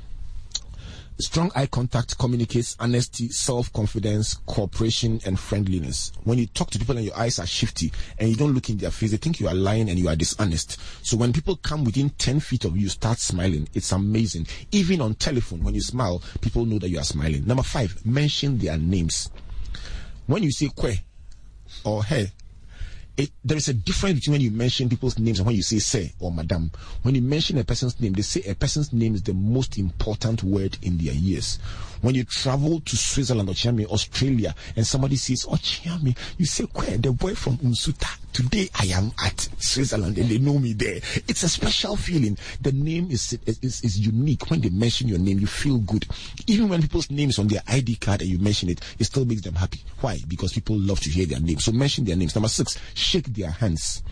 Strong 1.20 1.52
eye 1.54 1.66
contact 1.66 2.18
communicates 2.18 2.76
honesty, 2.80 3.28
self 3.28 3.72
confidence, 3.72 4.34
cooperation, 4.46 5.20
and 5.24 5.38
friendliness. 5.38 6.10
When 6.24 6.38
you 6.38 6.46
talk 6.48 6.70
to 6.70 6.78
people 6.78 6.96
and 6.96 7.06
your 7.06 7.16
eyes 7.16 7.38
are 7.38 7.46
shifty 7.46 7.92
and 8.18 8.28
you 8.28 8.34
don't 8.34 8.52
look 8.52 8.68
in 8.68 8.78
their 8.78 8.90
face, 8.90 9.12
they 9.12 9.16
think 9.18 9.38
you 9.38 9.46
are 9.46 9.54
lying 9.54 9.88
and 9.88 9.96
you 9.96 10.08
are 10.08 10.16
dishonest. 10.16 10.76
So 11.06 11.16
when 11.16 11.32
people 11.32 11.54
come 11.54 11.84
within 11.84 12.10
10 12.10 12.40
feet 12.40 12.64
of 12.64 12.76
you, 12.76 12.88
start 12.88 13.18
smiling. 13.20 13.68
It's 13.74 13.92
amazing. 13.92 14.48
Even 14.72 15.00
on 15.00 15.14
telephone, 15.14 15.62
when 15.62 15.76
you 15.76 15.82
smile, 15.82 16.20
people 16.40 16.64
know 16.64 16.80
that 16.80 16.88
you 16.88 16.98
are 16.98 17.04
smiling. 17.04 17.46
Number 17.46 17.62
five, 17.62 18.04
mention 18.04 18.58
their 18.58 18.76
names. 18.76 19.30
When 20.26 20.42
you 20.42 20.50
say 20.50 20.66
kwe 20.66 20.98
or 21.84 22.02
hey, 22.02 22.32
it, 23.16 23.30
there 23.44 23.56
is 23.56 23.68
a 23.68 23.74
difference 23.74 24.20
between 24.20 24.32
when 24.32 24.40
you 24.40 24.50
mention 24.50 24.88
people's 24.88 25.18
names 25.18 25.38
and 25.38 25.46
when 25.46 25.54
you 25.54 25.62
say 25.62 25.78
sir 25.78 26.06
or 26.18 26.32
madam. 26.32 26.70
When 27.02 27.14
you 27.14 27.22
mention 27.22 27.58
a 27.58 27.64
person's 27.64 28.00
name, 28.00 28.12
they 28.12 28.22
say 28.22 28.42
a 28.48 28.54
person's 28.54 28.92
name 28.92 29.14
is 29.14 29.22
the 29.22 29.34
most 29.34 29.78
important 29.78 30.42
word 30.42 30.76
in 30.82 30.98
their 30.98 31.14
ears. 31.14 31.58
When 32.00 32.14
you 32.14 32.24
travel 32.24 32.80
to 32.80 32.96
Switzerland 32.96 33.48
or 33.48 33.52
Chiami, 33.52 33.86
Australia, 33.86 34.54
and 34.76 34.86
somebody 34.86 35.16
says, 35.16 35.46
Oh, 35.48 35.54
Chiami, 35.54 36.16
you 36.38 36.44
say, 36.44 36.64
Where? 36.64 36.98
The 36.98 37.12
boy 37.12 37.34
from 37.34 37.58
Unsuta. 37.58 38.18
Today 38.32 38.68
I 38.74 38.86
am 38.86 39.12
at 39.24 39.48
Switzerland 39.58 40.18
and 40.18 40.28
they 40.28 40.38
know 40.38 40.58
me 40.58 40.72
there. 40.72 40.96
It's 41.28 41.44
a 41.44 41.48
special 41.48 41.94
feeling. 41.96 42.36
The 42.60 42.72
name 42.72 43.12
is, 43.12 43.38
is, 43.46 43.80
is 43.82 43.98
unique. 43.98 44.50
When 44.50 44.60
they 44.60 44.70
mention 44.70 45.06
your 45.06 45.20
name, 45.20 45.38
you 45.38 45.46
feel 45.46 45.78
good. 45.78 46.04
Even 46.48 46.68
when 46.68 46.82
people's 46.82 47.10
names 47.12 47.38
on 47.38 47.46
their 47.46 47.62
ID 47.68 47.94
card 47.94 48.22
and 48.22 48.30
you 48.30 48.38
mention 48.40 48.70
it, 48.70 48.80
it 48.98 49.04
still 49.04 49.24
makes 49.24 49.42
them 49.42 49.54
happy. 49.54 49.80
Why? 50.00 50.18
Because 50.26 50.52
people 50.52 50.76
love 50.76 50.98
to 51.00 51.10
hear 51.10 51.26
their 51.26 51.38
name. 51.38 51.60
So 51.60 51.70
mention 51.70 52.04
their 52.04 52.16
names. 52.16 52.34
Number 52.34 52.48
six, 52.48 52.76
shake 53.04 53.26
their 53.34 53.50
hands 53.50 54.02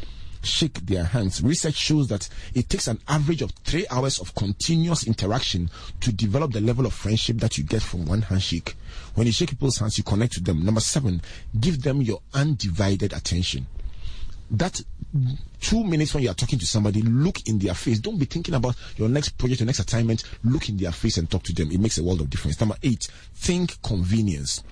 shake 0.45 0.85
their 0.87 1.05
hands. 1.05 1.43
Research 1.43 1.75
shows 1.75 2.09
that 2.09 2.29
it 2.55 2.69
takes 2.69 2.89
an 2.89 2.99
average 3.09 3.43
of 3.43 3.51
three 3.65 3.87
hours 3.91 4.19
of 4.19 4.35
continuous 4.35 5.07
interaction 5.07 5.71
to 6.01 6.13
develop 6.13 6.53
the 6.53 6.61
level 6.61 6.87
of 6.87 6.93
friendship 6.93 7.39
that 7.39 7.59
you 7.59 7.65
get 7.65 7.83
from 7.83 8.07
one 8.07 8.23
handshake. 8.23 8.75
When 9.15 9.27
you 9.27 9.33
shake 9.33 9.51
people's 9.51 9.79
hands, 9.79 9.99
you 9.99 10.05
connect 10.05 10.35
to 10.35 10.43
them. 10.43 10.65
Number 10.65 10.81
seven, 10.81 11.23
give 11.59 11.83
them 11.83 12.03
your 12.03 12.21
undivided 12.35 13.13
attention. 13.13 13.67
That 14.51 14.81
two 15.61 15.85
minutes 15.85 16.13
when 16.13 16.23
you 16.25 16.31
are 16.31 16.35
talking 16.35 16.59
to 16.59 16.67
somebody, 16.67 17.03
look 17.03 17.49
in 17.49 17.59
their 17.59 17.75
face. 17.75 17.99
Don't 18.01 18.19
be 18.19 18.27
thinking 18.27 18.55
about 18.55 18.77
your 18.97 19.09
next 19.09 19.31
project, 19.39 19.61
your 19.61 19.67
next 19.67 19.81
assignment. 19.81 20.25
Look 20.45 20.69
in 20.69 20.77
their 20.77 20.93
face 20.93 21.17
and 21.17 21.31
talk 21.31 21.43
to 21.45 21.55
them. 21.55 21.71
It 21.71 21.81
makes 21.81 21.99
a 21.99 22.05
world 22.05 22.21
of 22.21 22.29
difference. 22.29 22.61
Number 22.61 22.77
eight, 22.83 23.09
think 23.35 23.81
convenience 23.83 24.63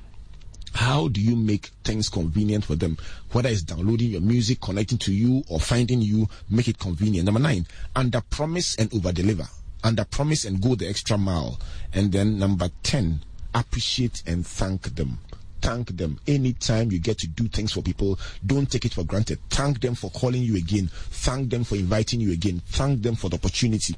how 0.75 1.09
do 1.09 1.21
you 1.21 1.37
make 1.37 1.67
things 1.85 2.09
convenient 2.09 2.65
for 2.65 2.75
them? 2.75 2.97
Whether 3.33 3.49
it's 3.49 3.63
downloading 3.63 4.11
your 4.11 4.21
music, 4.21 4.61
connecting 4.61 4.99
to 4.99 5.13
you, 5.13 5.43
or 5.49 5.61
finding 5.61 6.01
you, 6.01 6.29
make 6.49 6.69
it 6.69 6.79
convenient. 6.79 7.27
Number 7.27 7.41
nine, 7.41 7.67
under 7.97 8.21
promise 8.21 8.77
and 8.77 8.93
over 8.95 9.13
deliver. 9.13 9.47
Under 9.83 10.05
promise 10.05 10.45
and 10.45 10.61
go 10.61 10.75
the 10.75 10.89
extra 10.89 11.17
mile. 11.19 11.59
And 11.93 12.13
then 12.13 12.39
number 12.39 12.71
10, 12.83 13.21
appreciate 13.55 14.23
and 14.27 14.47
thank 14.47 14.95
them. 14.95 15.19
Thank 15.61 15.97
them. 15.97 16.19
Anytime 16.27 16.91
you 16.91 16.99
get 16.99 17.19
to 17.19 17.27
do 17.27 17.47
things 17.49 17.73
for 17.73 17.83
people, 17.83 18.19
don't 18.47 18.71
take 18.71 18.87
it 18.87 18.95
for 18.95 19.05
granted. 19.05 19.39
Thank 19.51 19.81
them 19.81 19.95
for 19.95 20.11
calling 20.11 20.43
you 20.43 20.57
again. 20.57 20.89
Thank 20.93 21.51
them 21.51 21.65
for 21.65 21.75
inviting 21.75 22.21
you 22.21 22.33
again. 22.33 22.63
Thank 22.67 23.03
them 23.03 23.15
for 23.15 23.29
the 23.29 23.37
opportunity 23.37 23.95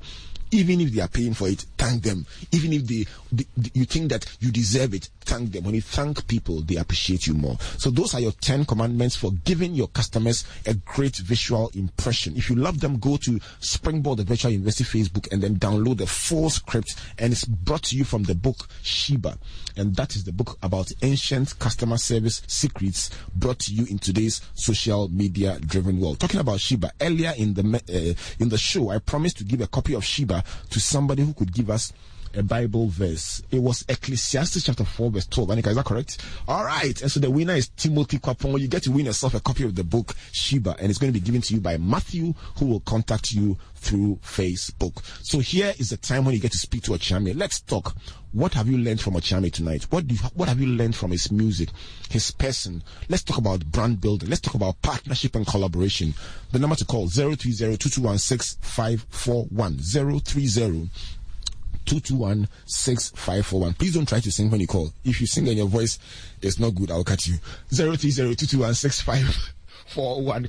even 0.53 0.81
if 0.83 0.93
they 0.93 1.01
are 1.01 1.09
paying 1.09 1.35
for 1.35 1.49
it, 1.49 1.65
thank 1.79 2.03
them. 2.03 2.27
Even 2.53 2.75
if 2.75 2.87
they, 2.87 3.07
they, 3.33 3.45
you 3.75 3.85
think 3.87 4.11
that 4.11 4.25
you 4.39 4.53
deserve 4.53 4.95
it, 4.95 5.09
thank 5.21 5.51
them. 5.51 5.65
When 5.65 5.75
you 5.75 5.81
thank 5.81 6.27
people, 6.29 6.61
they 6.61 6.77
appreciate 6.77 7.27
you 7.27 7.35
more. 7.35 7.57
So 7.79 7.91
those 7.91 8.15
are 8.15 8.21
your 8.21 8.33
10 8.33 8.67
commandments 8.67 9.17
for 9.17 9.33
giving 9.45 9.75
your 9.75 9.89
customers 9.89 10.45
a 10.67 10.75
great 10.75 11.17
visual 11.17 11.71
impression. 11.75 12.37
If 12.37 12.51
you 12.51 12.57
love 12.57 12.81
them, 12.81 12.99
go 12.99 13.17
to 13.17 13.41
Springboard, 13.61 14.19
the 14.19 14.25
Virtual 14.25 14.51
University 14.51 14.85
Facebook, 14.85 15.33
and 15.33 15.43
then 15.43 15.57
download 15.57 15.99
the 15.99 16.07
full 16.07 16.51
script. 16.51 16.97
And 17.19 17.33
it's 17.33 17.47
brought 17.47 17.85
to 17.85 17.97
you 17.97 18.05
from 18.05 18.25
the 18.25 18.35
book 18.35 18.69
Sheba. 18.83 19.39
And 19.77 19.97
that 19.97 20.15
is 20.17 20.25
the 20.25 20.33
book 20.33 20.59
about 20.63 20.93
ancient 21.01 21.59
customer 21.59 21.97
service 21.97 22.43
secrets 22.47 23.11
brought 23.35 23.59
to 23.61 23.75
you 23.75 23.87
in 23.87 23.99
today's 23.99 24.43
social 24.55 25.09
media 25.09 25.59
driven 25.61 25.99
world. 25.99 26.21
Talking 26.21 26.41
about 26.41 26.61
Sheba, 26.61 26.93
earlier 27.01 27.33
in 27.39 27.55
the, 27.55 27.63
uh, 27.89 28.43
in 28.43 28.51
the 28.51 28.59
show, 28.59 28.91
I 28.91 28.99
promised 28.99 29.39
to 29.39 29.45
give 29.45 29.63
a 29.63 29.67
copy 29.67 29.95
of 29.95 30.05
Sheba 30.05 30.42
to 30.71 30.81
somebody 30.81 31.23
who 31.23 31.33
could 31.35 31.53
give 31.53 31.71
us 31.71 31.93
a 32.35 32.43
Bible 32.43 32.89
verse. 32.89 33.43
It 33.51 33.61
was 33.61 33.85
Ecclesiastes 33.89 34.65
chapter 34.65 34.85
4, 34.85 35.11
verse 35.11 35.27
12. 35.27 35.51
Annica, 35.51 35.69
is 35.69 35.77
that 35.77 35.85
correct? 35.85 36.25
All 36.49 36.65
right. 36.65 37.01
And 37.01 37.11
so 37.11 37.21
the 37.21 37.31
winner 37.31 37.55
is 37.55 37.69
Timothy 37.69 38.19
Kwapong. 38.19 38.61
You 38.61 38.69
get 38.69 38.85
to 38.85 38.91
win 38.91 39.07
yourself 39.07 39.35
a 39.35 39.41
copy 39.41 39.65
of 39.65 39.75
the 39.75 39.85
book 39.85 40.15
Sheba, 40.33 40.77
and 40.79 40.91
it's 40.91 40.99
going 40.99 41.13
to 41.13 41.19
be 41.19 41.25
given 41.25 41.41
to 41.43 41.55
you 41.55 41.61
by 41.61 41.77
Matthew, 41.77 42.35
who 42.59 42.67
will 42.67 42.81
contact 42.81 43.33
you 43.33 43.57
through 43.77 44.19
Facebook. 44.23 45.05
So 45.23 45.41
here 45.41 45.75
is 45.79 45.91
the 45.91 45.97
time 45.97 46.25
when 46.25 46.35
you 46.35 46.41
get 46.41 46.53
to 46.53 46.59
speak 46.59 46.83
to 46.85 46.93
Okyeame. 46.93 47.37
Let's 47.37 47.61
talk. 47.61 47.95
What 48.33 48.55
have 48.55 48.69
you 48.69 48.79
learned 48.79 49.01
from 49.01 49.15
Okyeame 49.15 49.53
tonight? 49.53 49.85
What 49.91 50.07
do 50.07 50.15
you, 50.15 50.21
what 50.35 50.49
have 50.49 50.61
you 50.61 50.69
learned 50.69 50.97
from 50.97 51.11
his 51.11 51.31
music, 51.31 51.69
his 52.09 52.31
person? 52.31 52.83
Let's 53.09 53.23
talk 53.23 53.37
about 53.37 53.67
brand 53.67 54.01
building. 54.01 54.31
Let's 54.31 54.41
talk 54.41 54.55
about 54.55 54.81
partnership 54.81 55.35
and 55.37 55.47
collaboration. 55.47 56.15
The 56.53 56.59
number 56.59 56.77
to 56.77 56.85
call 56.87 57.09
030 57.09 57.77
2216 57.77 58.61
030 59.81 60.91
221 61.87 63.75
Please 63.75 63.95
don't 63.95 64.09
try 64.09 64.21
to 64.21 64.33
sing 64.33 64.51
when 64.51 64.61
you 64.61 64.67
call. 64.67 64.93
If 65.05 65.21
you 65.21 65.27
sing 65.27 65.49
and 65.49 65.57
your 65.57 65.69
voice 65.69 65.99
is 66.41 66.59
not 66.59 66.75
good, 66.75 66.91
I'll 66.91 67.05
cut 67.05 67.27
you. 67.27 67.37
030 67.71 68.11
221 68.35 68.75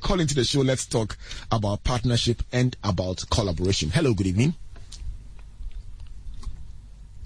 Call 0.00 0.20
into 0.20 0.34
the 0.34 0.44
show. 0.44 0.60
Let's 0.60 0.86
talk 0.86 1.16
about 1.52 1.84
partnership 1.84 2.42
and 2.52 2.74
about 2.82 3.24
collaboration. 3.30 3.90
Hello, 3.90 4.14
good 4.14 4.28
evening. 4.28 4.54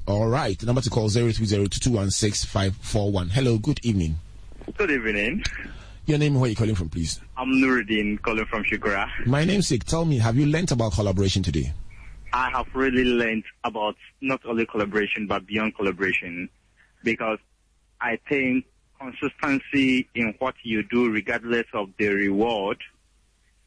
All 0.07 0.29
right. 0.29 0.59
The 0.59 0.67
number 0.67 0.81
to 0.81 0.91
call 0.91 1.09
030 1.09 1.47
Hello, 3.31 3.59
good 3.59 3.81
evening. 3.85 4.17
Good 4.77 4.91
evening. 4.91 5.45
Your 6.07 6.17
name 6.17 6.33
and 6.33 6.41
where 6.41 6.49
you 6.49 6.57
calling 6.57 6.75
from, 6.75 6.89
please? 6.89 7.21
I'm 7.37 7.51
Nuruddin, 7.51 8.23
calling 8.23 8.47
from 8.47 8.65
Shukra. 8.65 9.07
My 9.27 9.41
name's 9.41 9.71
namesake, 9.71 9.85
tell 9.85 10.07
me, 10.07 10.17
have 10.19 10.37
you 10.37 10.47
learnt 10.47 10.73
about 10.73 10.95
collaboration 10.95 11.43
today? 11.43 11.75
I 12.33 12.51
have 12.51 12.67
really 12.75 13.05
learned 13.05 13.45
about 13.65 13.97
not 14.21 14.41
only 14.45 14.67
collaboration, 14.67 15.27
but 15.27 15.47
beyond 15.47 15.75
collaboration. 15.77 16.49
Because 17.03 17.39
I 18.01 18.19
think 18.29 18.67
consistency 19.01 20.09
in 20.15 20.35
what 20.39 20.55
you 20.63 20.83
do, 20.83 21.11
regardless 21.11 21.67
of 21.73 21.91
the 21.99 22.09
reward, 22.09 22.79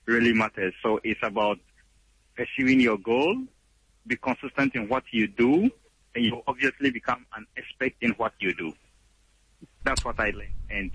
really 0.05 0.33
matters. 0.33 0.73
So 0.83 0.99
it's 1.03 1.19
about 1.23 1.59
pursuing 2.35 2.79
your 2.79 2.97
goal, 2.97 3.43
be 4.07 4.15
consistent 4.17 4.75
in 4.75 4.87
what 4.87 5.03
you 5.11 5.27
do, 5.27 5.69
and 6.15 6.25
you 6.25 6.41
obviously 6.47 6.91
become 6.91 7.25
an 7.35 7.45
expert 7.57 7.93
in 8.01 8.11
what 8.11 8.33
you 8.39 8.53
do. 8.53 8.73
That's 9.83 10.03
what 10.03 10.19
I 10.19 10.31
learned. 10.31 10.49
And 10.69 10.91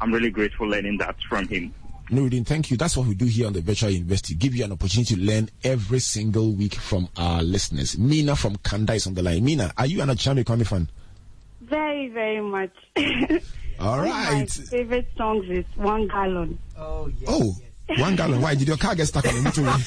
I'm 0.00 0.12
really 0.12 0.30
grateful 0.30 0.68
learning 0.68 0.98
that 0.98 1.16
from 1.28 1.48
him. 1.48 1.74
Nuruddin, 2.10 2.46
thank 2.46 2.70
you. 2.70 2.76
That's 2.76 2.96
what 2.96 3.06
we 3.06 3.14
do 3.14 3.24
here 3.24 3.46
on 3.48 3.52
the 3.52 3.60
Virtual 3.60 3.90
University. 3.90 4.34
Give 4.34 4.54
you 4.54 4.64
an 4.64 4.72
opportunity 4.72 5.14
to 5.16 5.20
learn 5.20 5.48
every 5.64 5.98
single 5.98 6.52
week 6.52 6.74
from 6.76 7.08
our 7.16 7.42
listeners. 7.42 7.98
Mina 7.98 8.36
from 8.36 8.56
Kanda 8.56 8.94
is 8.94 9.06
on 9.06 9.14
the 9.14 9.22
line. 9.22 9.44
Mina, 9.44 9.72
are 9.76 9.86
you 9.86 10.00
an 10.02 10.08
Okyeame 10.10 10.44
Kwame 10.44 10.66
fan? 10.66 10.88
Very, 11.62 12.08
very 12.08 12.40
much. 12.40 12.70
All 13.80 13.98
One 13.98 14.08
right. 14.08 14.42
of 14.42 14.58
my 14.58 14.64
favorite 14.66 15.08
songs 15.16 15.48
is 15.50 15.64
One 15.74 16.06
Gallon. 16.08 16.58
Oh, 16.78 17.08
yes. 17.20 17.28
Oh, 17.28 17.54
one 17.98 18.16
gallon. 18.16 18.40
Why 18.40 18.54
did 18.56 18.66
your 18.66 18.76
car 18.78 18.96
get 18.96 19.06
stuck 19.06 19.26
on 19.28 19.34
the 19.34 19.40
motorway? 19.50 19.80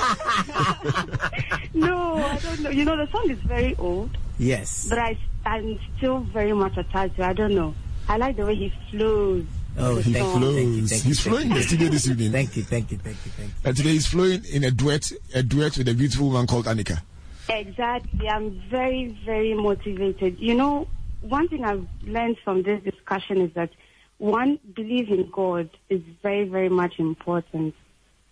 No, 1.74 2.15
I 2.15 2.38
don't 2.39 2.61
know. 2.61 2.70
You 2.70 2.86
know, 2.86 2.95
the 2.97 3.09
song 3.11 3.30
is 3.30 3.39
very 3.39 3.76
old, 3.78 4.17
Yes. 4.38 4.88
but 4.89 4.99
I, 4.99 5.17
I'm 5.45 5.78
still 5.97 6.20
very 6.20 6.53
much 6.53 6.78
attached 6.78 7.15
to 7.17 7.24
it. 7.24 7.28
I 7.28 7.34
don't 7.34 7.53
know. 7.55 7.74
I 8.07 8.15
like 8.17 8.38
the 8.38 8.45
way 8.45 8.55
he 8.55 8.74
flows. 8.91 9.45
Oh, 9.80 9.95
with 9.95 10.05
He 10.05 10.13
thank 10.13 10.25
song. 10.25 10.41
you, 10.43 10.53
thank 10.53 10.67
you, 10.67 10.77
flows. 10.77 10.89
thank 10.89 11.03
He's 11.03 11.19
flowing 11.21 11.49
in 11.49 11.53
the 11.55 11.63
studio 11.63 11.89
this 11.89 12.07
evening. 12.07 12.32
Thank 12.32 12.57
you, 12.57 12.63
thank 12.63 12.91
you, 12.91 12.97
thank 12.97 13.17
you, 13.25 13.32
thank 13.32 13.49
you. 13.49 13.55
And 13.63 13.77
today 13.77 13.89
he's 13.91 14.07
flowing 14.07 14.43
in 14.45 14.63
a 14.65 14.71
duet, 14.71 15.11
a 15.34 15.41
duet 15.43 15.77
with 15.77 15.88
a 15.88 15.93
beautiful 15.93 16.27
woman 16.27 16.47
called 16.47 16.65
Annica. 16.65 17.01
Exactly. 17.47 18.27
I'm 18.27 18.61
very, 18.69 19.17
very 19.25 19.53
motivated. 19.53 20.38
You 20.39 20.55
know, 20.55 20.88
one 21.21 21.47
thing 21.47 21.63
I've 21.65 21.88
learned 22.03 22.38
from 22.43 22.63
this 22.63 22.84
discussion 22.84 23.41
is 23.41 23.53
that 23.53 23.69
one, 24.17 24.59
believe 24.75 25.09
in 25.09 25.30
God 25.32 25.69
is 25.89 26.01
very, 26.21 26.47
very 26.47 26.69
much 26.69 26.99
important. 26.99 27.73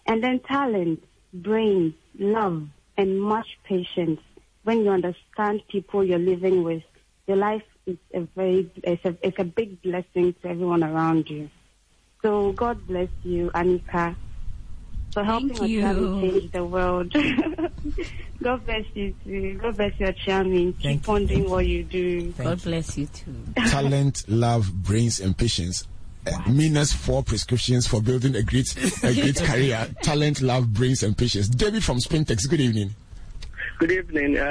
And 0.05 0.23
then 0.23 0.39
talent, 0.41 1.03
brain, 1.33 1.95
love, 2.19 2.67
and 2.97 3.21
much 3.21 3.47
patience. 3.63 4.19
When 4.63 4.83
you 4.83 4.89
understand 4.91 5.61
people 5.69 6.03
you're 6.03 6.19
living 6.19 6.63
with, 6.63 6.83
your 7.25 7.37
life 7.37 7.63
is 7.88 7.97
a 8.13 8.21
very, 8.35 8.69
it's 8.83 9.03
a, 9.05 9.15
it's 9.21 9.39
a 9.39 9.43
big 9.43 9.81
blessing 9.81 10.33
to 10.41 10.49
everyone 10.49 10.83
around 10.83 11.29
you. 11.29 11.49
So 12.21 12.51
God 12.51 12.85
bless 12.88 13.09
you, 13.23 13.49
Annica, 13.55 14.15
for 15.13 15.23
helping 15.23 15.49
Thank 15.49 15.61
us 15.61 15.69
you. 15.69 16.21
change 16.21 16.51
the 16.51 16.65
world. 16.65 17.13
God 18.43 18.65
bless 18.65 18.85
you 18.93 19.15
too. 19.23 19.57
God 19.61 19.77
bless 19.77 19.93
you, 19.99 20.07
Chami. 20.25 20.75
Thank 20.81 21.01
Keep 21.01 21.07
you, 21.07 21.13
on 21.13 21.25
doing 21.25 21.43
you. 21.43 21.49
what 21.49 21.65
you 21.65 21.83
do. 21.83 22.31
God 22.33 22.61
bless 22.61 22.97
you 22.97 23.07
too. 23.07 23.35
Talent, 23.55 24.23
love, 24.27 24.71
brains, 24.83 25.19
and 25.19 25.35
patience. 25.38 25.88
Uh, 26.25 26.38
Mina's 26.49 26.91
four 26.91 27.23
prescriptions 27.23 27.88
for 27.88 28.01
building 28.01 28.35
a 28.35 28.43
great, 28.43 28.75
a 29.03 29.13
great 29.13 29.38
career. 29.43 29.88
Talent, 30.01 30.41
love, 30.41 30.73
brains, 30.73 31.01
and 31.01 31.17
patience. 31.17 31.47
David 31.47 31.83
from 31.83 31.97
Spintex. 31.99 32.49
Good 32.49 32.59
evening. 32.59 32.95
Good 33.80 33.91
evening. 33.91 34.38
Uh, 34.38 34.41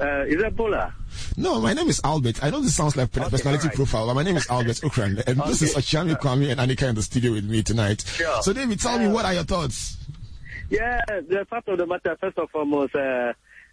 uh, 0.00 0.24
is 0.26 0.40
that 0.40 0.56
Bola? 0.56 0.94
No, 1.36 1.60
my 1.60 1.74
name 1.74 1.88
is 1.88 2.00
Albert. 2.02 2.42
I 2.42 2.50
know 2.50 2.60
this 2.60 2.74
sounds 2.76 2.96
like 2.96 3.14
Okay, 3.16 3.28
personality 3.28 3.64
all 3.64 3.68
right. 3.68 3.76
profile, 3.76 4.06
but 4.06 4.14
my 4.14 4.22
name 4.22 4.36
is 4.36 4.48
Albert 4.48 4.76
Ocran, 4.82 5.22
and 5.26 5.40
this 5.42 5.60
is 5.62 5.72
Okay. 5.72 5.80
Okyeame 5.80 6.16
Kwame 6.18 6.50
and 6.50 6.60
Annica 6.60 6.88
in 6.88 6.94
the 6.94 7.02
studio 7.02 7.32
with 7.32 7.44
me 7.44 7.62
tonight. 7.62 8.02
Sure. 8.06 8.40
So, 8.42 8.52
David, 8.54 8.80
tell 8.80 8.98
me 8.98 9.08
what 9.08 9.24
are 9.26 9.34
your 9.34 9.44
thoughts? 9.44 9.98
Yeah, 10.70 11.00
the 11.08 11.46
fact 11.50 11.68
of 11.68 11.78
the 11.78 11.86
matter, 11.86 12.16
first 12.20 12.38
and 12.38 12.48
foremost, 12.48 12.94
uh, 12.94 13.32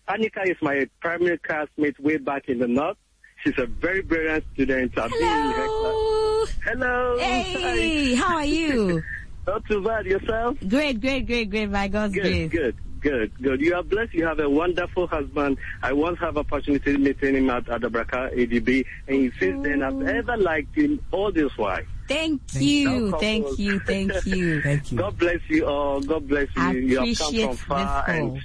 Annica 0.09 0.41
is 0.45 0.57
my 0.61 0.89
primary 0.99 1.37
classmate 1.37 1.97
way 1.99 2.17
back 2.17 2.49
in 2.49 2.59
the 2.59 2.67
north. 2.67 2.97
She's 3.43 3.57
a 3.59 3.65
very 3.67 4.01
brilliant 4.01 4.43
student. 4.55 4.97
I've 4.97 5.11
been 5.11 5.21
in 5.21 5.27
her 5.27 5.53
Hello. 5.53 6.45
class. 6.45 6.57
Hello. 6.65 7.17
Hey, 7.19 8.15
how 8.15 8.35
are 8.37 8.45
you? 8.45 9.03
Not 9.47 9.63
too 9.67 9.81
bad. 9.81 10.05
Yourself? 10.05 10.57
Great, 10.67 10.99
great, 10.99 11.25
great, 11.27 11.49
great. 11.49 11.71
By 11.71 11.87
God's 11.87 12.13
Good, 12.15 12.21
grace. 12.23 12.51
good, 12.51 12.75
good, 12.99 13.31
good. 13.41 13.61
You 13.61 13.75
are 13.75 13.83
blessed. 13.83 14.13
You 14.13 14.25
have 14.25 14.39
a 14.39 14.49
wonderful 14.49 15.07
husband. 15.07 15.57
I 15.83 15.93
once 15.93 16.19
have 16.19 16.37
opportunity 16.37 16.93
to 16.93 16.97
meet 16.97 17.21
him 17.21 17.49
at 17.49 17.65
Adabraka 17.65 18.33
ADB, 18.35 18.85
and 19.07 19.31
since 19.39 19.63
then 19.63 19.83
I've 19.83 19.95
oh. 19.95 20.05
ever 20.05 20.37
liked 20.37 20.75
him 20.75 20.99
all 21.11 21.31
this 21.31 21.55
while. 21.57 21.81
Thank 22.07 22.41
Thank 22.47 22.63
you, 22.63 22.89
you. 22.89 23.17
thank 23.19 23.59
you, 23.59 23.79
thank 23.79 24.25
you. 24.25 24.61
Thank 24.63 24.91
you. 24.91 24.97
God 24.97 25.17
bless 25.17 25.41
you 25.49 25.65
all. 25.65 25.99
God 26.01 26.27
bless 26.27 26.47
you. 26.55 26.61
I 26.61 26.71
you 26.71 26.99
have 26.99 27.17
come 27.17 27.33
from 27.35 27.55
far, 27.57 28.09
and 28.09 28.41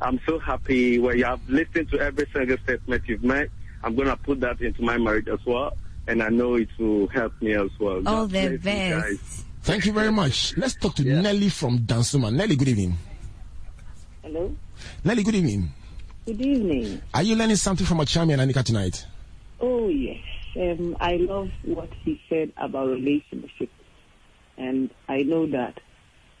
I'm 0.00 0.20
so 0.26 0.38
happy 0.38 0.98
where 1.00 1.16
you 1.16 1.24
have 1.24 1.40
listened 1.48 1.90
to 1.90 1.98
every 2.00 2.28
single 2.32 2.58
statement 2.58 3.02
you've 3.06 3.24
made. 3.24 3.50
I'm 3.82 3.96
going 3.96 4.08
to 4.08 4.16
put 4.16 4.38
that 4.40 4.60
into 4.60 4.82
my 4.82 4.98
marriage 4.98 5.26
as 5.26 5.44
well, 5.44 5.76
and 6.06 6.22
I 6.22 6.28
know 6.28 6.54
it 6.54 6.68
will 6.78 7.08
help 7.08 7.32
me 7.42 7.54
as 7.54 7.70
well. 7.80 7.96
All 7.96 8.02
God 8.02 8.30
the 8.30 8.32
bless 8.32 8.50
you 8.52 8.58
guys. 8.58 9.18
best. 9.18 9.44
Thank 9.62 9.86
you 9.86 9.92
very 9.92 10.12
much. 10.12 10.56
Let's 10.56 10.74
talk 10.74 10.94
to 10.96 11.02
Yeah. 11.02 11.20
Nelly 11.20 11.48
from 11.48 11.80
Dansoman. 11.80 12.34
Nelly, 12.34 12.56
good 12.56 12.68
evening. 12.68 12.98
Hello. 14.22 14.54
Nelly, 15.02 15.24
good 15.24 15.34
evening. 15.34 15.72
Good 16.26 16.40
evening. 16.40 17.02
Are 17.12 17.24
you 17.24 17.34
learning 17.34 17.56
something 17.56 17.84
from 17.84 17.98
Okyeame 17.98 18.32
and 18.32 18.40
Annica 18.40 18.62
tonight? 18.62 19.04
Oh 19.60 19.88
yes. 19.88 20.20
Um, 20.54 20.96
I 21.00 21.16
love 21.16 21.50
what 21.64 21.90
he 22.04 22.20
said 22.28 22.52
about 22.56 22.88
relationship, 22.88 23.70
and 24.56 24.90
I 25.08 25.22
know 25.22 25.46
that 25.48 25.80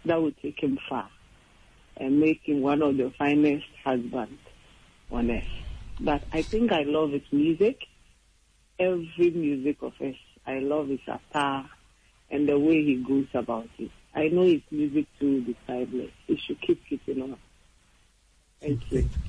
that 0.04 0.22
will 0.22 0.30
take 0.40 0.60
him 0.62 0.78
far 0.88 1.08
and 1.96 2.20
make 2.20 2.42
him 2.44 2.60
one 2.60 2.82
of 2.82 2.96
the 2.96 3.12
finest 3.18 3.66
husbands 3.84 4.40
on 5.10 5.32
earth. 5.32 5.42
But 5.98 6.22
I 6.32 6.42
think 6.42 6.70
I 6.70 6.82
love 6.82 7.10
his 7.10 7.22
music. 7.32 7.80
Every 8.78 9.30
music 9.30 9.82
of 9.82 9.94
his, 9.98 10.14
I 10.46 10.60
love 10.60 10.86
his 10.88 11.00
attire 11.08 11.68
and 12.30 12.48
the 12.48 12.58
way 12.58 12.84
he 12.84 13.04
goes 13.06 13.26
about 13.34 13.68
it. 13.78 13.90
I 14.14 14.28
know 14.28 14.42
his 14.42 14.62
music 14.70 15.06
too 15.18 15.44
is 15.48 15.56
timeless. 15.66 16.10
He 16.28 16.36
should 16.36 16.60
keep 16.60 16.80
keeping 16.88 17.22
on. 17.22 17.36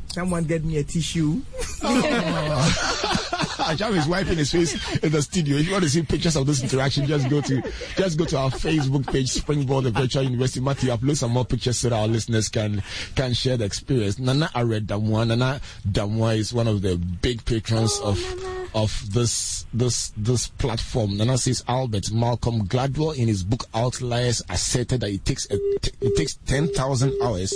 Someone 0.08 0.44
get 0.44 0.64
me 0.64 0.78
a 0.78 0.84
tissue. 0.84 1.42
Ajam 3.64 3.98
is 3.98 4.08
wiping 4.08 4.38
his 4.38 4.52
face 4.52 4.98
in 5.00 5.12
the 5.12 5.22
studio. 5.22 5.58
If 5.58 5.66
you 5.66 5.72
want 5.72 5.84
to 5.86 5.90
see 5.90 6.04
pictures 6.04 6.36
of 6.36 6.46
this 6.46 6.62
interaction, 6.62 7.08
just 7.08 7.30
go 7.30 7.42
to 7.42 7.62
just 7.96 8.18
go 8.18 8.26
to 8.26 8.38
our 8.38 8.52
Facebook 8.52 9.12
page, 9.12 9.32
Springboard 9.32 9.86
the 9.86 9.92
Virtual 9.92 10.24
University. 10.24 10.60
Matthew, 10.60 10.92
upload 10.92 11.18
some 11.18 11.32
more 11.32 11.46
pictures 11.46 11.80
so 11.80 11.90
that 11.90 11.96
our 11.96 12.08
listeners 12.08 12.48
can 12.50 12.84
can 13.16 13.34
share 13.34 13.58
the 13.58 13.66
experience. 13.66 14.20
Nana 14.20 14.52
Ared 14.54 14.86
Damwa. 14.86 15.28
Nana 15.28 15.60
Damwa 15.88 16.38
is 16.38 16.54
one 16.54 16.68
of 16.68 16.82
the 16.84 16.96
big 16.98 17.44
patrons 17.46 18.00
of 18.04 18.20
of 18.74 19.14
this 19.14 19.66
this 19.74 20.12
this 20.18 20.48
platform. 20.48 21.18
Nana 21.18 21.38
says 21.38 21.64
Albert 21.68 22.12
Malcolm 22.12 22.68
Gladwell 22.68 23.16
in 23.16 23.28
his 23.28 23.44
book 23.44 23.66
Outliers 23.74 24.42
asserted 24.50 25.02
that 25.02 25.10
it 25.10 25.26
takes 25.26 25.50
a, 25.50 25.56
it 25.56 26.16
takes 26.16 26.36
ten 26.46 26.68
thousand 26.68 27.14
hours 27.22 27.54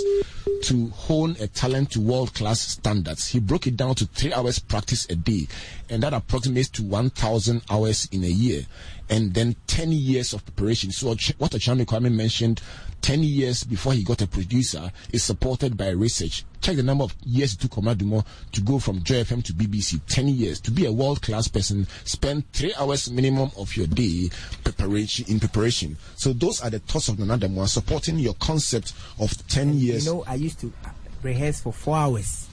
to 0.62 0.88
hone 0.88 1.36
a 1.40 1.46
talent 1.46 1.92
to 1.92 2.00
world 2.00 2.34
class 2.34 2.60
standards. 2.60 3.28
He 3.28 3.38
broke 3.38 3.66
it 3.66 3.76
down 3.76 3.94
to 3.96 4.06
three 4.06 4.32
hours 4.32 4.58
practice 4.58 5.06
a 5.08 5.16
day, 5.16 5.46
and 5.88 6.02
that 6.02 6.12
approximates 6.12 6.68
to 6.70 6.82
1,000 6.82 7.62
hours 7.70 8.08
in 8.10 8.24
a 8.24 8.28
year, 8.28 8.66
and 9.08 9.32
then 9.34 9.54
10 9.66 9.92
years 9.92 10.32
of 10.32 10.44
preparation. 10.44 10.90
So, 10.90 11.08
what 11.08 11.52
Okyeame 11.52 11.84
Kwame 11.84 12.12
mentioned 12.12 12.60
10 13.02 13.22
years 13.22 13.64
before 13.64 13.92
he 13.92 14.02
got 14.04 14.22
a 14.22 14.26
producer 14.26 14.90
is 15.12 15.22
supported 15.22 15.76
by 15.76 15.90
research. 15.90 16.44
Check 16.60 16.76
the 16.76 16.82
number 16.82 17.04
of 17.04 17.14
years 17.24 17.54
it 17.54 17.60
took 17.60 17.70
Komla 17.72 17.96
Dumor 17.96 18.24
to 18.52 18.60
go 18.60 18.78
from 18.78 19.02
Joy 19.02 19.22
FM 19.22 19.42
to 19.44 19.52
BBC. 19.52 20.00
10 20.08 20.28
years. 20.28 20.60
To 20.60 20.70
be 20.70 20.86
a 20.86 20.92
world 20.92 21.22
class 21.22 21.48
person, 21.48 21.86
spend 22.04 22.50
three 22.52 22.74
hours 22.78 23.10
minimum 23.10 23.50
of 23.56 23.76
your 23.76 23.86
day 23.86 24.28
preparation 24.64 25.24
in 25.28 25.40
preparation. 25.40 25.96
So 26.16 26.32
those 26.32 26.60
are 26.60 26.70
the 26.70 26.80
thoughts 26.80 27.08
of 27.08 27.18
Nana 27.18 27.38
Nanadamwa 27.38 27.68
supporting 27.68 28.18
your 28.18 28.34
concept 28.34 28.92
of 29.18 29.46
10 29.48 29.74
years. 29.74 30.06
You 30.06 30.12
know, 30.12 30.24
I 30.26 30.34
used 30.34 30.60
to 30.60 30.72
uh, 30.84 30.90
rehearse 31.22 31.60
for 31.60 31.72
four 31.72 31.96
hours. 31.96 32.48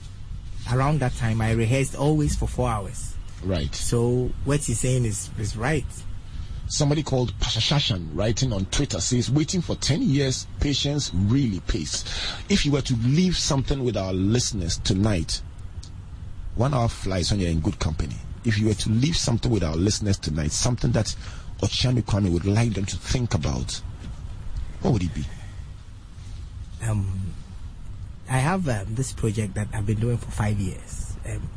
Around 0.71 0.99
that 0.99 1.15
time, 1.15 1.41
I 1.41 1.51
rehearsed 1.51 1.95
always 1.95 2.35
for 2.35 2.47
four 2.47 2.69
hours. 2.69 3.15
Right. 3.43 3.73
So 3.75 4.31
what 4.45 4.61
he's 4.63 4.79
saying 4.79 5.05
is, 5.05 5.29
is 5.37 5.55
right. 5.55 5.85
Somebody 6.67 7.03
called 7.03 7.31
Pashashashan 7.39 8.09
writing 8.13 8.51
on 8.51 8.65
Twitter 8.65 8.99
says, 8.99 9.29
waiting 9.29 9.61
for 9.61 9.75
10 9.75 10.01
years, 10.01 10.47
patience 10.59 11.11
really 11.13 11.59
pays. 11.61 12.03
If 12.49 12.65
you 12.65 12.71
were 12.71 12.81
to 12.81 12.95
leave 13.03 13.37
something 13.37 13.83
with 13.83 13.95
our 13.95 14.13
listeners 14.13 14.77
tonight, 14.79 15.41
one 16.55 16.73
hour 16.73 16.87
flies 16.87 17.31
when 17.31 17.39
you're 17.39 17.51
in 17.51 17.59
good 17.59 17.79
company. 17.79 18.15
If 18.43 18.57
you 18.57 18.67
were 18.67 18.73
to 18.73 18.89
leave 18.89 19.15
something 19.15 19.51
with 19.51 19.63
our 19.63 19.75
listeners 19.75 20.17
tonight, 20.17 20.51
something 20.51 20.91
that 20.93 21.15
Okyeame 21.61 22.01
Kwame 22.01 22.31
would 22.31 22.45
like 22.45 22.73
them 22.73 22.85
to 22.85 22.97
think 22.97 23.35
about, 23.35 23.81
what 24.81 24.93
would 24.93 25.03
it 25.03 25.13
be? 25.13 25.23
Um, 26.83 27.33
I 28.29 28.37
have 28.37 28.67
um, 28.69 28.95
this 28.95 29.13
project 29.13 29.53
that 29.53 29.67
I've 29.73 29.85
been 29.85 29.99
doing 29.99 30.17
for 30.17 30.31
five 30.31 30.59
years. 30.59 31.15
Um, 31.27 31.49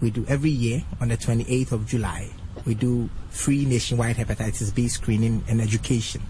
we 0.00 0.10
do 0.10 0.26
every 0.28 0.50
year 0.50 0.84
on 1.00 1.08
the 1.08 1.16
28th 1.16 1.72
of 1.72 1.86
July. 1.86 2.30
We 2.64 2.74
do 2.74 3.08
free 3.30 3.64
nationwide 3.64 4.16
hepatitis 4.16 4.74
B 4.74 4.88
screening 4.88 5.44
and 5.48 5.60
education. 5.60 6.22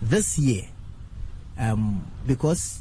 This 0.00 0.38
year, 0.38 0.62
um, 1.58 2.06
because 2.26 2.80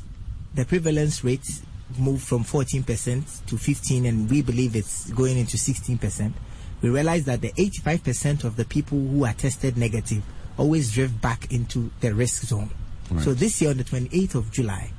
the 0.54 0.66
prevalence 0.66 1.24
rate 1.24 1.62
moved 1.98 2.24
from 2.24 2.44
14% 2.44 3.46
to 3.46 3.58
15 3.58 4.06
and 4.06 4.30
we 4.30 4.42
believe 4.42 4.76
it's 4.76 5.10
going 5.12 5.38
into 5.38 5.58
16%, 5.58 6.34
we 6.82 6.90
realize 6.90 7.26
that 7.26 7.42
the 7.42 7.52
85% 7.54 8.44
of 8.44 8.56
the 8.56 8.66
people 8.66 8.98
who 8.98 9.26
are 9.26 9.34
tested 9.34 9.78
negative 9.78 10.24
always 10.58 10.92
drift 10.92 11.22
back 11.22 11.52
into 11.52 11.92
the 12.02 12.14
risk 12.14 12.44
zone. 12.44 12.70
Right. 13.10 13.24
So 13.24 13.34
this 13.34 13.62
year 13.62 13.72
on 13.72 13.78
the 13.78 13.84
28th 13.84 14.36
of 14.36 14.52
July, 14.52 14.92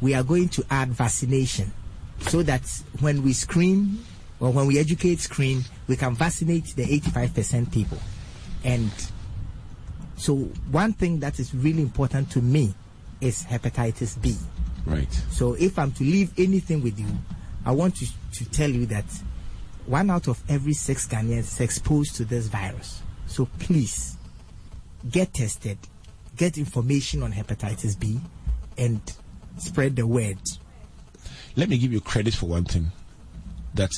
we 0.00 0.14
are 0.14 0.22
going 0.22 0.48
to 0.50 0.64
add 0.70 0.88
vaccination 0.90 1.72
so 2.20 2.42
that 2.42 2.62
when 3.00 3.22
we 3.22 3.32
screen 3.32 4.04
or 4.40 4.50
when 4.50 4.66
we 4.66 4.78
educate 4.78 5.20
screen, 5.20 5.64
we 5.86 5.96
can 5.96 6.14
vaccinate 6.14 6.64
the 6.74 6.84
85% 6.84 7.70
people. 7.72 7.98
And 8.64 8.90
so 10.16 10.36
one 10.70 10.94
thing 10.94 11.20
that 11.20 11.38
is 11.38 11.54
really 11.54 11.82
important 11.82 12.30
to 12.32 12.40
me 12.40 12.74
is 13.20 13.44
hepatitis 13.44 14.20
B. 14.20 14.36
Right. 14.86 15.12
So 15.30 15.54
if 15.54 15.78
I'm 15.78 15.92
to 15.92 16.04
leave 16.04 16.32
anything 16.38 16.82
with 16.82 16.98
you, 16.98 17.06
I 17.64 17.72
want 17.72 17.96
to, 17.96 18.06
to 18.32 18.44
tell 18.50 18.70
you 18.70 18.86
that 18.86 19.04
one 19.86 20.10
out 20.10 20.28
of 20.28 20.42
every 20.48 20.72
six 20.72 21.06
Ghanaians 21.06 21.38
is 21.38 21.60
exposed 21.60 22.16
to 22.16 22.24
this 22.24 22.46
virus. 22.46 23.02
So 23.26 23.46
please 23.58 24.16
get 25.10 25.34
tested, 25.34 25.78
get 26.36 26.56
information 26.58 27.22
on 27.22 27.32
hepatitis 27.32 27.98
B, 27.98 28.20
and 28.78 29.00
spread 29.58 29.96
the 29.96 30.06
word. 30.06 30.38
Let 31.56 31.68
me 31.68 31.76
give 31.76 31.92
you 31.92 32.00
credit 32.00 32.34
for 32.34 32.46
one 32.46 32.64
thing 32.64 32.92
that 33.74 33.90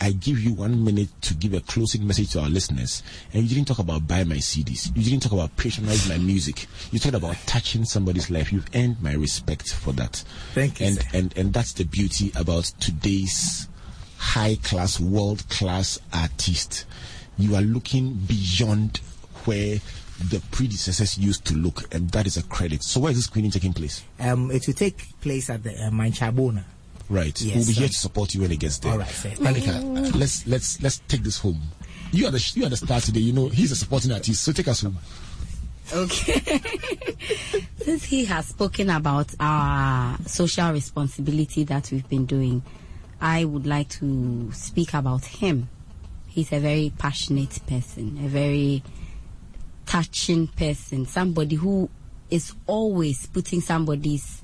I 0.00 0.12
give 0.12 0.38
you 0.38 0.52
one 0.52 0.84
minute 0.84 1.08
to 1.22 1.34
give 1.34 1.54
a 1.54 1.60
closing 1.60 2.06
message 2.06 2.32
to 2.32 2.40
our 2.40 2.48
listeners, 2.48 3.02
and 3.32 3.42
you 3.42 3.54
didn't 3.54 3.68
talk 3.68 3.80
about 3.80 4.06
buy 4.06 4.24
my 4.24 4.36
CDs. 4.36 4.94
You 4.96 5.02
didn't 5.02 5.22
talk 5.22 5.32
about 5.32 5.56
patronize 5.56 6.08
my 6.08 6.18
music. 6.18 6.66
You 6.92 6.98
talked 6.98 7.16
about 7.16 7.36
touching 7.46 7.84
somebody's 7.84 8.30
life. 8.30 8.52
You've 8.52 8.68
earned 8.74 9.02
my 9.02 9.14
respect 9.14 9.72
for 9.72 9.92
that. 9.94 10.22
Thank 10.54 10.80
you. 10.80 10.86
And 10.86 10.96
sir. 10.96 11.08
and 11.14 11.36
and 11.36 11.52
that's 11.52 11.72
the 11.72 11.84
beauty 11.84 12.32
about 12.36 12.64
today's 12.80 13.68
high 14.18 14.56
class, 14.62 15.00
world 15.00 15.48
class 15.48 15.98
artist. 16.12 16.84
You 17.36 17.54
are 17.54 17.62
looking 17.62 18.14
beyond 18.14 19.00
where 19.44 19.78
the 20.18 20.42
predecessors 20.50 21.16
used 21.18 21.44
to 21.46 21.54
look, 21.54 21.92
and 21.94 22.10
that 22.10 22.26
is 22.26 22.36
a 22.36 22.42
credit. 22.42 22.82
So, 22.82 23.00
where 23.00 23.10
is 23.10 23.18
this 23.18 23.26
screening 23.26 23.50
taking 23.50 23.72
place? 23.72 24.02
Um, 24.18 24.50
it 24.50 24.66
will 24.66 24.74
take 24.74 25.20
place 25.20 25.48
at 25.50 25.62
the 25.62 25.72
uh, 25.74 25.90
Manchabona. 25.90 26.64
Right. 27.10 27.40
Yes, 27.40 27.56
we'll 27.56 27.66
be 27.66 27.72
here 27.72 27.88
to 27.88 27.94
support 27.94 28.34
you 28.34 28.42
when 28.42 28.52
it 28.52 28.60
gets 28.60 28.78
there. 28.78 28.92
All 28.92 28.98
right, 28.98 29.26
uh, 29.26 29.80
let's 30.14 30.46
let's 30.46 30.82
let's 30.82 30.98
take 31.08 31.22
this 31.22 31.38
home. 31.38 31.60
You 32.12 32.26
are 32.26 32.30
the 32.30 32.52
you 32.54 32.66
are 32.66 32.68
the 32.68 32.76
star 32.76 33.00
today. 33.00 33.20
You 33.20 33.32
know 33.32 33.48
he's 33.48 33.72
a 33.72 33.76
supporting 33.76 34.12
artist, 34.12 34.42
so 34.42 34.52
take 34.52 34.68
us 34.68 34.82
home. 34.82 34.98
Okay. 35.92 36.40
Since 37.78 38.04
he 38.04 38.26
has 38.26 38.48
spoken 38.48 38.90
about 38.90 39.34
our 39.40 40.18
social 40.26 40.70
responsibility 40.70 41.64
that 41.64 41.90
we've 41.90 42.08
been 42.08 42.26
doing, 42.26 42.62
I 43.20 43.44
would 43.44 43.66
like 43.66 43.88
to 43.90 44.52
speak 44.52 44.92
about 44.92 45.24
him. 45.24 45.70
He's 46.26 46.52
a 46.52 46.58
very 46.58 46.92
passionate 46.98 47.58
person, 47.66 48.18
a 48.22 48.28
very 48.28 48.82
touching 49.86 50.48
person, 50.48 51.06
somebody 51.06 51.56
who 51.56 51.88
is 52.30 52.52
always 52.66 53.26
putting 53.26 53.62
somebody's 53.62 54.42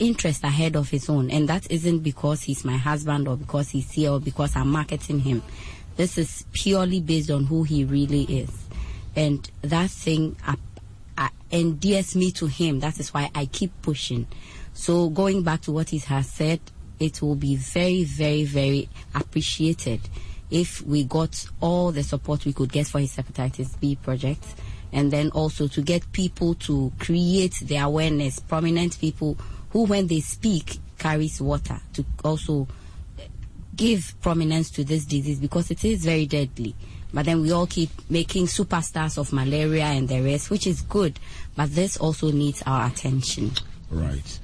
interest 0.00 0.42
ahead 0.42 0.74
of 0.74 0.90
his 0.90 1.08
own. 1.08 1.30
And 1.30 1.48
that 1.48 1.70
isn't 1.70 2.00
because 2.00 2.42
he's 2.42 2.64
my 2.64 2.76
husband 2.76 3.28
or 3.28 3.36
because 3.36 3.70
he's 3.70 3.90
here 3.92 4.10
or 4.10 4.20
because 4.20 4.56
I'm 4.56 4.70
marketing 4.70 5.20
him. 5.20 5.42
This 5.96 6.18
is 6.18 6.44
purely 6.52 7.00
based 7.00 7.30
on 7.30 7.44
who 7.44 7.62
he 7.62 7.84
really 7.84 8.22
is. 8.24 8.50
And 9.14 9.48
that 9.62 9.90
thing 9.90 10.36
uh, 10.46 10.56
uh, 11.18 11.28
endears 11.50 12.16
me 12.16 12.32
to 12.32 12.46
him. 12.46 12.80
That 12.80 12.98
is 12.98 13.12
why 13.12 13.30
I 13.34 13.46
keep 13.46 13.70
pushing. 13.82 14.26
So 14.72 15.10
going 15.10 15.42
back 15.42 15.62
to 15.62 15.72
what 15.72 15.90
he 15.90 15.98
has 15.98 16.28
said, 16.28 16.60
it 16.98 17.20
will 17.22 17.34
be 17.34 17.56
very, 17.56 18.04
very, 18.04 18.44
very 18.44 18.88
appreciated 19.14 20.00
if 20.50 20.82
we 20.82 21.04
got 21.04 21.46
all 21.60 21.92
the 21.92 22.02
support 22.02 22.44
we 22.44 22.52
could 22.52 22.72
get 22.72 22.86
for 22.86 22.98
his 22.98 23.16
hepatitis 23.16 23.78
B 23.78 23.96
project 23.96 24.44
and 24.92 25.12
then 25.12 25.30
also 25.30 25.68
to 25.68 25.82
get 25.82 26.10
people 26.12 26.54
to 26.54 26.92
create 26.98 27.54
the 27.62 27.76
awareness, 27.76 28.40
prominent 28.40 28.98
people 28.98 29.36
who 29.70 29.84
when 29.84 30.06
they 30.06 30.20
speak 30.20 30.78
carries 30.98 31.40
water 31.40 31.80
to 31.94 32.04
also 32.24 32.68
give 33.76 34.14
prominence 34.20 34.70
to 34.70 34.84
this 34.84 35.04
disease 35.04 35.40
because 35.40 35.70
it 35.70 35.84
is 35.84 36.04
very 36.04 36.26
deadly. 36.26 36.74
But 37.12 37.24
then 37.24 37.40
we 37.40 37.50
all 37.50 37.66
keep 37.66 37.90
making 38.08 38.46
superstars 38.46 39.18
of 39.18 39.32
malaria 39.32 39.84
and 39.84 40.08
the 40.08 40.20
rest, 40.20 40.50
which 40.50 40.66
is 40.66 40.82
good. 40.82 41.18
But 41.56 41.74
this 41.74 41.96
also 41.96 42.30
needs 42.30 42.62
our 42.66 42.86
attention. 42.86 43.52
Right. 43.90 44.38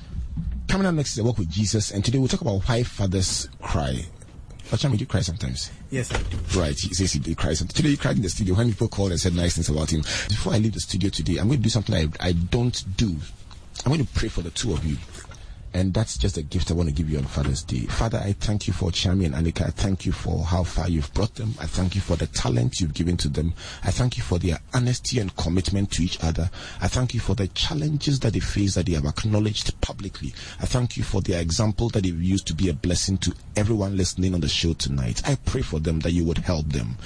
Coming 0.69 0.87
up 0.87 0.95
next 0.95 1.13
is 1.13 1.19
a 1.19 1.25
walk 1.25 1.39
with 1.39 1.49
Jesus, 1.49 1.93
and 1.93 2.05
today 2.05 2.19
we'll 2.19 2.29
talk 2.29 2.41
about 2.41 2.63
why 2.63 2.83
fathers 2.83 3.49
cry. 3.63 4.05
Okyeame, 4.71 4.93
do 4.93 4.99
you 4.99 5.07
cry 5.07 5.21
sometimes? 5.21 5.71
Yes, 5.91 6.13
I 6.13 6.21
do. 6.23 6.37
Right, 6.59 6.77
he 6.77 6.93
says 6.93 7.13
he 7.13 7.21
did 7.21 7.37
cry 7.37 7.55
sometimes. 7.55 7.75
Today 7.75 7.91
he 7.91 7.97
cried 7.97 8.17
in 8.17 8.23
the 8.23 8.29
studio 8.29 8.57
when 8.57 8.69
people 8.71 8.89
called 8.89 9.13
and 9.13 9.21
said 9.21 9.35
nice 9.35 9.55
things 9.55 9.69
about 9.69 9.93
him. 9.93 10.01
Before 10.01 10.53
I 10.53 10.59
leave 10.59 10.73
the 10.75 10.81
studio 10.81 11.09
today, 11.09 11.37
I'm 11.37 11.47
going 11.47 11.61
to 11.61 11.63
do 11.63 11.69
something 11.69 11.95
I, 11.95 12.09
I 12.19 12.33
don't 12.33 12.85
do. 12.97 13.15
I'm 13.85 13.93
going 13.93 14.05
to 14.05 14.13
pray 14.15 14.29
for 14.29 14.43
the 14.43 14.51
two 14.51 14.73
of 14.73 14.85
you. 14.85 14.97
And 15.77 15.93
that's 15.93 16.17
just 16.17 16.39
a 16.39 16.43
gift 16.43 16.71
I 16.71 16.75
want 16.75 16.89
to 16.89 16.95
give 16.95 17.11
you 17.11 17.19
on 17.19 17.25
Father's 17.25 17.63
Day. 17.63 17.81
Father, 17.81 18.17
I 18.17 18.33
thank 18.33 18.67
you 18.67 18.73
for 18.73 18.89
Chami 18.89 19.27
and 19.27 19.35
Annica. 19.35 19.67
I 19.67 19.71
thank 19.71 20.07
you 20.07 20.13
for 20.13 20.43
how 20.43 20.65
far 20.65 20.89
you've 20.89 21.13
brought 21.13 21.35
them. 21.35 21.53
I 21.61 21.67
thank 21.67 21.95
you 21.95 22.01
for 22.01 22.17
the 22.17 22.27
talent 22.29 22.81
you've 22.81 22.95
given 22.95 23.19
to 23.19 23.29
them. 23.29 23.53
I 23.85 23.91
thank 23.91 24.17
you 24.17 24.23
for 24.23 24.39
their 24.39 24.59
honesty 24.73 25.21
and 25.21 25.37
commitment 25.37 25.91
to 25.93 26.03
each 26.03 26.19
other. 26.25 26.49
I 26.81 26.89
thank 26.89 27.13
you 27.13 27.21
for 27.21 27.35
the 27.35 27.49
challenges 27.49 28.21
that 28.21 28.33
they 28.33 28.41
face 28.41 28.75
that 28.77 28.87
they 28.87 28.93
have 28.93 29.05
acknowledged 29.05 29.79
publicly. 29.83 30.33
I 30.63 30.65
thank 30.65 30.97
you 30.97 31.03
for 31.03 31.21
their 31.21 31.43
example 31.43 31.91
that 31.91 32.05
they've 32.05 32.23
used 32.23 32.47
to 32.47 32.55
be 32.55 32.71
a 32.71 32.73
blessing 32.73 33.19
to 33.19 33.35
everyone 33.55 33.99
listening 33.99 34.33
on 34.33 34.41
the 34.41 34.49
show 34.49 34.73
tonight. 34.73 35.21
I 35.29 35.35
pray 35.35 35.61
for 35.61 35.79
them 35.79 36.01
that 36.01 36.13
you 36.13 36.25
would 36.25 36.39
help 36.39 36.71
them, 36.71 36.97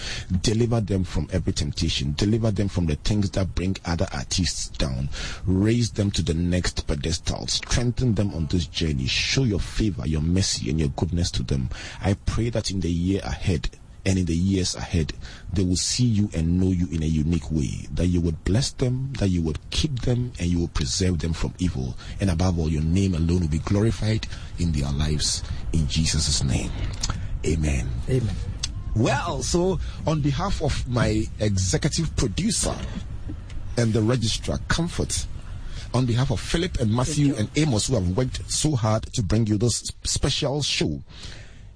deliver 0.42 0.80
them 0.80 1.02
from 1.02 1.26
every 1.32 1.54
temptation, 1.54 2.14
deliver 2.16 2.52
them 2.52 2.68
from 2.68 2.86
the 2.86 2.94
things 2.94 3.30
that 3.30 3.52
bring 3.56 3.76
other 3.84 4.06
artists 4.12 4.68
down, 4.68 5.08
raise 5.44 5.90
them 5.90 6.12
to 6.12 6.22
the 6.22 6.34
next 6.34 6.86
pedestal, 6.86 7.48
strengthen 7.48 8.14
them 8.14 8.32
on 8.32 8.46
this 8.46 8.59
journey, 8.66 9.06
show 9.06 9.44
your 9.44 9.60
favor, 9.60 10.06
your 10.06 10.20
mercy, 10.20 10.70
and 10.70 10.78
your 10.78 10.90
goodness 10.90 11.30
to 11.32 11.42
them. 11.42 11.70
I 12.00 12.14
pray 12.14 12.50
that 12.50 12.70
in 12.70 12.80
the 12.80 12.90
year 12.90 13.20
ahead, 13.24 13.70
and 14.06 14.18
in 14.18 14.24
the 14.24 14.34
years 14.34 14.74
ahead, 14.74 15.12
they 15.52 15.62
will 15.62 15.76
see 15.76 16.04
you 16.04 16.30
and 16.34 16.58
know 16.58 16.70
you 16.70 16.88
in 16.90 17.02
a 17.02 17.06
unique 17.06 17.50
way. 17.50 17.86
That 17.92 18.06
you 18.06 18.20
would 18.22 18.44
bless 18.44 18.70
them, 18.70 19.12
that 19.18 19.28
you 19.28 19.42
would 19.42 19.58
keep 19.70 20.00
them, 20.00 20.32
and 20.38 20.48
you 20.48 20.58
will 20.58 20.68
preserve 20.68 21.18
them 21.18 21.32
from 21.32 21.54
evil. 21.58 21.96
And 22.20 22.30
above 22.30 22.58
all, 22.58 22.70
your 22.70 22.82
name 22.82 23.14
alone 23.14 23.40
will 23.40 23.48
be 23.48 23.58
glorified 23.58 24.26
in 24.58 24.72
their 24.72 24.90
lives. 24.92 25.42
In 25.72 25.86
Jesus' 25.86 26.42
name. 26.42 26.70
Amen. 27.44 27.88
Amen. 28.08 28.34
Well, 28.96 29.42
so 29.42 29.78
on 30.06 30.20
behalf 30.20 30.62
of 30.62 30.88
my 30.88 31.24
executive 31.38 32.14
producer 32.16 32.74
and 33.76 33.92
the 33.92 34.02
registrar, 34.02 34.58
Comfort, 34.68 35.26
on 35.92 36.06
behalf 36.06 36.30
of 36.30 36.40
Philip 36.40 36.80
and 36.80 36.92
Matthew 36.92 37.34
and 37.36 37.50
Amos, 37.56 37.88
who 37.88 37.94
have 37.94 38.16
worked 38.16 38.50
so 38.50 38.74
hard 38.76 39.02
to 39.14 39.22
bring 39.22 39.46
you 39.46 39.58
this 39.58 39.90
special 40.04 40.62
show, 40.62 41.02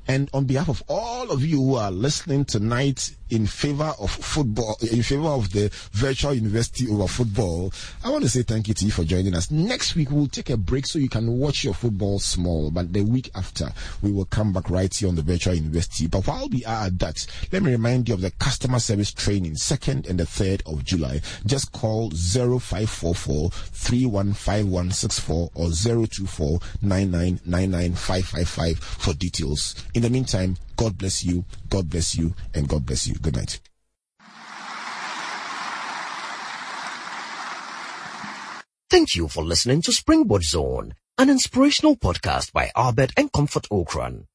and 0.07 0.29
on 0.33 0.45
behalf 0.45 0.69
of 0.69 0.83
all 0.89 1.31
of 1.31 1.45
you 1.45 1.57
who 1.59 1.77
are 1.77 1.91
listening 1.91 2.45
tonight 2.45 3.15
in 3.31 3.47
favor 3.47 3.95
of 3.99 4.11
football, 4.11 4.77
in 4.93 5.03
favor 5.03 5.29
of 5.29 5.51
the 5.53 5.71
virtual 5.93 6.35
university 6.35 6.89
over 6.89 7.09
football, 7.09 7.73
I 8.05 8.11
want 8.11 8.25
to 8.25 8.31
say 8.31 8.43
thank 8.43 8.69
you 8.69 8.75
to 8.75 8.85
you 8.85 8.91
for 8.91 9.05
joining 9.05 9.35
us. 9.35 9.51
Next 9.51 9.95
week, 9.95 10.11
we'll 10.11 10.27
take 10.27 10.51
a 10.51 10.57
break 10.57 10.87
so 10.87 10.99
you 10.99 11.09
can 11.09 11.39
watch 11.39 11.65
your 11.65 11.75
football 11.75 12.19
small, 12.19 12.71
but 12.71 12.93
the 12.93 13.03
week 13.03 13.31
after, 13.35 13.73
we 14.03 14.13
will 14.13 14.27
come 14.27 14.53
back 14.53 14.71
right 14.71 14.93
here 14.95 15.09
on 15.09 15.15
the 15.15 15.23
virtual 15.23 15.55
university. 15.55 16.07
But 16.07 16.27
while 16.27 16.49
we 16.49 16.65
are 16.65 16.87
at 16.87 16.99
that, 17.01 17.27
let 17.53 17.63
me 17.63 17.73
remind 17.73 18.09
you 18.09 18.15
of 18.15 18.21
the 18.21 18.31
customer 18.33 18.79
service 18.79 19.13
training, 19.13 19.55
2nd 19.55 20.09
and 20.09 20.21
the 20.21 20.25
3rd 20.25 20.63
of 20.71 20.85
July. 20.85 21.21
Just 21.47 21.73
call 21.73 22.11
0544 22.11 23.51
315164 23.51 25.51
or 25.55 25.71
024 25.71 26.61
for 28.83 29.15
details. 29.15 29.75
In 29.95 30.03
the 30.03 30.11
meantime, 30.11 30.57
God 30.77 30.99
bless 30.99 31.25
you, 31.25 31.45
God 31.69 31.89
bless 31.91 32.17
you, 32.17 32.35
and 32.55 32.69
God 32.69 32.87
bless 32.87 33.07
you. 33.07 33.15
Good 33.15 33.37
night. 33.37 33.61
Thank 38.91 39.17
you 39.17 39.29
for 39.29 39.43
listening 39.43 39.83
to 39.83 39.93
Springboard 39.93 40.45
Zone, 40.45 40.95
an 41.19 41.29
inspirational 41.29 41.97
podcast 41.97 42.53
by 42.53 42.71
Albert 42.77 43.13
and 43.17 43.33
Comfort 43.33 43.67
Ocran. 43.71 44.27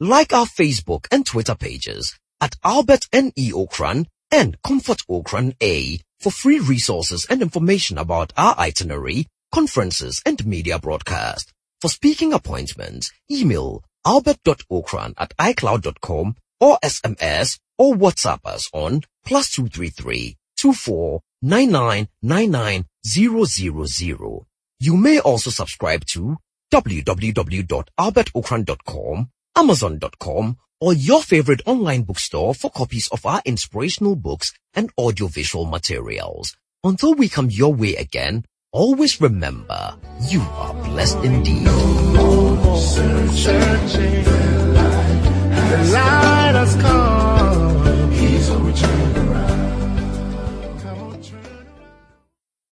Like 0.00 0.32
our 0.32 0.46
Facebook 0.46 1.06
and 1.12 1.24
Twitter 1.24 1.54
pages 1.54 2.18
at 2.40 2.56
Albert 2.64 3.06
N.E. 3.12 3.52
Ocran 3.52 4.06
and 4.30 4.60
Comfort 4.62 4.98
Ocran 5.08 5.54
A 5.62 6.00
for 6.20 6.30
free 6.30 6.58
resources 6.58 7.26
and 7.30 7.42
information 7.42 7.98
about 7.98 8.32
our 8.36 8.56
itinerary, 8.58 9.26
conferences, 9.52 10.22
and 10.26 10.44
media 10.46 10.78
broadcast. 10.78 11.52
For 11.80 11.88
speaking 11.88 12.32
appointments, 12.32 13.12
email 13.30 13.84
albert.ocran 14.08 15.12
at 15.18 15.36
icloud.com 15.36 16.34
or 16.60 16.78
SMS 16.82 17.58
or 17.76 17.94
WhatsApp 17.94 18.40
us 18.46 18.70
on 18.72 19.02
plus 19.26 19.50
233 19.50 20.38
24 20.58 21.20
You 24.80 24.96
may 24.96 25.18
also 25.20 25.50
subscribe 25.50 26.06
to 26.06 26.38
www.albertocran.com, 26.72 29.30
amazon.com, 29.56 30.56
or 30.80 30.94
your 30.94 31.22
favorite 31.22 31.60
online 31.66 32.02
bookstore 32.02 32.54
for 32.54 32.70
copies 32.70 33.08
of 33.08 33.26
our 33.26 33.42
inspirational 33.44 34.16
books 34.16 34.54
and 34.74 34.90
audiovisual 34.98 35.66
materials. 35.66 36.56
Until 36.82 37.12
we 37.14 37.28
come 37.28 37.50
your 37.50 37.74
way 37.74 37.94
again, 37.96 38.46
always 38.72 39.20
remember, 39.20 39.96
you 40.28 40.40
are 40.40 40.74
blessed 40.84 41.18
indeed. 41.24 41.66
Searching, 43.32 44.24
the 44.24 45.90
light 45.92 46.54
has 46.54 46.74
come. 46.76 48.10
He's 48.12 48.48
a 48.50 48.58
return. 48.58 49.17